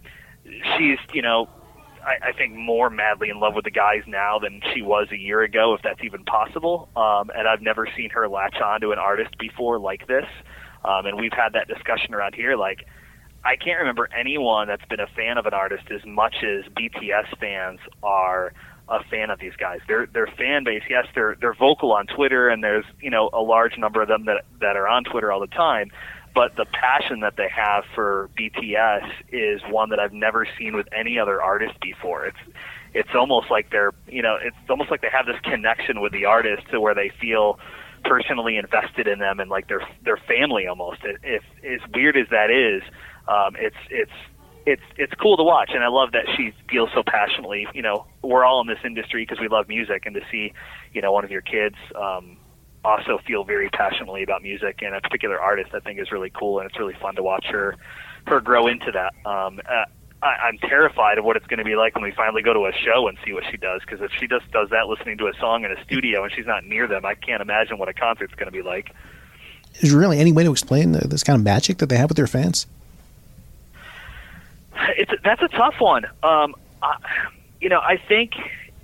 she's 0.76 0.98
you 1.12 1.22
know 1.22 1.48
I, 2.04 2.28
I 2.28 2.32
think 2.32 2.54
more 2.54 2.90
madly 2.90 3.30
in 3.30 3.40
love 3.40 3.54
with 3.54 3.64
the 3.64 3.70
guys 3.70 4.02
now 4.06 4.38
than 4.38 4.60
she 4.72 4.82
was 4.82 5.08
a 5.10 5.16
year 5.16 5.42
ago, 5.42 5.74
if 5.74 5.82
that's 5.82 6.00
even 6.04 6.24
possible. 6.24 6.88
Um, 6.96 7.30
and 7.34 7.48
I've 7.48 7.62
never 7.62 7.88
seen 7.96 8.10
her 8.10 8.28
latch 8.28 8.56
on 8.62 8.80
to 8.82 8.92
an 8.92 8.98
artist 8.98 9.36
before 9.38 9.78
like 9.78 10.06
this. 10.06 10.26
Um, 10.84 11.06
and 11.06 11.16
we've 11.16 11.32
had 11.32 11.54
that 11.54 11.66
discussion 11.66 12.14
around 12.14 12.34
here. 12.34 12.56
Like, 12.56 12.86
I 13.44 13.56
can't 13.56 13.78
remember 13.78 14.08
anyone 14.16 14.68
that's 14.68 14.84
been 14.86 15.00
a 15.00 15.06
fan 15.06 15.38
of 15.38 15.46
an 15.46 15.54
artist 15.54 15.84
as 15.90 16.04
much 16.06 16.36
as 16.42 16.70
BTS 16.72 17.38
fans 17.40 17.80
are 18.02 18.52
a 18.88 19.02
fan 19.04 19.30
of 19.30 19.38
these 19.38 19.56
guys. 19.56 19.80
Their 19.88 20.06
their 20.06 20.26
fan 20.26 20.64
base, 20.64 20.82
yes, 20.88 21.06
they're 21.14 21.36
they're 21.40 21.54
vocal 21.54 21.92
on 21.92 22.06
Twitter, 22.06 22.48
and 22.48 22.62
there's 22.62 22.84
you 23.00 23.10
know 23.10 23.30
a 23.32 23.40
large 23.40 23.78
number 23.78 24.02
of 24.02 24.08
them 24.08 24.26
that 24.26 24.44
that 24.60 24.76
are 24.76 24.88
on 24.88 25.04
Twitter 25.04 25.32
all 25.32 25.40
the 25.40 25.46
time 25.46 25.90
but 26.34 26.56
the 26.56 26.64
passion 26.66 27.20
that 27.20 27.36
they 27.36 27.48
have 27.48 27.84
for 27.94 28.28
BTS 28.36 29.08
is 29.30 29.62
one 29.70 29.90
that 29.90 30.00
I've 30.00 30.12
never 30.12 30.46
seen 30.58 30.74
with 30.74 30.88
any 30.92 31.18
other 31.18 31.40
artist 31.40 31.78
before. 31.80 32.26
It's 32.26 32.38
it's 32.92 33.14
almost 33.14 33.50
like 33.50 33.70
they're 33.70 33.92
you 34.08 34.22
know 34.22 34.36
it's 34.42 34.56
almost 34.68 34.90
like 34.90 35.00
they 35.00 35.10
have 35.10 35.26
this 35.26 35.40
connection 35.44 36.00
with 36.00 36.12
the 36.12 36.24
artist 36.24 36.68
to 36.72 36.80
where 36.80 36.94
they 36.94 37.10
feel 37.20 37.58
personally 38.04 38.56
invested 38.56 39.06
in 39.06 39.20
them 39.20 39.38
and 39.38 39.48
like 39.48 39.68
their 39.68 39.86
their 40.02 40.16
family 40.16 40.66
almost. 40.66 41.00
If 41.04 41.42
as 41.64 41.80
weird 41.94 42.16
as 42.16 42.26
that 42.30 42.50
is, 42.50 42.82
um, 43.28 43.54
it's 43.56 43.76
it's 43.88 44.12
it's 44.66 44.82
it's 44.96 45.12
cool 45.14 45.36
to 45.36 45.42
watch, 45.42 45.70
and 45.74 45.84
I 45.84 45.88
love 45.88 46.12
that 46.12 46.24
she 46.36 46.52
feels 46.70 46.90
so 46.94 47.02
passionately. 47.02 47.66
You 47.74 47.82
know, 47.82 48.06
we're 48.22 48.44
all 48.44 48.60
in 48.60 48.66
this 48.66 48.78
industry 48.84 49.22
because 49.22 49.40
we 49.40 49.48
love 49.48 49.68
music, 49.68 50.04
and 50.06 50.14
to 50.14 50.22
see, 50.30 50.52
you 50.92 51.02
know, 51.02 51.12
one 51.12 51.24
of 51.24 51.30
your 51.30 51.42
kids 51.42 51.76
um, 51.94 52.38
also 52.84 53.18
feel 53.26 53.44
very 53.44 53.68
passionately 53.70 54.22
about 54.22 54.42
music 54.42 54.80
and 54.82 54.94
a 54.94 55.00
particular 55.00 55.40
artist 55.40 55.70
I 55.74 55.80
think 55.80 55.98
is 55.98 56.12
really 56.12 56.30
cool 56.30 56.58
and 56.60 56.68
it's 56.68 56.78
really 56.78 56.94
fun 57.00 57.14
to 57.16 57.22
watch 57.22 57.46
her 57.46 57.76
her 58.26 58.40
grow 58.40 58.66
into 58.66 58.90
that. 58.92 59.14
Um, 59.28 59.60
uh, 59.68 59.84
I, 60.22 60.46
I'm 60.46 60.58
terrified 60.58 61.18
of 61.18 61.24
what 61.24 61.36
it's 61.36 61.46
going 61.46 61.58
to 61.58 61.64
be 61.64 61.76
like 61.76 61.94
when 61.94 62.04
we 62.04 62.12
finally 62.12 62.42
go 62.42 62.52
to 62.54 62.66
a 62.66 62.72
show 62.72 63.08
and 63.08 63.18
see 63.24 63.32
what 63.32 63.44
she 63.50 63.56
does 63.56 63.82
because 63.82 64.00
if 64.00 64.10
she 64.18 64.26
just 64.26 64.50
does 64.50 64.70
that 64.70 64.86
listening 64.88 65.18
to 65.18 65.26
a 65.26 65.32
song 65.38 65.64
in 65.64 65.72
a 65.72 65.82
studio 65.84 66.24
and 66.24 66.32
she's 66.32 66.46
not 66.46 66.64
near 66.64 66.86
them, 66.86 67.04
I 67.04 67.14
can't 67.14 67.42
imagine 67.42 67.78
what 67.78 67.88
a 67.88 67.94
concert's 67.94 68.34
going 68.34 68.46
to 68.46 68.52
be 68.52 68.62
like. 68.62 68.90
Is 69.80 69.90
there 69.90 70.00
really 70.00 70.18
any 70.18 70.32
way 70.32 70.44
to 70.44 70.52
explain 70.52 70.92
the, 70.92 71.06
this 71.06 71.24
kind 71.24 71.36
of 71.36 71.44
magic 71.44 71.78
that 71.78 71.88
they 71.88 71.96
have 71.96 72.08
with 72.08 72.16
their 72.16 72.26
fans? 72.26 72.66
It's 74.96 75.10
that's 75.24 75.42
a 75.42 75.48
tough 75.48 75.74
one. 75.80 76.04
Um, 76.22 76.54
I, 76.82 76.96
you 77.60 77.68
know, 77.68 77.80
I 77.80 77.96
think 78.08 78.32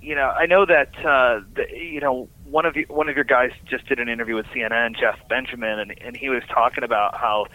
you 0.01 0.15
know 0.15 0.29
I 0.29 0.45
know 0.45 0.65
that 0.65 0.89
uh, 0.99 1.41
the, 1.55 1.65
you 1.75 1.99
know 2.01 2.27
one 2.45 2.65
of 2.65 2.75
you, 2.75 2.85
one 2.89 3.07
of 3.09 3.15
your 3.15 3.23
guys 3.25 3.51
just 3.69 3.87
did 3.87 3.99
an 3.99 4.09
interview 4.09 4.35
with 4.35 4.45
CNN, 4.47 4.99
Jeff 4.99 5.17
Benjamin, 5.29 5.79
and 5.79 5.93
and 6.01 6.15
he 6.17 6.29
was 6.29 6.43
talking 6.53 6.83
about 6.83 7.15
how 7.17 7.45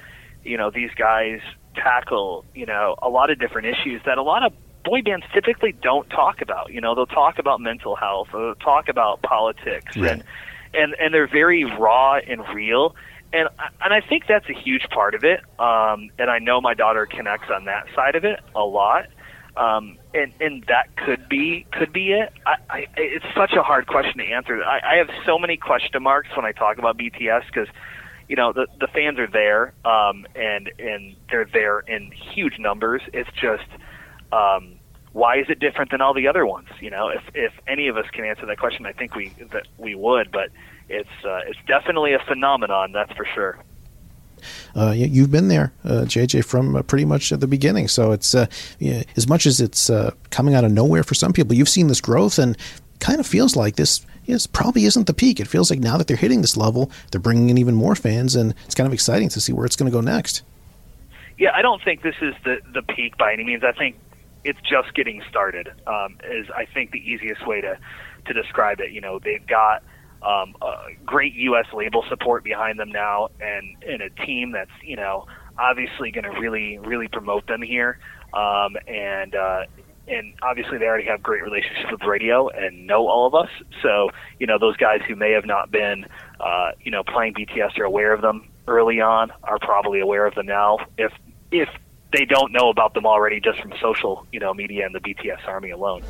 you 0.45 0.57
know 0.57 0.71
these 0.71 0.91
guys 0.97 1.41
tackle 1.75 2.45
you 2.55 2.67
know 2.67 2.97
a 3.03 3.09
lot 3.09 3.31
of 3.31 3.39
different 3.39 3.67
issues 3.67 4.01
that 4.07 4.19
a 4.19 4.23
lot 4.23 4.45
of 4.45 4.53
boy 4.85 5.03
bands 5.03 5.27
typically 5.35 5.73
don't 5.83 6.09
talk 6.11 6.41
about. 6.41 6.73
You 6.73 6.81
know, 6.81 6.95
they'll 6.95 7.07
talk 7.07 7.39
about 7.41 7.61
mental 7.61 7.97
health, 7.97 8.29
or 8.33 8.41
they'll 8.47 8.55
talk 8.55 8.89
about 8.89 9.21
politics, 9.23 9.97
Right. 9.97 10.13
and 10.13 10.25
and 10.75 10.95
and 11.01 11.13
they're 11.13 11.27
very 11.29 11.65
raw 11.65 12.19
and 12.19 12.43
real. 12.55 12.95
And 13.33 13.49
and 13.83 13.93
I 13.93 14.01
think 14.01 14.25
that's 14.29 14.49
a 14.49 14.55
huge 14.55 14.89
part 14.91 15.15
of 15.15 15.25
it. 15.25 15.41
Um, 15.59 16.11
and 16.19 16.31
I 16.31 16.39
know 16.39 16.61
my 16.61 16.75
daughter 16.75 17.07
connects 17.07 17.51
on 17.51 17.65
that 17.65 17.87
side 17.95 18.15
of 18.15 18.25
it 18.25 18.41
a 18.55 18.65
lot. 18.65 19.07
Um, 19.57 19.99
and 20.13 20.33
and 20.41 20.65
that 20.69 20.95
could 20.97 21.29
be 21.29 21.67
could 21.73 21.93
be 21.93 22.13
it. 22.13 22.33
I, 22.45 22.57
I 22.69 22.87
it's 22.97 23.25
such 23.35 23.53
a 23.53 23.63
hard 23.63 23.87
question 23.87 24.19
to 24.19 24.25
answer. 24.25 24.63
I, 24.63 24.81
I 24.95 24.97
have 24.97 25.09
so 25.25 25.39
many 25.39 25.57
question 25.57 26.03
marks 26.03 26.29
when 26.37 26.45
I 26.45 26.53
talk 26.53 26.79
about 26.79 26.99
BTS 26.99 27.47
because 27.47 27.69
you 28.29 28.37
know 28.37 28.53
the 28.53 28.67
the 28.79 28.87
fans 28.87 29.19
are 29.19 29.27
there 29.27 29.73
um, 29.85 30.27
and 30.35 30.71
and 30.79 31.17
they're 31.31 31.49
there 31.51 31.81
in 31.81 32.13
huge 32.13 32.59
numbers. 32.59 33.01
It's 33.15 33.31
just 33.41 33.69
um, 34.31 34.75
why 35.13 35.39
is 35.39 35.47
it 35.49 35.59
different 35.59 35.91
than 35.91 36.03
all 36.03 36.13
the 36.13 36.29
other 36.29 36.45
ones? 36.45 36.69
You 36.81 36.91
know, 36.91 37.09
if 37.09 37.23
if 37.35 37.53
any 37.67 37.89
of 37.89 37.97
us 37.97 38.05
can 38.13 38.27
answer 38.27 38.45
that 38.45 38.59
question, 38.59 38.85
I 38.85 38.93
think 38.93 39.15
we 39.15 39.33
that 39.53 39.67
we 39.79 39.95
would. 39.95 40.31
But 40.31 40.51
it's 40.89 41.09
uh, 41.25 41.41
it's 41.47 41.59
definitely 41.67 42.15
a 42.15 42.19
phenomenon, 42.21 42.93
that's 42.93 43.13
for 43.13 43.27
sure. 43.35 43.59
Uh, 44.75 44.93
you, 44.93 45.07
you've 45.07 45.31
been 45.31 45.49
there, 45.49 45.73
uh, 45.85 46.05
JJ, 46.05 46.45
from 46.45 46.77
uh, 46.77 46.83
pretty 46.83 47.05
much 47.05 47.33
at 47.33 47.41
the 47.41 47.47
beginning. 47.47 47.89
So 47.89 48.13
it's 48.13 48.35
uh, 48.35 48.47
yeah, 48.79 49.03
as 49.17 49.29
much 49.29 49.47
as 49.47 49.61
it's 49.61 49.91
uh, 49.91 50.13
coming 50.31 50.55
out 50.55 50.65
of 50.65 50.73
nowhere 50.73 51.03
for 51.03 51.15
some 51.15 51.33
people, 51.33 51.55
you've 51.55 51.69
seen 51.69 51.89
this 51.89 52.01
growth, 52.01 52.39
and 52.39 52.57
kind 53.01 53.21
of 53.21 53.27
feels 53.27 53.57
like 53.57 53.77
this 53.77 54.05
is 54.27 54.47
probably 54.47 54.85
isn't 54.85 55.07
the 55.07 55.15
peak. 55.15 55.41
It 55.41 55.49
feels 55.49 55.71
like 55.71 55.81
now 55.81 55.97
that 55.97 56.07
they're 56.07 56.17
hitting 56.17 56.43
this 56.43 56.57
level, 56.57 56.91
they're 57.11 57.21
bringing 57.21 57.51
in 57.51 57.59
even 57.59 57.75
more 57.75 57.95
fans, 57.95 58.37
and 58.37 58.55
it's 58.65 58.75
kind 58.75 58.87
of 58.87 58.93
exciting 58.93 59.29
to 59.31 59.41
see 59.41 59.53
where 59.53 59.67
it's 59.67 59.77
going 59.77 59.91
to 59.91 59.97
go 59.97 60.01
next. 60.01 60.43
Yeah, 61.39 61.51
I 61.55 61.63
don't 61.63 61.83
think 61.83 62.03
this 62.03 62.17
is 62.21 62.35
the 62.45 62.61
the 62.73 62.83
peak 62.83 63.17
by 63.19 63.33
any 63.33 63.45
means. 63.45 63.63
I 63.65 63.73
think 63.73 63.97
it's 64.45 64.61
just 64.61 64.95
getting 64.95 65.23
started. 65.29 65.69
Um, 65.87 66.19
is 66.31 66.49
I 66.51 66.67
think 66.67 66.93
the 66.93 67.11
easiest 67.11 67.47
way 67.47 67.61
to 67.61 67.79
to 68.27 68.33
describe 68.33 68.81
it. 68.81 68.93
You 68.93 69.01
know, 69.01 69.19
they've 69.19 69.47
got 69.47 69.83
um, 70.27 70.57
a 70.61 70.95
great 71.05 71.35
U.S. 71.35 71.67
label 71.73 72.05
support 72.09 72.43
behind 72.43 72.79
them 72.79 72.91
now, 72.91 73.29
and 73.41 73.77
and 73.87 74.03
a 74.03 74.11
team 74.27 74.53
that's 74.53 74.71
you 74.83 74.97
know 74.97 75.27
obviously 75.59 76.11
going 76.11 76.25
to 76.25 76.41
really 76.41 76.79
really 76.79 77.09
promote 77.09 77.47
them 77.47 77.63
here. 77.63 77.99
Um, 78.35 78.77
and 78.89 79.35
uh, 79.35 79.65
and 80.09 80.35
obviously 80.43 80.79
they 80.79 80.87
already 80.87 81.07
have 81.07 81.23
great 81.23 81.43
relationships 81.43 81.91
with 81.91 82.03
radio 82.03 82.49
and 82.49 82.87
know 82.87 83.07
all 83.07 83.27
of 83.27 83.35
us. 83.35 83.51
So 83.83 84.11
you 84.41 84.47
know 84.47 84.59
those 84.59 84.77
guys 84.77 85.01
who 85.07 85.15
may 85.15 85.33
have 85.33 85.47
not 85.47 85.71
been 85.71 86.07
uh, 86.41 86.73
you 86.81 86.91
know 86.91 87.05
playing 87.05 87.35
BTS 87.35 87.79
are 87.79 87.85
aware 87.85 88.13
of 88.13 88.21
them 88.21 88.49
early 88.67 89.01
on 89.01 89.31
are 89.45 89.59
probably 89.61 90.01
aware 90.01 90.27
of 90.27 90.35
them 90.35 90.47
now. 90.47 90.79
If 90.99 91.13
if 91.53 91.69
they 92.13 92.25
don't 92.25 92.53
know 92.53 92.71
about 92.71 92.95
them 92.95 93.07
already 93.07 93.41
just 93.41 93.61
from 93.61 93.73
social, 93.81 94.27
you 94.33 94.41
know, 94.41 94.55
media 94.55 94.87
and 94.87 94.95
the 94.95 95.01
BTS 95.01 95.47
army 95.47 95.71
alone. 95.71 96.03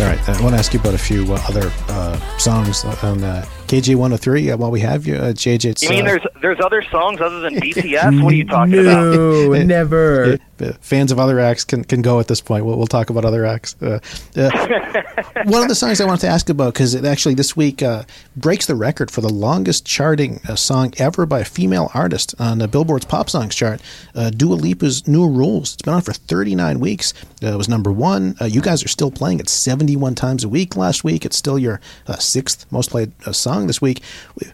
All 0.00 0.06
right, 0.06 0.28
I 0.30 0.40
want 0.40 0.54
to 0.54 0.58
ask 0.58 0.72
you 0.72 0.80
about 0.80 0.94
a 0.94 0.98
few 0.98 1.30
uh, 1.30 1.38
other 1.46 1.70
uh, 1.88 2.18
songs 2.38 2.86
on 2.86 3.22
uh, 3.22 3.44
KJ 3.66 3.96
103 3.96 4.50
uh, 4.50 4.56
while 4.56 4.70
we 4.70 4.80
have 4.80 5.06
you. 5.06 5.16
Uh, 5.16 5.32
JJ, 5.34 5.64
it's, 5.66 5.82
You 5.82 5.90
mean 5.90 6.00
uh, 6.00 6.04
there's 6.06 6.22
there's 6.40 6.60
other 6.60 6.82
songs 6.90 7.20
other 7.20 7.40
than 7.40 7.56
BTS? 7.60 8.22
What 8.22 8.32
are 8.32 8.36
you 8.36 8.46
talking 8.46 8.78
about? 8.78 9.14
No, 9.14 9.52
never. 9.62 10.38
Uh, 10.60 10.72
fans 10.80 11.12
of 11.12 11.18
other 11.18 11.40
acts 11.40 11.64
can, 11.64 11.84
can 11.84 12.02
go 12.02 12.20
at 12.20 12.28
this 12.28 12.40
point. 12.40 12.64
We'll, 12.64 12.76
we'll 12.76 12.86
talk 12.86 13.10
about 13.10 13.24
other 13.24 13.44
acts. 13.44 13.76
Uh, 13.80 14.00
uh, 14.36 14.50
one 15.44 15.62
of 15.62 15.68
the 15.68 15.74
songs 15.74 16.00
I 16.00 16.04
wanted 16.04 16.22
to 16.22 16.28
ask 16.28 16.48
about 16.48 16.74
because 16.74 16.94
it 16.94 17.04
actually 17.04 17.34
this 17.34 17.56
week 17.56 17.82
uh, 17.82 18.04
breaks 18.36 18.66
the 18.66 18.74
record 18.74 19.10
for 19.10 19.20
the 19.20 19.28
longest 19.28 19.86
charting 19.86 20.40
uh, 20.48 20.56
song 20.56 20.92
ever 20.98 21.26
by 21.26 21.40
a 21.40 21.44
female 21.44 21.90
artist 21.94 22.34
on 22.38 22.58
the 22.58 22.68
Billboard's 22.68 23.06
pop 23.06 23.30
songs 23.30 23.54
chart. 23.54 23.80
Uh, 24.14 24.30
Dua 24.30 24.54
Lipa's 24.54 25.06
"New 25.06 25.28
Rules." 25.28 25.74
It's 25.74 25.82
been 25.82 25.94
on 25.94 26.02
for 26.02 26.12
39 26.12 26.80
weeks. 26.80 27.14
Uh, 27.42 27.54
it 27.54 27.56
was 27.56 27.68
number 27.68 27.92
one. 27.92 28.36
Uh, 28.40 28.44
you 28.44 28.60
guys 28.60 28.84
are 28.84 28.88
still 28.88 29.10
playing 29.10 29.40
it 29.40 29.48
71 29.48 30.14
times 30.14 30.44
a 30.44 30.48
week. 30.48 30.76
Last 30.76 31.04
week, 31.04 31.24
it's 31.24 31.36
still 31.36 31.58
your 31.58 31.80
uh, 32.06 32.16
sixth 32.16 32.70
most 32.70 32.90
played 32.90 33.12
uh, 33.26 33.32
song 33.32 33.66
this 33.66 33.80
week. 33.80 34.02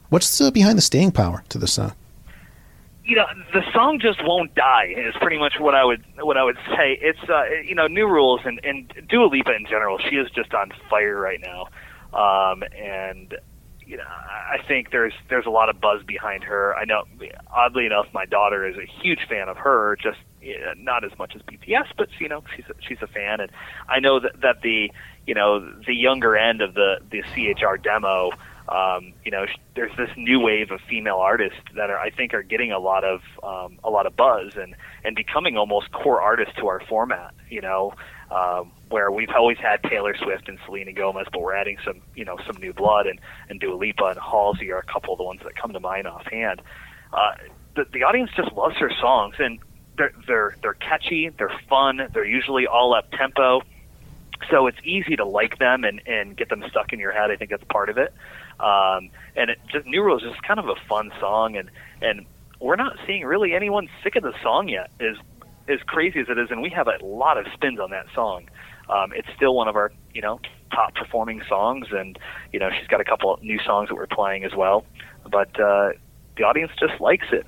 What's 0.09 0.51
behind 0.51 0.79
the 0.79 0.83
staying 0.83 1.13
power 1.13 1.45
to 1.49 1.59
the 1.59 1.67
song? 1.67 1.93
You 3.07 3.15
know 3.15 3.27
the 3.53 3.63
song 3.73 4.01
just 4.01 4.23
won't 4.25 4.55
die 4.55 4.93
is 4.97 5.15
pretty 5.21 5.39
much 5.39 5.55
what 5.61 5.75
I 5.75 5.85
would 5.85 6.05
what 6.21 6.37
I 6.37 6.43
would 6.43 6.59
say. 6.77 6.99
It's 7.01 7.23
uh, 7.29 7.45
you 7.65 7.75
know 7.75 7.87
new 7.87 8.07
rules 8.07 8.41
and 8.45 8.61
and 8.65 8.93
Dua 9.09 9.27
Lipa 9.27 9.55
in 9.55 9.65
general. 9.65 9.99
She 9.99 10.17
is 10.17 10.29
just 10.31 10.53
on 10.53 10.73
fire 10.91 11.19
right 11.19 11.41
now, 11.41 11.69
um, 12.13 12.65
and 12.77 13.37
you 13.87 13.97
know 13.97 14.05
I 14.05 14.59
think 14.67 14.91
there's 14.91 15.13
there's 15.29 15.47
a 15.47 15.51
lot 15.51 15.69
of 15.69 15.81
buzz 15.81 16.03
behind 16.03 16.43
her. 16.45 16.75
I 16.77 16.85
know 16.85 17.05
oddly 17.55 17.87
enough, 17.87 18.07
my 18.13 18.27
daughter 18.27 18.67
is 18.67 18.77
a 18.77 18.87
huge 19.01 19.21
fan 19.29 19.49
of 19.49 19.57
her. 19.57 19.97
Just 20.03 20.19
not 20.77 21.05
as 21.05 21.17
much 21.17 21.37
as 21.37 21.43
BTS, 21.43 21.87
but 21.97 22.09
you 22.19 22.29
know 22.29 22.43
she's 22.57 22.67
a, 22.69 22.75
she's 22.81 22.99
a 23.03 23.07
fan, 23.07 23.41
and 23.41 23.53
I 23.89 24.01
know 24.01 24.19
that 24.19 24.41
that 24.41 24.63
the 24.63 24.91
you 25.27 25.35
know 25.35 25.61
the 25.87 25.95
younger 25.95 26.37
end 26.37 26.61
of 26.61 26.75
the 26.75 26.99
the 27.11 27.23
CHR 27.23 27.77
demo 27.77 28.33
um, 28.69 29.13
you 29.25 29.31
know, 29.31 29.47
there's 29.77 29.97
this 29.97 30.11
new 30.17 30.41
wave 30.41 30.71
of 30.73 30.81
female 30.89 31.17
artists 31.17 31.59
that 31.77 31.89
are, 31.89 31.99
I 31.99 32.11
think, 32.11 32.35
are 32.35 32.43
getting 32.43 32.73
a 32.73 32.79
lot 32.79 33.05
of 33.05 33.21
um, 33.43 33.79
a 33.85 33.91
lot 33.91 34.07
of 34.07 34.17
buzz 34.17 34.57
and 34.57 34.75
and 35.05 35.15
becoming 35.15 35.57
almost 35.57 35.93
core 35.93 36.21
artists 36.21 36.55
to 36.57 36.67
our 36.67 36.81
format. 36.89 37.35
You 37.49 37.61
know, 37.61 37.95
um, 38.31 38.73
where 38.89 39.11
we've 39.11 39.31
always 39.31 39.59
had 39.59 39.83
Taylor 39.85 40.17
Swift 40.17 40.49
and 40.49 40.59
Selena 40.67 40.93
Gomez, 40.93 41.27
but 41.33 41.43
we're 41.43 41.55
adding 41.55 41.79
some, 41.85 42.01
you 42.15 42.25
know, 42.25 42.39
some 42.47 42.57
new 42.57 42.73
blood 42.73 43.07
and 43.07 43.21
and 43.49 43.61
Dua 43.61 43.75
Lipa 43.75 44.07
and 44.07 44.19
Halsey 44.19 44.73
are 44.73 44.79
a 44.79 44.93
couple 44.93 45.15
of 45.15 45.19
the 45.19 45.25
ones 45.25 45.41
that 45.45 45.55
come 45.55 45.73
to 45.73 45.81
mind 45.81 46.09
offhand. 46.09 46.61
Uh, 47.13 47.35
the 47.77 47.87
the 47.93 48.03
audience 48.03 48.31
just 48.37 48.53
loves 48.53 48.77
her 48.79 48.91
songs 49.01 49.37
and 49.39 49.61
they're 49.97 50.13
they're 50.27 50.57
they're 50.63 50.75
catchy, 50.75 51.29
they're 51.29 51.57
fun, 51.69 52.01
they're 52.13 52.25
usually 52.25 52.67
all 52.67 52.95
up 52.95 53.11
tempo. 53.13 53.63
So 54.51 54.67
it's 54.67 54.79
easy 54.85 55.17
to 55.17 55.25
like 55.25 55.59
them 55.59 55.85
and, 55.85 56.01
and 56.07 56.37
get 56.37 56.49
them 56.49 56.63
stuck 56.71 56.93
in 56.93 56.99
your 56.99 57.13
head. 57.13 57.31
I 57.31 57.37
think 57.37 57.51
that's 57.51 57.65
part 57.65 57.89
of 57.89 57.99
it. 57.99 58.13
Um, 58.61 59.11
and 59.35 59.51
it 59.51 59.59
just 59.71 59.87
New 59.87 60.03
Rules 60.03 60.23
is 60.23 60.31
just 60.31 60.43
kind 60.43 60.59
of 60.59 60.69
a 60.69 60.77
fun 60.89 61.13
song, 61.21 61.57
and 61.57 61.71
and 62.01 62.27
we're 62.61 62.77
not 62.77 62.97
seeing 63.07 63.25
really 63.25 63.55
anyone 63.55 63.89
sick 64.03 64.17
of 64.17 64.23
the 64.23 64.33
song 64.43 64.69
yet. 64.69 64.91
Is 65.01 65.17
as 65.69 65.81
crazy 65.87 66.21
as 66.21 66.27
it 66.29 66.39
is, 66.39 66.51
and 66.51 66.63
we 66.63 66.71
have 66.71 66.89
a 66.89 67.05
lot 67.05 67.39
of 67.39 67.47
spins 67.53 67.81
on 67.81 67.91
that 67.91 68.07
song. 68.15 68.49
Um, 68.89 69.13
it's 69.15 69.29
still 69.37 69.55
one 69.55 69.69
of 69.69 69.77
our 69.77 69.93
you 70.15 70.23
know 70.23 70.41
top 70.71 70.95
performing 70.95 71.43
songs, 71.49 71.89
and 71.91 72.19
you 72.53 72.59
know 72.59 72.71
she's 72.79 72.89
got 72.89 73.01
a 73.01 73.05
couple 73.05 73.39
new 73.43 73.59
songs 73.65 73.89
that 73.89 73.95
we're 73.95 74.07
playing 74.07 74.45
as 74.45 74.55
well. 74.55 74.87
But 75.31 75.59
uh, 75.61 75.93
the 76.37 76.45
audience 76.45 76.73
just 76.79 77.01
likes 77.01 77.27
it. 77.33 77.47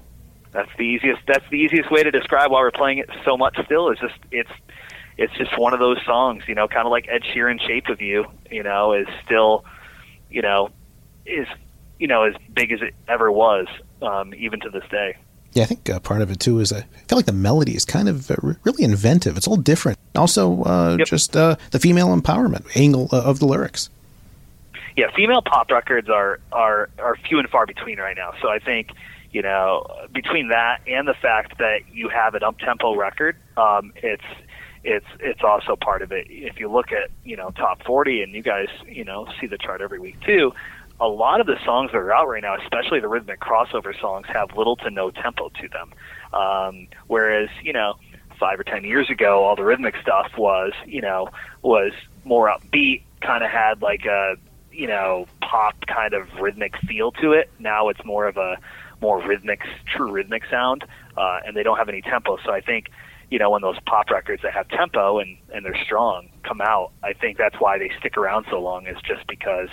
That's 0.52 0.70
the 0.78 0.84
easiest. 0.84 1.20
That's 1.26 1.44
the 1.50 1.56
easiest 1.56 1.90
way 1.90 2.02
to 2.02 2.10
describe 2.10 2.50
why 2.50 2.60
we're 2.60 2.70
playing 2.70 2.98
it 2.98 3.10
so 3.24 3.36
much. 3.36 3.58
Still, 3.64 3.90
is 3.90 3.98
just 3.98 4.18
it's 4.30 4.50
it's 5.18 5.34
just 5.34 5.58
one 5.58 5.74
of 5.74 5.80
those 5.80 5.98
songs. 6.06 6.44
You 6.46 6.54
know, 6.54 6.68
kind 6.68 6.86
of 6.86 6.90
like 6.90 7.06
Ed 7.08 7.22
Sheeran, 7.22 7.60
"Shape 7.60 7.88
of 7.88 8.00
You." 8.00 8.26
You 8.50 8.62
know, 8.62 8.92
is 8.94 9.08
still 9.24 9.64
you 10.30 10.40
know 10.40 10.70
is 11.26 11.46
you 11.98 12.06
know 12.06 12.22
as 12.22 12.34
big 12.54 12.72
as 12.72 12.80
it 12.80 12.94
ever 13.08 13.30
was, 13.30 13.66
um, 14.00 14.32
even 14.34 14.60
to 14.60 14.70
this 14.70 14.84
day. 14.90 15.16
Yeah, 15.52 15.64
I 15.64 15.66
think 15.66 15.90
uh, 15.90 15.98
part 15.98 16.22
of 16.22 16.30
it 16.30 16.38
too 16.38 16.60
is 16.60 16.72
I 16.72 16.82
feel 17.08 17.18
like 17.18 17.26
the 17.26 17.32
melody 17.32 17.74
is 17.74 17.84
kind 17.84 18.08
of 18.08 18.30
uh, 18.30 18.36
re- 18.42 18.54
really 18.62 18.84
inventive. 18.84 19.36
It's 19.36 19.48
all 19.48 19.56
different. 19.56 19.98
Also, 20.14 20.62
uh, 20.62 20.98
just 20.98 21.36
uh, 21.36 21.56
the 21.72 21.78
female 21.78 22.08
empowerment 22.16 22.64
angle 22.76 23.08
uh, 23.12 23.22
of 23.22 23.40
the 23.40 23.46
lyrics. 23.46 23.90
Yeah, 24.96 25.06
female 25.14 25.42
pop 25.42 25.70
records 25.70 26.08
are 26.08 26.38
are 26.52 26.90
are 26.98 27.16
few 27.16 27.38
and 27.38 27.48
far 27.48 27.66
between 27.66 27.98
right 27.98 28.16
now. 28.16 28.34
So 28.40 28.48
I 28.48 28.60
think 28.60 28.90
you 29.32 29.42
know 29.42 29.86
between 30.12 30.48
that 30.48 30.80
and 30.86 31.08
the 31.08 31.14
fact 31.14 31.58
that 31.58 31.80
you 31.92 32.08
have 32.08 32.34
an 32.34 32.44
up 32.44 32.58
tempo 32.58 32.94
record, 32.94 33.36
um, 33.56 33.92
it's 33.96 34.24
it's 34.84 35.06
it's 35.20 35.42
also 35.42 35.76
part 35.76 36.02
of 36.02 36.12
it. 36.12 36.26
If 36.28 36.58
you 36.60 36.70
look 36.70 36.92
at 36.92 37.10
you 37.24 37.36
know 37.36 37.50
top 37.50 37.82
40 37.84 38.22
and 38.22 38.32
you 38.32 38.42
guys 38.42 38.68
you 38.86 39.04
know 39.04 39.26
see 39.40 39.46
the 39.46 39.58
chart 39.58 39.80
every 39.80 39.98
week 39.98 40.20
too, 40.20 40.52
a 41.00 41.08
lot 41.08 41.40
of 41.40 41.46
the 41.46 41.56
songs 41.64 41.92
that 41.92 41.98
are 41.98 42.12
out 42.12 42.28
right 42.28 42.42
now, 42.42 42.56
especially 42.56 43.00
the 43.00 43.08
rhythmic 43.08 43.40
crossover 43.40 43.98
songs, 44.00 44.26
have 44.28 44.56
little 44.56 44.76
to 44.76 44.90
no 44.90 45.10
tempo 45.10 45.50
to 45.60 45.68
them. 45.68 45.92
Um, 46.32 46.88
whereas, 47.06 47.48
you 47.62 47.72
know, 47.72 47.94
five 48.38 48.58
or 48.58 48.64
ten 48.64 48.84
years 48.84 49.08
ago, 49.08 49.44
all 49.44 49.56
the 49.56 49.64
rhythmic 49.64 49.96
stuff 50.02 50.32
was, 50.36 50.72
you 50.86 51.00
know, 51.00 51.28
was 51.62 51.92
more 52.24 52.48
upbeat, 52.48 53.02
kind 53.20 53.44
of 53.44 53.50
had 53.50 53.80
like 53.80 54.04
a, 54.06 54.36
you 54.72 54.86
know, 54.86 55.26
pop 55.40 55.74
kind 55.86 56.14
of 56.14 56.28
rhythmic 56.40 56.76
feel 56.78 57.12
to 57.12 57.32
it. 57.32 57.50
Now 57.58 57.88
it's 57.88 58.04
more 58.04 58.26
of 58.26 58.36
a 58.36 58.58
more 59.00 59.22
rhythmic, 59.22 59.62
true 59.86 60.10
rhythmic 60.10 60.42
sound, 60.50 60.84
uh, 61.16 61.40
and 61.46 61.56
they 61.56 61.62
don't 61.62 61.78
have 61.78 61.88
any 61.88 62.02
tempo. 62.02 62.38
So 62.44 62.52
I 62.52 62.60
think, 62.60 62.90
you 63.30 63.38
know, 63.38 63.50
when 63.50 63.62
those 63.62 63.78
pop 63.86 64.10
records 64.10 64.42
that 64.42 64.52
have 64.52 64.68
tempo 64.68 65.18
and 65.18 65.36
and 65.52 65.64
they're 65.64 65.82
strong 65.84 66.28
come 66.42 66.60
out, 66.60 66.92
I 67.02 67.12
think 67.12 67.38
that's 67.38 67.56
why 67.58 67.78
they 67.78 67.90
stick 67.98 68.16
around 68.16 68.46
so 68.50 68.60
long. 68.60 68.86
Is 68.86 68.96
just 69.02 69.26
because, 69.26 69.68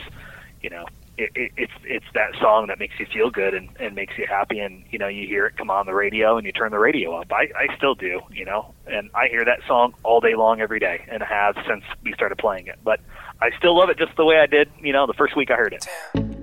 you 0.62 0.70
know, 0.70 0.86
it, 1.18 1.32
it, 1.36 1.52
it's 1.56 1.74
it's 1.84 2.06
that 2.14 2.32
song 2.42 2.68
that 2.68 2.80
makes 2.80 3.00
you 3.00 3.06
feel 3.06 3.30
good 3.30 3.54
and, 3.54 3.70
and 3.80 3.96
makes 3.96 4.18
you 4.18 4.26
happy 4.28 4.60
and 4.60 4.84
you 4.90 5.00
know 5.00 5.08
you 5.08 5.28
hear 5.28 5.46
it 5.46 5.58
come 5.58 5.70
on 5.70 5.86
the 5.86 5.94
radio 5.94 6.38
and 6.38 6.46
you 6.46 6.52
turn 6.52 6.72
the 6.72 6.80
radio 6.80 7.16
up 7.16 7.32
I, 7.32 7.48
I 7.58 7.76
still 7.78 7.96
do 7.96 8.20
you 8.32 8.44
know 8.44 8.74
and 8.86 9.10
I 9.16 9.30
hear 9.30 9.46
that 9.46 9.60
song 9.66 9.94
all 10.04 10.20
day 10.20 10.36
long 10.36 10.60
every 10.60 10.80
day 10.80 11.06
and 11.08 11.24
have 11.24 11.56
since 11.68 11.84
we 12.04 12.12
started 12.14 12.38
playing 12.38 12.68
it 12.68 12.80
but 12.84 13.00
I 13.42 13.52
still 13.58 13.78
love 13.78 13.90
it 13.90 13.98
just 13.98 14.16
the 14.18 14.26
way 14.26 14.40
I 14.40 14.46
did 14.46 14.70
you 14.82 14.92
know 14.92 15.08
the 15.08 15.14
first 15.14 15.38
week 15.38 15.52
I 15.52 15.56
heard 15.56 15.74
it 15.74 15.88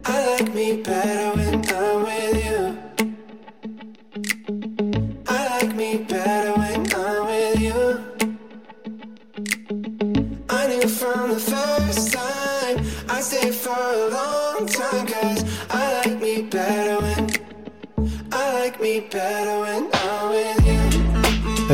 I 0.05 0.27
like 0.27 0.55
me 0.55 0.83
better 0.83 1.37
when 1.37 1.65
I'm 1.69 2.03
with 2.03 2.45
you. 2.45 2.79
I 5.29 5.59
like 5.59 5.77
me 5.77 5.99
better 5.99 6.62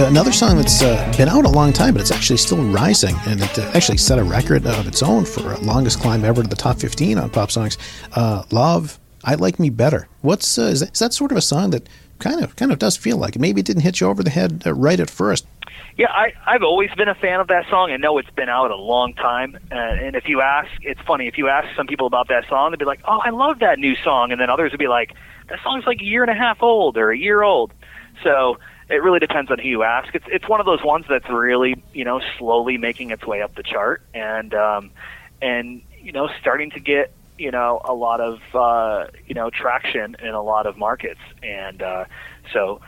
another 0.08 0.32
song 0.32 0.56
that's 0.56 0.82
uh, 0.82 1.14
been 1.16 1.28
out 1.28 1.44
a 1.44 1.48
long 1.48 1.72
time, 1.72 1.92
but 1.92 2.00
it's 2.00 2.10
actually 2.10 2.36
still 2.36 2.62
rising, 2.72 3.14
and 3.26 3.40
it 3.40 3.58
uh, 3.58 3.70
actually 3.74 3.98
set 3.98 4.18
a 4.18 4.24
record 4.24 4.66
of 4.66 4.86
its 4.86 5.02
own 5.02 5.24
for 5.24 5.54
uh, 5.54 5.60
longest 5.60 6.00
climb 6.00 6.24
ever 6.24 6.42
to 6.42 6.48
the 6.48 6.56
top 6.56 6.78
15 6.78 7.18
on 7.18 7.30
pop 7.30 7.50
songs. 7.50 7.76
Uh, 8.12 8.42
Lauv, 8.50 8.98
I 9.24 9.34
Like 9.34 9.58
Me 9.58 9.70
Better. 9.70 10.08
What's 10.22 10.58
uh, 10.58 10.62
is, 10.62 10.80
that, 10.80 10.92
is 10.92 10.98
that 10.98 11.12
sort 11.12 11.30
of 11.30 11.38
a 11.38 11.42
song 11.42 11.70
that 11.70 11.88
kind 12.18 12.42
of 12.42 12.56
kind 12.56 12.72
of 12.72 12.78
does 12.78 12.96
feel 12.96 13.16
like 13.16 13.38
maybe 13.38 13.60
it 13.60 13.66
didn't 13.66 13.82
hit 13.82 14.00
you 14.00 14.08
over 14.08 14.22
the 14.22 14.30
head 14.30 14.62
uh, 14.66 14.74
right 14.74 14.98
at 14.98 15.10
first? 15.10 15.46
Yeah, 15.98 16.12
I, 16.12 16.32
I've 16.46 16.62
always 16.62 16.90
been 16.96 17.08
a 17.08 17.14
fan 17.16 17.40
of 17.40 17.48
that 17.48 17.68
song. 17.68 17.90
I 17.90 17.96
know 17.96 18.18
it's 18.18 18.30
been 18.30 18.48
out 18.48 18.70
a 18.70 18.76
long 18.76 19.14
time, 19.14 19.58
uh, 19.72 19.74
and 19.74 20.14
if 20.14 20.28
you 20.28 20.40
ask, 20.40 20.70
it's 20.82 21.00
funny. 21.00 21.26
If 21.26 21.36
you 21.38 21.48
ask 21.48 21.74
some 21.76 21.88
people 21.88 22.06
about 22.06 22.28
that 22.28 22.48
song, 22.48 22.70
they'd 22.70 22.78
be 22.78 22.84
like, 22.84 23.00
"Oh, 23.04 23.18
I 23.18 23.30
love 23.30 23.58
that 23.58 23.80
new 23.80 23.96
song," 23.96 24.30
and 24.30 24.40
then 24.40 24.48
others 24.48 24.70
would 24.70 24.78
be 24.78 24.86
like, 24.86 25.12
"That 25.48 25.58
song's 25.64 25.86
like 25.86 26.00
a 26.00 26.04
year 26.04 26.22
and 26.22 26.30
a 26.30 26.36
half 26.36 26.62
old 26.62 26.96
or 26.98 27.10
a 27.10 27.18
year 27.18 27.42
old." 27.42 27.72
So 28.22 28.58
it 28.88 29.02
really 29.02 29.18
depends 29.18 29.50
on 29.50 29.58
who 29.58 29.68
you 29.68 29.82
ask. 29.82 30.14
It's 30.14 30.24
it's 30.28 30.48
one 30.48 30.60
of 30.60 30.66
those 30.66 30.84
ones 30.84 31.06
that's 31.08 31.28
really 31.28 31.82
you 31.92 32.04
know 32.04 32.20
slowly 32.38 32.78
making 32.78 33.10
its 33.10 33.26
way 33.26 33.42
up 33.42 33.56
the 33.56 33.64
chart, 33.64 34.00
and 34.14 34.54
um, 34.54 34.92
and 35.42 35.82
you 36.00 36.12
know 36.12 36.28
starting 36.40 36.70
to 36.70 36.80
get 36.80 37.12
you 37.38 37.50
know 37.50 37.80
a 37.84 37.92
lot 37.92 38.20
of 38.20 38.38
uh, 38.54 39.08
you 39.26 39.34
know 39.34 39.50
traction 39.50 40.14
in 40.22 40.32
a 40.32 40.42
lot 40.42 40.68
of 40.68 40.78
markets, 40.78 41.20
and 41.42 41.82
uh, 41.82 42.04
so 42.52 42.80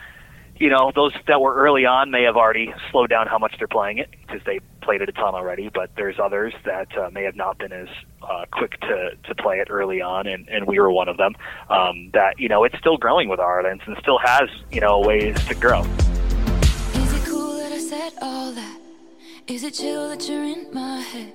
you 0.60 0.68
know, 0.68 0.92
those 0.94 1.14
that 1.26 1.40
were 1.40 1.54
early 1.54 1.86
on 1.86 2.10
may 2.10 2.22
have 2.24 2.36
already 2.36 2.72
slowed 2.90 3.08
down 3.08 3.26
how 3.26 3.38
much 3.38 3.54
they're 3.58 3.66
playing 3.66 3.96
it 3.96 4.10
because 4.10 4.42
they 4.44 4.60
played 4.82 5.00
it 5.00 5.08
a 5.08 5.12
ton 5.12 5.34
already. 5.34 5.70
But 5.72 5.90
there's 5.96 6.18
others 6.22 6.52
that 6.66 6.96
uh, 6.96 7.08
may 7.10 7.24
have 7.24 7.34
not 7.34 7.58
been 7.58 7.72
as 7.72 7.88
uh, 8.22 8.44
quick 8.52 8.78
to, 8.82 9.12
to 9.24 9.34
play 9.34 9.58
it 9.60 9.68
early 9.70 10.02
on, 10.02 10.26
and, 10.26 10.46
and 10.50 10.66
we 10.66 10.78
were 10.78 10.90
one 10.90 11.08
of 11.08 11.16
them. 11.16 11.34
Um, 11.70 12.10
that 12.12 12.38
you 12.38 12.48
know, 12.48 12.62
it's 12.64 12.78
still 12.78 12.98
growing 12.98 13.30
with 13.30 13.40
our 13.40 13.60
audience 13.60 13.82
and 13.86 13.96
still 14.00 14.18
has 14.18 14.50
you 14.70 14.82
know 14.82 15.00
ways 15.00 15.42
to 15.46 15.54
grow. 15.54 15.80
Is 15.80 17.14
it 17.14 17.24
cool 17.26 17.56
that 17.56 17.72
I 17.72 17.78
said 17.78 18.12
all 18.20 18.52
that? 18.52 18.80
Is 19.46 19.64
it 19.64 19.74
chill 19.74 20.10
that 20.10 20.28
you're 20.28 20.44
in 20.44 20.72
my 20.74 21.00
head? 21.00 21.32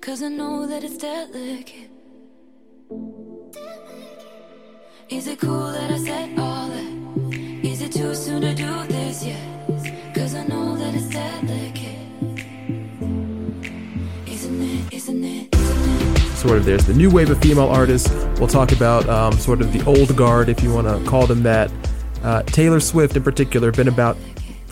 Cause 0.00 0.22
I 0.22 0.28
know 0.28 0.66
that 0.66 0.82
it's 0.82 0.98
delicate. 0.98 1.90
Is 5.08 5.28
it 5.28 5.38
cool 5.38 5.70
that 5.70 5.90
I 5.92 5.98
said 5.98 6.38
all 6.38 6.68
that? 6.68 6.95
Too 8.06 8.14
soon 8.14 8.40
to 8.42 8.54
do 8.54 8.86
this 8.86 9.24
yet? 9.24 10.14
Cause 10.14 10.36
I 10.36 10.46
know 10.46 10.76
that 10.76 10.94
it's 10.94 11.08
delicate. 11.08 11.98
Isn't 14.28 14.62
it? 14.62 14.92
Isn't 14.94 15.24
it? 15.24 16.36
sort 16.36 16.58
of 16.58 16.64
there's 16.64 16.86
the 16.86 16.94
new 16.94 17.10
wave 17.10 17.30
of 17.30 17.40
female 17.40 17.66
artists. 17.66 18.08
We'll 18.38 18.46
talk 18.46 18.70
about 18.70 19.08
um, 19.08 19.32
sort 19.32 19.60
of 19.60 19.72
the 19.72 19.84
old 19.86 20.14
guard, 20.16 20.48
if 20.48 20.62
you 20.62 20.72
want 20.72 20.86
to 20.86 21.04
call 21.10 21.26
them 21.26 21.42
that. 21.42 21.72
Uh, 22.22 22.44
Taylor 22.44 22.78
Swift, 22.78 23.16
in 23.16 23.24
particular, 23.24 23.72
been 23.72 23.88
about 23.88 24.16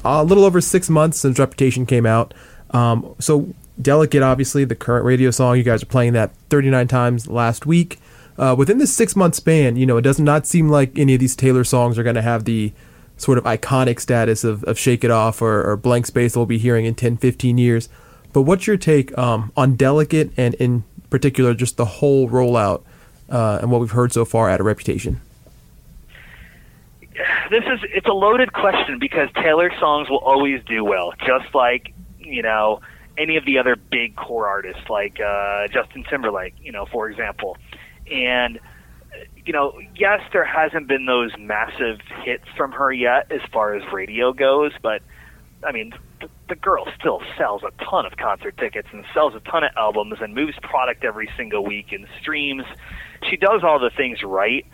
a 0.05 0.23
little 0.23 0.45
over 0.45 0.61
six 0.61 0.89
months 0.89 1.19
since 1.19 1.37
Reputation 1.41 1.87
came 1.87 2.07
out. 2.07 2.35
Um, 2.71 3.17
so, 3.19 3.53
Delicate, 3.83 4.23
obviously, 4.23 4.65
the 4.65 4.77
current 4.77 5.05
radio 5.05 5.33
song, 5.33 5.57
you 5.57 5.65
guys 5.65 5.83
are 5.83 5.87
playing 5.87 6.13
that 6.13 6.37
39 6.51 6.87
times 6.87 7.27
last 7.27 7.67
week. 7.67 7.99
Uh, 8.39 8.55
within 8.57 8.79
this 8.79 8.95
six 8.95 9.17
month 9.17 9.35
span, 9.35 9.75
you 9.75 9.87
know, 9.87 9.97
it 9.97 10.03
does 10.03 10.21
not 10.21 10.47
seem 10.47 10.69
like 10.69 10.97
any 10.97 11.15
of 11.15 11.21
these 11.21 11.35
Taylor 11.35 11.65
songs 11.65 11.99
are 11.99 12.05
going 12.05 12.15
to 12.15 12.23
have 12.23 12.45
the 12.45 12.73
sort 13.17 13.39
of 13.39 13.45
iconic 13.45 14.01
status 14.01 14.45
of, 14.45 14.65
of 14.65 14.79
Shake 14.79 15.05
It 15.05 15.11
Off 15.11 15.41
or, 15.41 15.69
or 15.69 15.77
Blank 15.77 16.07
Space 16.07 16.37
we'll 16.37 16.47
be 16.47 16.59
hearing 16.59 16.85
in 16.85 16.95
10, 16.95 17.17
15 17.17 17.59
years. 17.59 17.89
But 18.33 18.43
what's 18.43 18.67
your 18.67 18.77
take 18.77 19.17
um, 19.17 19.53
on 19.57 19.77
Delicate 19.77 20.33
and 20.37 20.55
in 20.55 20.85
particular 21.11 21.55
just 21.55 21.77
the 21.77 21.85
whole 21.85 22.29
rollout 22.29 22.83
uh, 23.31 23.59
and 23.61 23.71
what 23.71 23.81
we've 23.81 23.93
heard 23.93 24.13
so 24.13 24.25
far 24.25 24.51
at 24.51 24.61
a 24.61 24.63
Reputation? 24.63 25.21
this 27.51 27.65
is 27.65 27.81
it's 27.91 28.07
a 28.07 28.13
loaded 28.13 28.53
question 28.53 28.99
because 28.99 29.29
Taylor 29.35 29.71
songs 29.79 30.09
will 30.09 30.19
always 30.19 30.63
do 30.65 30.85
well, 30.85 31.13
just 31.27 31.55
like 31.55 31.93
you 32.19 32.43
know 32.43 32.81
any 33.17 33.37
of 33.37 33.45
the 33.45 33.59
other 33.59 33.77
big 33.77 34.17
core 34.17 34.49
artists 34.49 34.89
like 34.89 35.21
uh, 35.21 35.69
Justin 35.69 36.05
Timberlake, 36.05 36.55
you 36.61 36.73
know, 36.73 36.87
for 36.87 37.09
example. 37.09 37.57
And 38.11 38.59
you 39.47 39.53
know, 39.53 39.79
yes, 39.97 40.21
there 40.33 40.45
hasn't 40.45 40.89
been 40.89 41.07
those 41.07 41.33
massive 41.39 42.01
hits 42.23 42.45
from 42.57 42.73
her 42.73 42.93
yet 42.93 43.31
as 43.31 43.41
far 43.53 43.75
as 43.75 43.83
radio 43.93 44.33
goes, 44.33 44.73
but 44.83 45.03
I 45.67 45.73
mean, 45.73 45.95
the, 46.21 46.29
the 46.49 46.55
girl 46.55 46.87
still 46.99 47.23
sells 47.37 47.63
a 47.63 47.71
ton 47.85 48.07
of 48.07 48.17
concert 48.17 48.57
tickets 48.57 48.89
and 48.93 49.05
sells 49.13 49.35
a 49.35 49.41
ton 49.41 49.65
of 49.65 49.71
albums 49.77 50.19
and 50.21 50.35
moves 50.35 50.57
product 50.63 51.05
every 51.05 51.31
single 51.37 51.65
week 51.65 51.93
and 51.93 52.07
streams. 52.21 52.65
She 53.29 53.37
does 53.37 53.63
all 53.63 53.79
the 53.79 53.91
things 53.91 54.23
right. 54.23 54.67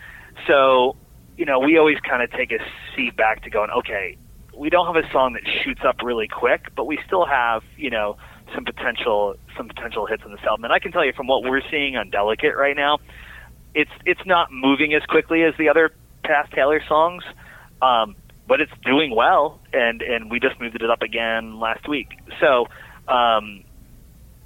So 0.47 0.95
you 1.37 1.45
know, 1.45 1.59
we 1.59 1.77
always 1.77 1.97
kind 2.07 2.21
of 2.21 2.31
take 2.31 2.51
a 2.51 2.59
seat 2.95 3.15
back 3.15 3.41
to 3.43 3.49
going, 3.49 3.71
okay, 3.71 4.17
we 4.55 4.69
don't 4.69 4.85
have 4.85 5.03
a 5.03 5.11
song 5.11 5.33
that 5.33 5.43
shoots 5.63 5.81
up 5.83 6.01
really 6.03 6.27
quick, 6.27 6.67
but 6.75 6.85
we 6.85 6.99
still 7.05 7.25
have, 7.25 7.63
you 7.77 7.89
know, 7.89 8.17
some 8.53 8.65
potential 8.65 9.35
some 9.57 9.67
potential 9.67 10.05
hits 10.05 10.23
on 10.23 10.31
this 10.31 10.41
album. 10.47 10.65
And 10.65 10.73
I 10.73 10.79
can 10.79 10.91
tell 10.91 11.05
you 11.05 11.13
from 11.13 11.25
what 11.27 11.43
we're 11.43 11.61
seeing 11.71 11.95
on 11.95 12.09
Delicate 12.09 12.55
right 12.55 12.75
now, 12.75 12.99
it's 13.73 13.91
it's 14.05 14.25
not 14.25 14.51
moving 14.51 14.93
as 14.93 15.03
quickly 15.03 15.43
as 15.43 15.53
the 15.57 15.69
other 15.69 15.91
past 16.23 16.51
Taylor 16.51 16.81
songs, 16.87 17.23
um, 17.81 18.15
but 18.47 18.61
it's 18.61 18.71
doing 18.85 19.15
well. 19.15 19.59
And 19.73 20.01
and 20.01 20.29
we 20.29 20.39
just 20.39 20.59
moved 20.59 20.75
it 20.75 20.89
up 20.89 21.01
again 21.01 21.59
last 21.59 21.87
week. 21.87 22.09
So, 22.39 22.67
um, 23.07 23.63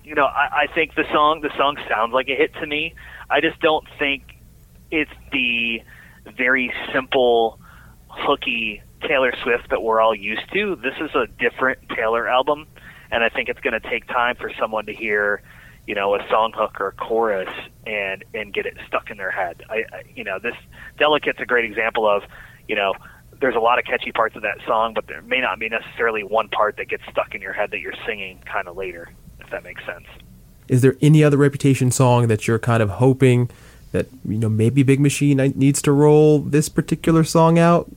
you 0.04 0.16
know, 0.16 0.26
I, 0.26 0.64
I 0.64 0.68
think 0.74 0.96
the 0.96 1.06
song 1.12 1.42
the 1.42 1.52
song 1.58 1.78
sounds 1.90 2.14
like 2.14 2.28
a 2.30 2.36
hit 2.36 2.54
to 2.56 2.68
me. 2.68 2.94
I 3.30 3.42
just 3.42 3.60
don't 3.60 3.86
think 3.98 4.24
it's 4.92 5.12
the 5.32 5.82
very 6.38 6.74
simple, 6.94 7.60
hooky 8.08 8.82
Taylor 9.02 9.34
Swift 9.44 9.70
that 9.70 9.82
we're 9.82 10.00
all 10.00 10.16
used 10.16 10.52
to. 10.54 10.76
This 10.76 10.96
is 11.02 11.14
a 11.16 11.28
different 11.28 11.80
Taylor 11.90 12.28
album, 12.28 12.68
and 13.12 13.24
I 13.24 13.30
think 13.30 13.50
it's 13.50 13.60
going 13.60 13.80
to 13.80 13.90
take 13.90 14.08
time 14.08 14.36
for 14.36 14.52
someone 14.60 14.86
to 14.86 14.94
hear, 14.94 15.42
you 15.88 15.96
know, 15.96 16.16
a 16.16 16.28
song 16.30 16.52
hook 16.56 16.80
or 16.80 16.88
a 16.88 16.92
chorus 16.94 17.54
and 17.86 18.24
and 18.34 18.54
get 18.54 18.66
it 18.66 18.78
stuck 18.88 19.10
in 19.10 19.18
their 19.18 19.32
head. 19.32 19.64
I, 19.70 19.86
I 19.92 20.04
you 20.16 20.24
know, 20.24 20.40
this 20.40 20.56
Delicate's 20.98 21.40
a 21.40 21.46
great 21.46 21.66
example 21.66 22.08
of, 22.08 22.24
you 22.68 22.76
know, 22.76 22.94
there's 23.40 23.56
a 23.56 23.60
lot 23.60 23.80
of 23.80 23.86
catchy 23.86 24.12
parts 24.12 24.36
of 24.36 24.42
that 24.44 24.58
song, 24.66 24.94
but 24.94 25.08
there 25.08 25.22
may 25.22 25.42
not 25.42 25.60
be 25.60 25.70
necessarily 25.70 26.24
one 26.24 26.50
part 26.50 26.78
that 26.78 26.88
gets 26.88 27.04
stuck 27.12 27.36
in 27.36 27.42
your 27.42 27.54
head 27.54 27.72
that 27.72 27.80
you're 27.80 27.94
singing 28.06 28.40
kind 28.46 28.68
of 28.68 28.76
later, 28.76 29.10
if 29.40 29.50
that 29.50 29.64
makes 29.64 29.86
sense. 29.86 30.06
Is 30.68 30.82
there 30.82 30.96
any 31.02 31.24
other 31.24 31.38
Reputation 31.38 31.92
song 31.92 32.28
that 32.28 32.48
you're 32.48 32.60
kind 32.60 32.82
of 32.82 32.90
hoping 32.92 33.50
that 33.92 34.08
you 34.28 34.38
know 34.38 34.50
maybe 34.50 34.84
Big 34.84 35.00
Machine 35.00 35.38
needs 35.56 35.82
to 35.84 35.92
roll 35.92 36.40
this 36.40 36.70
particular 36.70 37.24
song 37.24 37.60
out? 37.60 37.90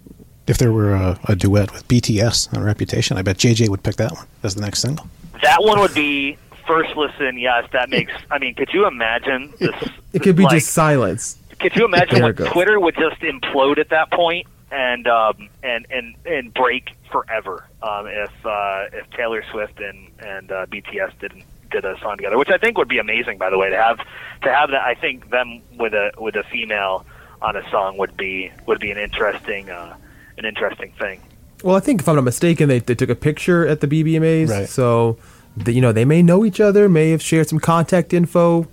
If 0.46 0.56
there 0.56 0.72
were 0.72 0.94
a, 0.94 1.18
a 1.24 1.36
duet 1.36 1.72
with 1.72 1.86
BTS 1.88 2.56
on 2.56 2.62
Reputation, 2.62 3.18
I 3.18 3.22
bet 3.22 3.36
JJ 3.36 3.68
would 3.68 3.82
pick 3.82 3.96
that 3.96 4.12
one 4.12 4.26
as 4.42 4.54
the 4.54 4.62
next 4.62 4.80
single. 4.80 5.06
That 5.42 5.62
one 5.62 5.78
would 5.80 5.94
be 5.94 6.38
first 6.68 6.94
listen. 6.96 7.36
Yes, 7.38 7.68
that 7.72 7.90
makes. 7.90 8.12
I 8.30 8.38
mean, 8.38 8.54
could 8.54 8.68
you 8.72 8.86
imagine 8.86 9.52
this? 9.58 9.74
It 10.12 10.22
could 10.22 10.36
be 10.36 10.44
like, 10.44 10.52
just 10.52 10.68
silence. 10.72 11.36
Could 11.58 11.74
you 11.74 11.84
imagine 11.84 12.14
There 12.14 12.22
when 12.22 12.30
it 12.30 12.36
goes. 12.36 12.48
Twitter 12.50 12.78
would 12.78 12.94
just 12.94 13.20
implode 13.22 13.78
at 13.78 13.88
that 13.88 14.12
point 14.12 14.46
and 14.70 15.08
um, 15.08 15.48
and 15.64 15.86
and 15.90 16.14
and 16.24 16.54
break 16.54 16.90
forever 17.10 17.66
um, 17.82 18.06
if 18.06 18.30
uh, 18.46 18.84
if 18.92 19.10
Taylor 19.10 19.42
Swift 19.50 19.80
and 19.80 20.08
and 20.20 20.52
uh, 20.52 20.66
BTS 20.66 21.18
didn't 21.18 21.42
did 21.70 21.84
a 21.84 21.98
song 22.00 22.16
together, 22.16 22.38
which 22.38 22.48
I 22.50 22.58
think 22.58 22.78
would 22.78 22.88
be 22.88 22.98
amazing. 22.98 23.38
By 23.38 23.50
the 23.50 23.58
way, 23.58 23.70
to 23.70 23.76
have 23.76 23.98
to 23.98 24.54
have 24.54 24.70
that, 24.70 24.82
I 24.82 24.94
think 24.94 25.30
them 25.30 25.60
with 25.76 25.94
a 25.94 26.12
with 26.18 26.36
a 26.36 26.44
female 26.44 27.04
on 27.42 27.56
a 27.56 27.68
song 27.70 27.96
would 27.98 28.16
be 28.16 28.52
would 28.66 28.78
be 28.80 28.90
an 28.90 28.98
interesting 28.98 29.68
uh, 29.70 29.96
an 30.36 30.44
interesting 30.44 30.92
thing. 30.98 31.20
Well, 31.64 31.74
I 31.74 31.80
think 31.80 32.02
if 32.02 32.08
I'm 32.08 32.14
not 32.14 32.22
mistaken, 32.22 32.68
they, 32.68 32.78
they 32.78 32.94
took 32.94 33.10
a 33.10 33.16
picture 33.16 33.66
at 33.66 33.80
the 33.80 33.88
BBMAs, 33.88 34.48
Right. 34.48 34.68
so 34.68 35.18
the, 35.64 35.72
you 35.72 35.80
know 35.80 35.92
they 35.92 36.04
may 36.04 36.22
know 36.22 36.44
each 36.44 36.60
other, 36.60 36.88
may 36.88 37.10
have 37.10 37.22
shared 37.22 37.48
some 37.48 37.58
contact 37.58 38.12
info. 38.12 38.66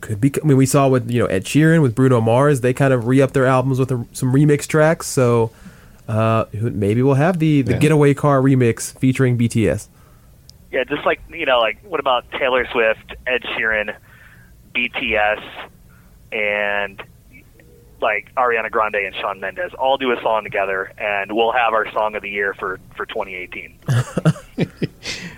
Could 0.00 0.20
be. 0.20 0.32
I 0.42 0.46
mean, 0.46 0.56
we 0.56 0.66
saw 0.66 0.88
with 0.88 1.10
you 1.10 1.20
know 1.20 1.26
Ed 1.26 1.44
Sheeran 1.44 1.80
with 1.82 1.94
Bruno 1.94 2.20
Mars, 2.20 2.60
they 2.60 2.72
kind 2.72 2.92
of 2.92 3.06
re 3.06 3.22
up 3.22 3.32
their 3.32 3.46
albums 3.46 3.78
with 3.78 3.90
a, 3.92 4.04
some 4.12 4.32
remix 4.32 4.66
tracks. 4.66 5.06
So 5.06 5.52
uh, 6.08 6.46
maybe 6.52 7.02
we'll 7.02 7.14
have 7.14 7.38
the 7.38 7.62
the 7.62 7.72
Yeah. 7.72 7.78
Getaway 7.78 8.14
Car 8.14 8.40
remix 8.40 8.96
featuring 8.98 9.38
BTS. 9.38 9.86
Yeah, 10.72 10.84
just 10.84 11.04
like 11.06 11.20
you 11.30 11.46
know, 11.46 11.60
like 11.60 11.78
what 11.84 12.00
about 12.00 12.28
Taylor 12.32 12.66
Swift, 12.72 13.14
Ed 13.26 13.42
Sheeran, 13.42 13.94
BTS, 14.74 15.42
and 16.32 17.02
like 18.02 18.32
Ariana 18.36 18.70
Grande 18.70 18.96
and 18.96 19.14
Shawn 19.14 19.40
Mendes 19.40 19.72
all 19.74 19.96
do 19.96 20.12
a 20.12 20.20
song 20.20 20.44
together, 20.44 20.92
and 20.98 21.32
we'll 21.32 21.52
have 21.52 21.72
our 21.72 21.90
song 21.92 22.14
of 22.16 22.22
the 22.22 22.30
year 22.30 22.54
for 22.54 22.78
for 22.96 23.06
2018. 23.06 23.78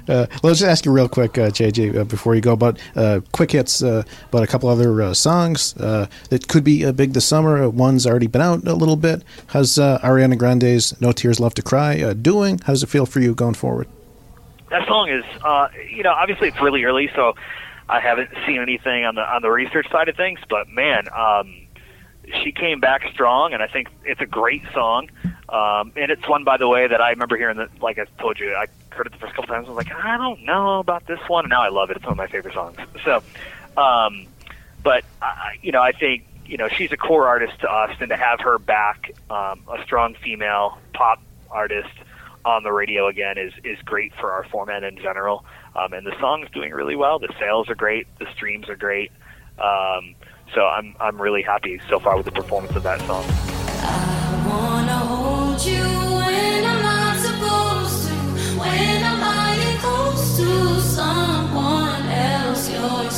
Uh, 0.06 0.26
let's 0.42 0.58
just 0.58 0.64
ask 0.64 0.84
you 0.84 0.92
real 0.92 1.08
quick, 1.08 1.38
uh, 1.38 1.48
JJ, 1.48 1.96
uh, 1.96 2.04
before 2.04 2.34
you 2.34 2.42
go, 2.42 2.52
about 2.52 2.78
uh, 2.94 3.20
quick 3.32 3.52
hits, 3.52 3.82
uh, 3.82 4.02
about 4.28 4.42
a 4.42 4.46
couple 4.46 4.68
other 4.68 5.00
uh, 5.00 5.14
songs 5.14 5.74
uh, 5.78 6.06
that 6.28 6.46
could 6.46 6.62
be 6.62 6.84
uh, 6.84 6.92
big 6.92 7.14
this 7.14 7.24
summer. 7.24 7.70
One's 7.70 8.06
already 8.06 8.26
been 8.26 8.42
out 8.42 8.66
a 8.66 8.74
little 8.74 8.96
bit. 8.96 9.22
How's 9.46 9.78
uh, 9.78 9.98
Ariana 10.00 10.36
Grande's 10.36 11.00
"No 11.00 11.10
Tears 11.12 11.40
Left 11.40 11.56
to 11.56 11.62
Cry" 11.62 12.02
uh, 12.02 12.12
doing? 12.12 12.58
How 12.58 12.74
does 12.74 12.82
it 12.82 12.90
feel 12.90 13.06
for 13.06 13.20
you 13.20 13.34
going 13.34 13.54
forward? 13.54 13.88
that 14.74 14.88
song 14.88 15.08
is 15.08 15.24
uh 15.44 15.68
you 15.88 16.02
know 16.02 16.10
obviously 16.10 16.48
it's 16.48 16.60
really 16.60 16.82
early 16.82 17.08
so 17.14 17.34
i 17.88 18.00
haven't 18.00 18.28
seen 18.44 18.60
anything 18.60 19.04
on 19.04 19.14
the 19.14 19.20
on 19.20 19.40
the 19.40 19.50
research 19.50 19.88
side 19.90 20.08
of 20.08 20.16
things 20.16 20.40
but 20.50 20.68
man 20.68 21.06
um 21.16 21.54
she 22.42 22.52
came 22.52 22.80
back 22.80 23.02
strong 23.12 23.52
and 23.52 23.62
i 23.62 23.66
think 23.66 23.88
it's 24.04 24.20
a 24.20 24.26
great 24.26 24.62
song 24.72 25.08
um 25.48 25.92
and 25.96 26.10
it's 26.10 26.26
one 26.28 26.44
by 26.44 26.56
the 26.56 26.68
way 26.68 26.86
that 26.86 27.00
i 27.00 27.10
remember 27.10 27.36
hearing 27.36 27.56
that 27.56 27.68
like 27.82 27.98
i 27.98 28.04
told 28.20 28.38
you 28.38 28.54
i 28.54 28.66
heard 28.90 29.06
it 29.06 29.12
the 29.12 29.18
first 29.18 29.34
couple 29.34 29.52
times 29.52 29.66
i 29.66 29.70
was 29.70 29.84
like 29.84 29.94
i 29.94 30.16
don't 30.16 30.42
know 30.44 30.78
about 30.78 31.06
this 31.06 31.20
one 31.28 31.44
and 31.44 31.50
now 31.50 31.62
i 31.62 31.68
love 31.68 31.90
it 31.90 31.96
it's 31.96 32.04
one 32.04 32.12
of 32.12 32.18
my 32.18 32.26
favorite 32.26 32.54
songs 32.54 32.76
so 33.04 33.16
um 33.76 34.26
but 34.82 35.04
I, 35.20 35.56
you 35.62 35.72
know 35.72 35.82
i 35.82 35.92
think 35.92 36.26
you 36.46 36.56
know 36.56 36.68
she's 36.68 36.92
a 36.92 36.96
core 36.96 37.26
artist 37.26 37.60
to 37.60 37.70
us 37.70 37.96
and 38.00 38.10
to 38.10 38.16
have 38.16 38.40
her 38.40 38.58
back 38.58 39.12
um 39.30 39.62
a 39.72 39.82
strong 39.84 40.14
female 40.22 40.78
pop 40.92 41.20
artist 41.50 41.90
on 42.44 42.62
the 42.62 42.72
radio 42.72 43.08
again 43.08 43.38
is 43.38 43.52
is 43.64 43.78
great 43.84 44.12
for 44.20 44.32
our 44.32 44.44
format 44.44 44.84
in 44.84 44.96
general. 44.96 45.44
Um, 45.74 45.92
and 45.92 46.06
the 46.06 46.14
song's 46.20 46.50
doing 46.50 46.72
really 46.72 46.96
well. 46.96 47.18
The 47.18 47.32
sales 47.38 47.68
are 47.68 47.74
great. 47.74 48.06
The 48.18 48.26
streams 48.34 48.68
are 48.68 48.76
great. 48.76 49.10
Um, 49.58 50.14
so 50.52 50.66
I'm 50.66 50.94
I'm 51.00 51.20
really 51.20 51.42
happy 51.42 51.80
so 51.88 51.98
far 51.98 52.16
with 52.16 52.26
the 52.26 52.32
performance 52.32 52.74
of 52.76 52.82
that 52.82 53.00
song. 53.02 53.24
Wanna 54.46 54.98
hold 54.98 55.64
you 55.64 55.82
when 55.82 56.64
I'm 56.64 56.82
not 56.82 57.16
supposed 57.18 58.08
to. 58.08 58.14
When 58.60 59.04
I'm 59.04 59.20
lying 59.20 59.78
close 59.78 60.36
to 60.36 60.80
someone 60.80 62.06
else, 62.06 62.70
you're 62.70 63.10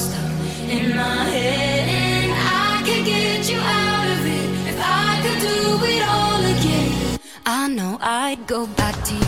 in 0.70 0.96
my 0.96 1.24
head, 1.24 1.88
and 1.88 2.32
I 2.32 2.82
could 2.86 3.04
get 3.04 3.50
you 3.50 3.58
out 3.58 4.08
of 4.14 4.26
it 4.26 4.68
if 4.68 4.78
I 4.80 5.20
could 5.22 5.40
do 5.40 5.84
it 5.84 6.02
all 6.08 6.40
again. 6.54 7.18
I 7.44 7.68
know 7.68 7.98
I'd 8.00 8.46
go 8.46 8.66
back 8.66 8.94
to 9.04 9.14
you. 9.14 9.20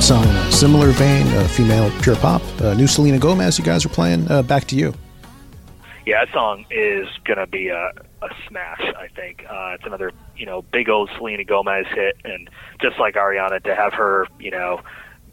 Song 0.00 0.24
in 0.24 0.34
a 0.34 0.52
similar 0.52 0.90
vein, 0.90 1.26
uh, 1.28 1.46
female 1.46 1.90
pure 2.02 2.16
pop. 2.16 2.42
Uh, 2.60 2.74
new 2.74 2.88
Selena 2.88 3.18
Gomez, 3.18 3.58
you 3.58 3.64
guys 3.64 3.86
are 3.86 3.90
playing. 3.90 4.28
Uh, 4.28 4.42
back 4.42 4.64
to 4.66 4.74
you. 4.76 4.92
Yeah, 6.04 6.24
that 6.24 6.32
song 6.32 6.64
is 6.70 7.06
gonna 7.24 7.46
be 7.46 7.68
a, 7.68 7.90
a 8.22 8.28
smash. 8.48 8.80
I 8.80 9.06
think 9.14 9.44
uh, 9.48 9.74
it's 9.74 9.84
another 9.84 10.10
you 10.36 10.46
know 10.46 10.62
big 10.62 10.88
old 10.88 11.10
Selena 11.16 11.44
Gomez 11.44 11.86
hit, 11.94 12.16
and 12.24 12.50
just 12.80 12.98
like 12.98 13.14
Ariana, 13.14 13.62
to 13.62 13.74
have 13.74 13.94
her 13.94 14.26
you 14.40 14.50
know 14.50 14.80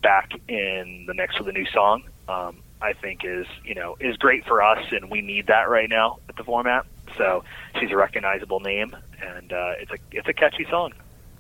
back 0.04 0.30
in 0.48 1.06
the 1.08 1.14
mix 1.14 1.40
with 1.40 1.48
a 1.48 1.52
new 1.52 1.66
song, 1.74 2.04
um, 2.28 2.62
I 2.82 2.94
think 2.94 3.22
is 3.24 3.48
you 3.64 3.74
know 3.74 3.98
is 4.00 4.16
great 4.18 4.46
for 4.46 4.62
us, 4.62 4.86
and 4.92 5.10
we 5.10 5.22
need 5.22 5.48
that 5.48 5.70
right 5.70 5.90
now 5.90 6.18
at 6.30 6.36
the 6.36 6.44
format. 6.44 6.86
So 7.18 7.44
she's 7.80 7.92
a 7.92 7.98
recognizable 7.98 8.60
name, 8.60 8.96
and 9.22 9.52
uh, 9.52 9.72
it's 9.80 9.92
a 9.92 9.98
it's 10.12 10.28
a 10.28 10.34
catchy 10.34 10.68
song. 10.70 10.94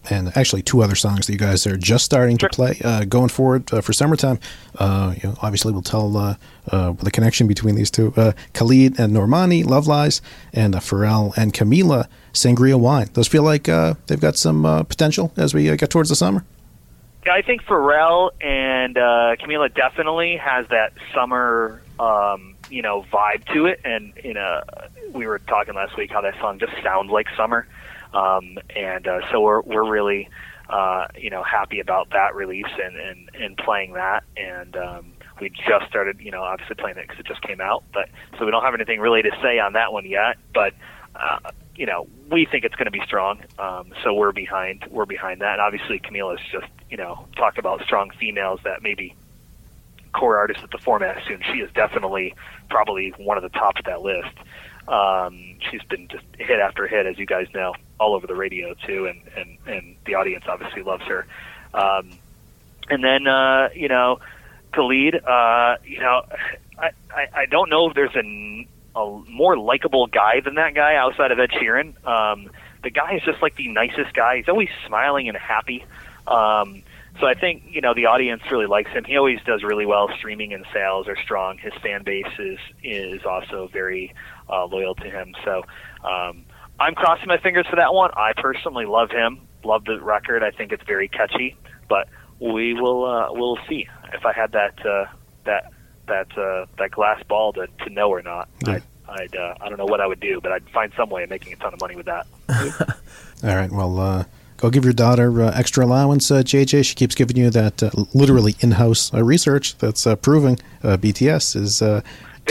And 0.10 0.36
actually 0.38 0.62
two 0.62 0.82
other 0.82 0.95
songs 0.95 1.28
that 1.28 1.34
you 1.34 1.39
guys 1.39 1.68
are 1.68 1.78
just 1.78 2.06
starting 2.06 2.38
to 2.38 2.50
play 2.50 2.80
uh, 2.84 3.06
going 3.06 3.30
forward 3.30 3.72
uh, 3.74 3.82
for 3.82 3.93
summertime. 3.93 4.39
Uh, 4.78 5.14
you 5.22 5.30
know, 5.30 5.36
obviously, 5.41 5.72
we'll 5.74 5.82
tell 5.82 6.16
uh, 6.18 6.36
uh, 6.72 6.93
the 6.93 7.12
connection 7.12 7.47
between 7.47 7.76
these 7.76 7.91
two: 7.91 8.14
uh, 8.16 8.34
Khalid 8.54 9.00
and 9.00 9.14
Normani, 9.14 9.66
"Love 9.66 9.88
Lies," 9.88 10.22
and 10.54 10.76
uh, 10.76 10.80
Pharrell 10.80 11.36
and 11.38 11.54
Camila, 11.54 12.08
"Sangria 12.34 12.80
Wine." 12.80 13.10
Those 13.14 13.28
feel 13.28 13.43
like 13.43 13.68
uh, 13.70 13.95
they've 14.08 14.20
got 14.20 14.36
some 14.36 14.66
uh, 14.66 14.84
potential 14.84 15.32
as 15.38 15.54
we 15.54 15.70
uh, 15.70 15.76
get 15.76 15.89
towards 15.89 16.10
the 16.10 16.16
summer. 16.16 16.45
Yeah, 17.26 17.34
I 17.34 17.41
think 17.41 17.64
Pharrell 17.64 18.32
and 18.41 18.97
uh, 18.97 19.36
Camila 19.41 19.74
definitely 19.74 20.38
has 20.38 20.68
that 20.70 20.93
summer, 21.14 21.82
um, 22.00 22.56
you 22.70 22.82
know, 22.82 23.06
vibe 23.12 23.45
to 23.54 23.66
it. 23.66 23.82
And 23.84 24.14
you 24.24 24.34
know, 24.34 24.62
we 25.12 25.28
were 25.28 25.39
talking 25.39 25.76
last 25.76 25.97
week 25.97 26.12
how 26.12 26.22
that 26.22 26.39
song 26.39 26.60
just 26.60 26.74
sounds 26.82 27.12
like 27.12 27.28
summer, 27.36 27.68
um, 28.14 28.57
and 28.76 29.07
uh, 29.07 29.20
so 29.32 29.41
we're 29.41 29.62
we're 29.62 29.89
really, 29.89 30.30
uh, 30.70 31.07
you 31.18 31.30
know, 31.30 31.43
happy 31.43 31.80
about 31.80 32.10
that 32.12 32.36
release 32.36 32.72
and 32.82 32.95
and, 32.95 33.30
and 33.34 33.57
playing 33.57 33.93
that. 33.93 34.24
And 34.38 34.76
um, 34.76 35.14
we 35.39 35.49
just 35.49 35.88
started, 35.88 36.20
you 36.20 36.32
know, 36.32 36.41
obviously 36.41 36.76
playing 36.76 36.97
it 36.97 37.07
because 37.07 37.20
it 37.20 37.26
just 37.26 37.41
came 37.41 37.62
out, 37.62 37.84
but 37.93 38.10
so 38.38 38.45
we 38.45 38.51
don't 38.51 38.64
have 38.64 38.74
anything 38.74 38.99
really 38.99 39.22
to 39.22 39.32
say 39.41 39.60
on 39.60 39.74
that 39.74 39.93
one 39.93 40.05
yet. 40.05 40.38
But 40.53 40.74
uh, 41.16 41.51
you 41.76 41.86
know, 41.86 42.07
we 42.30 42.45
think 42.45 42.66
it's 42.66 42.76
going 42.76 42.86
to 42.86 42.91
be 42.91 43.01
strong. 43.05 43.41
Um, 43.57 43.93
so 44.03 44.14
we're 44.14 44.32
behind. 44.32 44.86
We're 44.89 45.05
behind 45.05 45.41
that. 45.41 45.53
And 45.53 45.62
obviously, 45.62 45.99
Camila's 45.99 46.41
just 46.51 46.68
you 46.89 46.97
know 46.97 47.28
talk 47.36 47.57
about 47.57 47.82
strong 47.84 48.12
females 48.20 48.60
that 48.64 48.82
maybe 48.82 49.16
core 50.14 50.38
artists 50.38 50.64
at 50.64 50.72
the 50.72 50.78
format 50.78 51.22
soon. 51.28 51.41
She 51.53 51.60
is 51.60 51.72
definitely 51.74 52.36
probably 52.70 53.14
one 53.18 53.38
of 53.38 53.43
the 53.43 53.49
top 53.49 53.78
of 53.78 53.86
that 53.86 54.01
list. 54.01 54.36
Um, 54.88 55.57
she's 55.70 55.84
been 55.84 56.07
just 56.07 56.26
hit 56.38 56.60
after 56.60 56.88
hit, 56.88 57.05
as 57.05 57.18
you 57.20 57.26
guys 57.26 57.47
know, 57.53 57.74
all 58.00 58.16
over 58.16 58.28
the 58.28 58.36
radio 58.36 58.74
too, 58.86 59.08
and 59.08 59.22
and 59.36 59.58
and 59.68 59.95
the 60.06 60.16
audience 60.16 60.45
obviously 60.47 60.84
loves 60.84 61.04
her. 61.04 61.26
Um, 61.74 62.12
and 62.89 63.04
then 63.04 63.28
uh, 63.28 63.70
you 63.76 63.88
know, 63.88 64.20
Khalid, 64.74 65.16
uh, 65.16 65.76
you 65.86 66.00
know, 66.00 66.24
I, 66.78 66.91
I 67.12 67.28
I 67.34 67.45
don't 67.45 67.70
know 67.70 67.89
if 67.89 67.95
there's 67.95 68.16
a, 68.16 68.68
a 69.00 69.22
more 69.30 69.58
likable 69.58 70.08
guy 70.08 70.41
than 70.43 70.56
that 70.56 70.74
guy 70.74 70.95
outside 70.95 71.32
of 71.32 71.39
Ed 71.39 71.52
Sheeran. 71.52 71.93
Um, 72.06 72.50
the 72.84 72.89
guy 72.89 73.16
is 73.16 73.24
just 73.24 73.41
like 73.41 73.56
the 73.56 73.68
nicest 73.68 74.14
guy. 74.14 74.38
He's 74.38 74.50
always 74.50 74.70
smiling 74.88 75.28
and 75.28 75.38
happy. 75.38 75.86
Um, 76.28 76.84
so 77.20 77.28
I 77.28 77.34
think 77.34 77.64
you 77.70 77.82
know 77.82 77.93
the 77.93 78.06
audience 78.06 78.43
really 78.50 78.66
likes 78.66 78.91
him. 78.91 79.04
He 79.04 79.18
always 79.18 79.39
does 79.45 79.64
really 79.64 79.86
well. 79.86 80.10
Streaming 80.18 80.54
and 80.54 80.66
sales 80.74 81.08
are 81.08 81.18
strong. 81.18 81.58
His 81.58 81.74
fan 81.82 82.04
base 82.04 82.39
is 82.39 82.60
is 82.84 83.26
also 83.26 83.70
very 83.72 84.14
uh, 84.50 84.66
loyal 84.66 84.95
to 84.95 85.10
him. 85.10 85.36
So 85.43 85.64
um, 86.04 86.45
I'm 86.80 86.96
crossing 86.96 87.28
my 87.28 87.38
fingers 87.38 87.68
for 87.68 87.76
that 87.76 87.94
one. 87.94 88.12
I 88.16 88.34
personally 88.36 88.86
love 88.86 89.12
him. 89.12 89.42
Love 89.64 89.86
the 89.86 90.00
record. 90.02 90.44
I 90.44 90.52
think 90.52 90.72
it's 90.72 90.84
very 90.84 91.08
catchy. 91.08 91.56
But 91.90 92.08
we 92.40 92.74
will 92.74 93.06
uh, 93.06 93.28
we'll 93.32 93.58
see 93.68 93.88
if 94.14 94.26
I 94.26 94.34
had 94.34 94.54
that 94.54 94.86
uh, 94.86 95.06
that 95.46 95.74
that 96.08 96.38
uh, 96.38 96.66
that 96.78 96.92
glass 96.92 97.22
ball 97.24 97.54
to, 97.54 97.68
to 97.86 97.90
know 97.90 98.10
or 98.10 98.22
not. 98.22 98.48
I'd, 98.66 98.84
I'd 99.08 99.36
uh, 99.36 99.56
I 99.60 99.70
don't 99.70 99.78
know 99.78 99.86
what 99.86 100.02
I 100.02 100.08
would 100.08 100.20
do, 100.20 100.40
but 100.42 100.52
I'd 100.52 100.68
find 100.70 100.92
some 100.96 101.10
way 101.10 101.24
of 101.24 101.30
making 101.30 101.54
a 101.54 101.56
ton 101.58 101.74
of 101.74 101.82
money 101.82 101.96
with 101.96 102.06
that. 102.06 102.28
All 103.44 103.56
right. 103.56 103.72
Well, 103.72 104.00
uh, 104.00 104.24
go 104.58 104.70
give 104.70 104.84
your 104.84 104.94
daughter 104.94 105.42
uh, 105.42 105.52
extra 105.56 105.86
allowance, 105.86 106.30
uh, 106.32 106.42
JJ. 106.42 106.86
She 106.86 106.96
keeps 106.96 107.16
giving 107.16 107.38
you 107.38 107.50
that 107.50 107.82
uh, 107.82 107.90
literally 108.14 108.56
in-house 108.60 109.14
uh, 109.14 109.24
research 109.24 109.78
that's 109.78 110.06
uh, 110.06 110.16
proving 110.16 110.60
uh, 110.84 110.98
BTS 110.98 111.56
is 111.56 111.82
uh, 111.82 112.02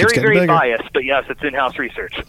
very 0.00 0.18
very 0.20 0.34
bigger. 0.40 0.46
biased, 0.52 0.92
but 0.92 1.04
yes, 1.04 1.24
it's 1.28 1.42
in-house 1.42 1.78
research. 1.78 2.14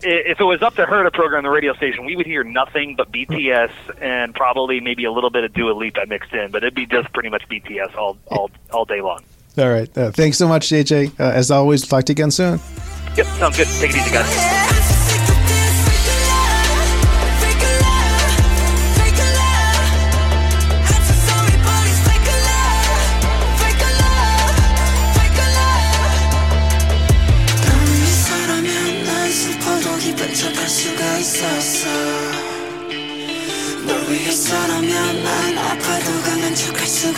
If 0.00 0.38
it 0.40 0.44
was 0.44 0.62
up 0.62 0.76
to 0.76 0.86
her 0.86 1.02
to 1.02 1.10
program 1.10 1.42
the 1.42 1.50
radio 1.50 1.74
station, 1.74 2.04
we 2.04 2.14
would 2.14 2.24
hear 2.24 2.44
nothing 2.44 2.94
but 2.94 3.10
BTS 3.10 3.72
and 4.00 4.32
probably 4.32 4.78
maybe 4.80 5.04
a 5.04 5.10
little 5.10 5.28
bit 5.30 5.42
of 5.42 5.52
Dua 5.52 5.72
Lipa 5.72 6.06
mixed 6.06 6.32
in, 6.32 6.52
but 6.52 6.62
it'd 6.62 6.74
be 6.76 6.86
just 6.86 7.12
pretty 7.12 7.28
much 7.30 7.42
BTS 7.48 7.96
all 7.96 8.16
all 8.28 8.48
all 8.72 8.84
day 8.84 9.00
long. 9.00 9.24
All 9.58 9.68
right. 9.68 9.98
Uh, 9.98 10.12
thanks 10.12 10.38
so 10.38 10.46
much, 10.46 10.68
JJ. 10.68 11.18
Uh, 11.18 11.24
as 11.32 11.50
always, 11.50 11.84
talk 11.86 12.04
to 12.04 12.12
you 12.12 12.14
again 12.14 12.30
soon. 12.30 12.60
Yep, 13.16 13.26
sounds 13.26 13.56
good. 13.56 13.66
Take 13.80 13.90
it 13.90 13.96
easy, 13.96 14.10
guys. 14.12 14.94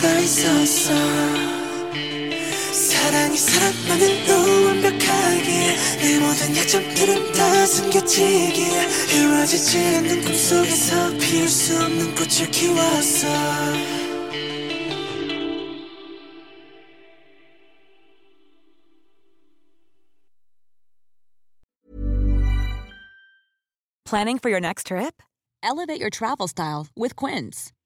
수가 0.00 0.18
있었어 0.20 0.94
사랑이 2.72 3.36
사랑만으로 3.36 4.66
완벽하기에 4.66 5.76
내 5.98 6.18
모든 6.18 6.56
약점들은 6.56 7.32
다 7.32 7.66
숨겨지기에 7.66 8.88
이루어지지 9.14 9.78
않는 9.78 10.22
꿈속에서 10.22 11.10
피울 11.18 11.48
수 11.48 11.76
없는 11.76 12.14
꽃을 12.14 12.50
키웠어 12.50 13.26
Planning 24.06 24.38
for 24.38 24.48
your 24.48 24.60
next 24.60 24.86
trip? 24.86 25.20
Elevate 25.64 26.00
your 26.00 26.10
travel 26.10 26.46
style 26.46 26.86
with 26.96 27.16
Quince. 27.16 27.72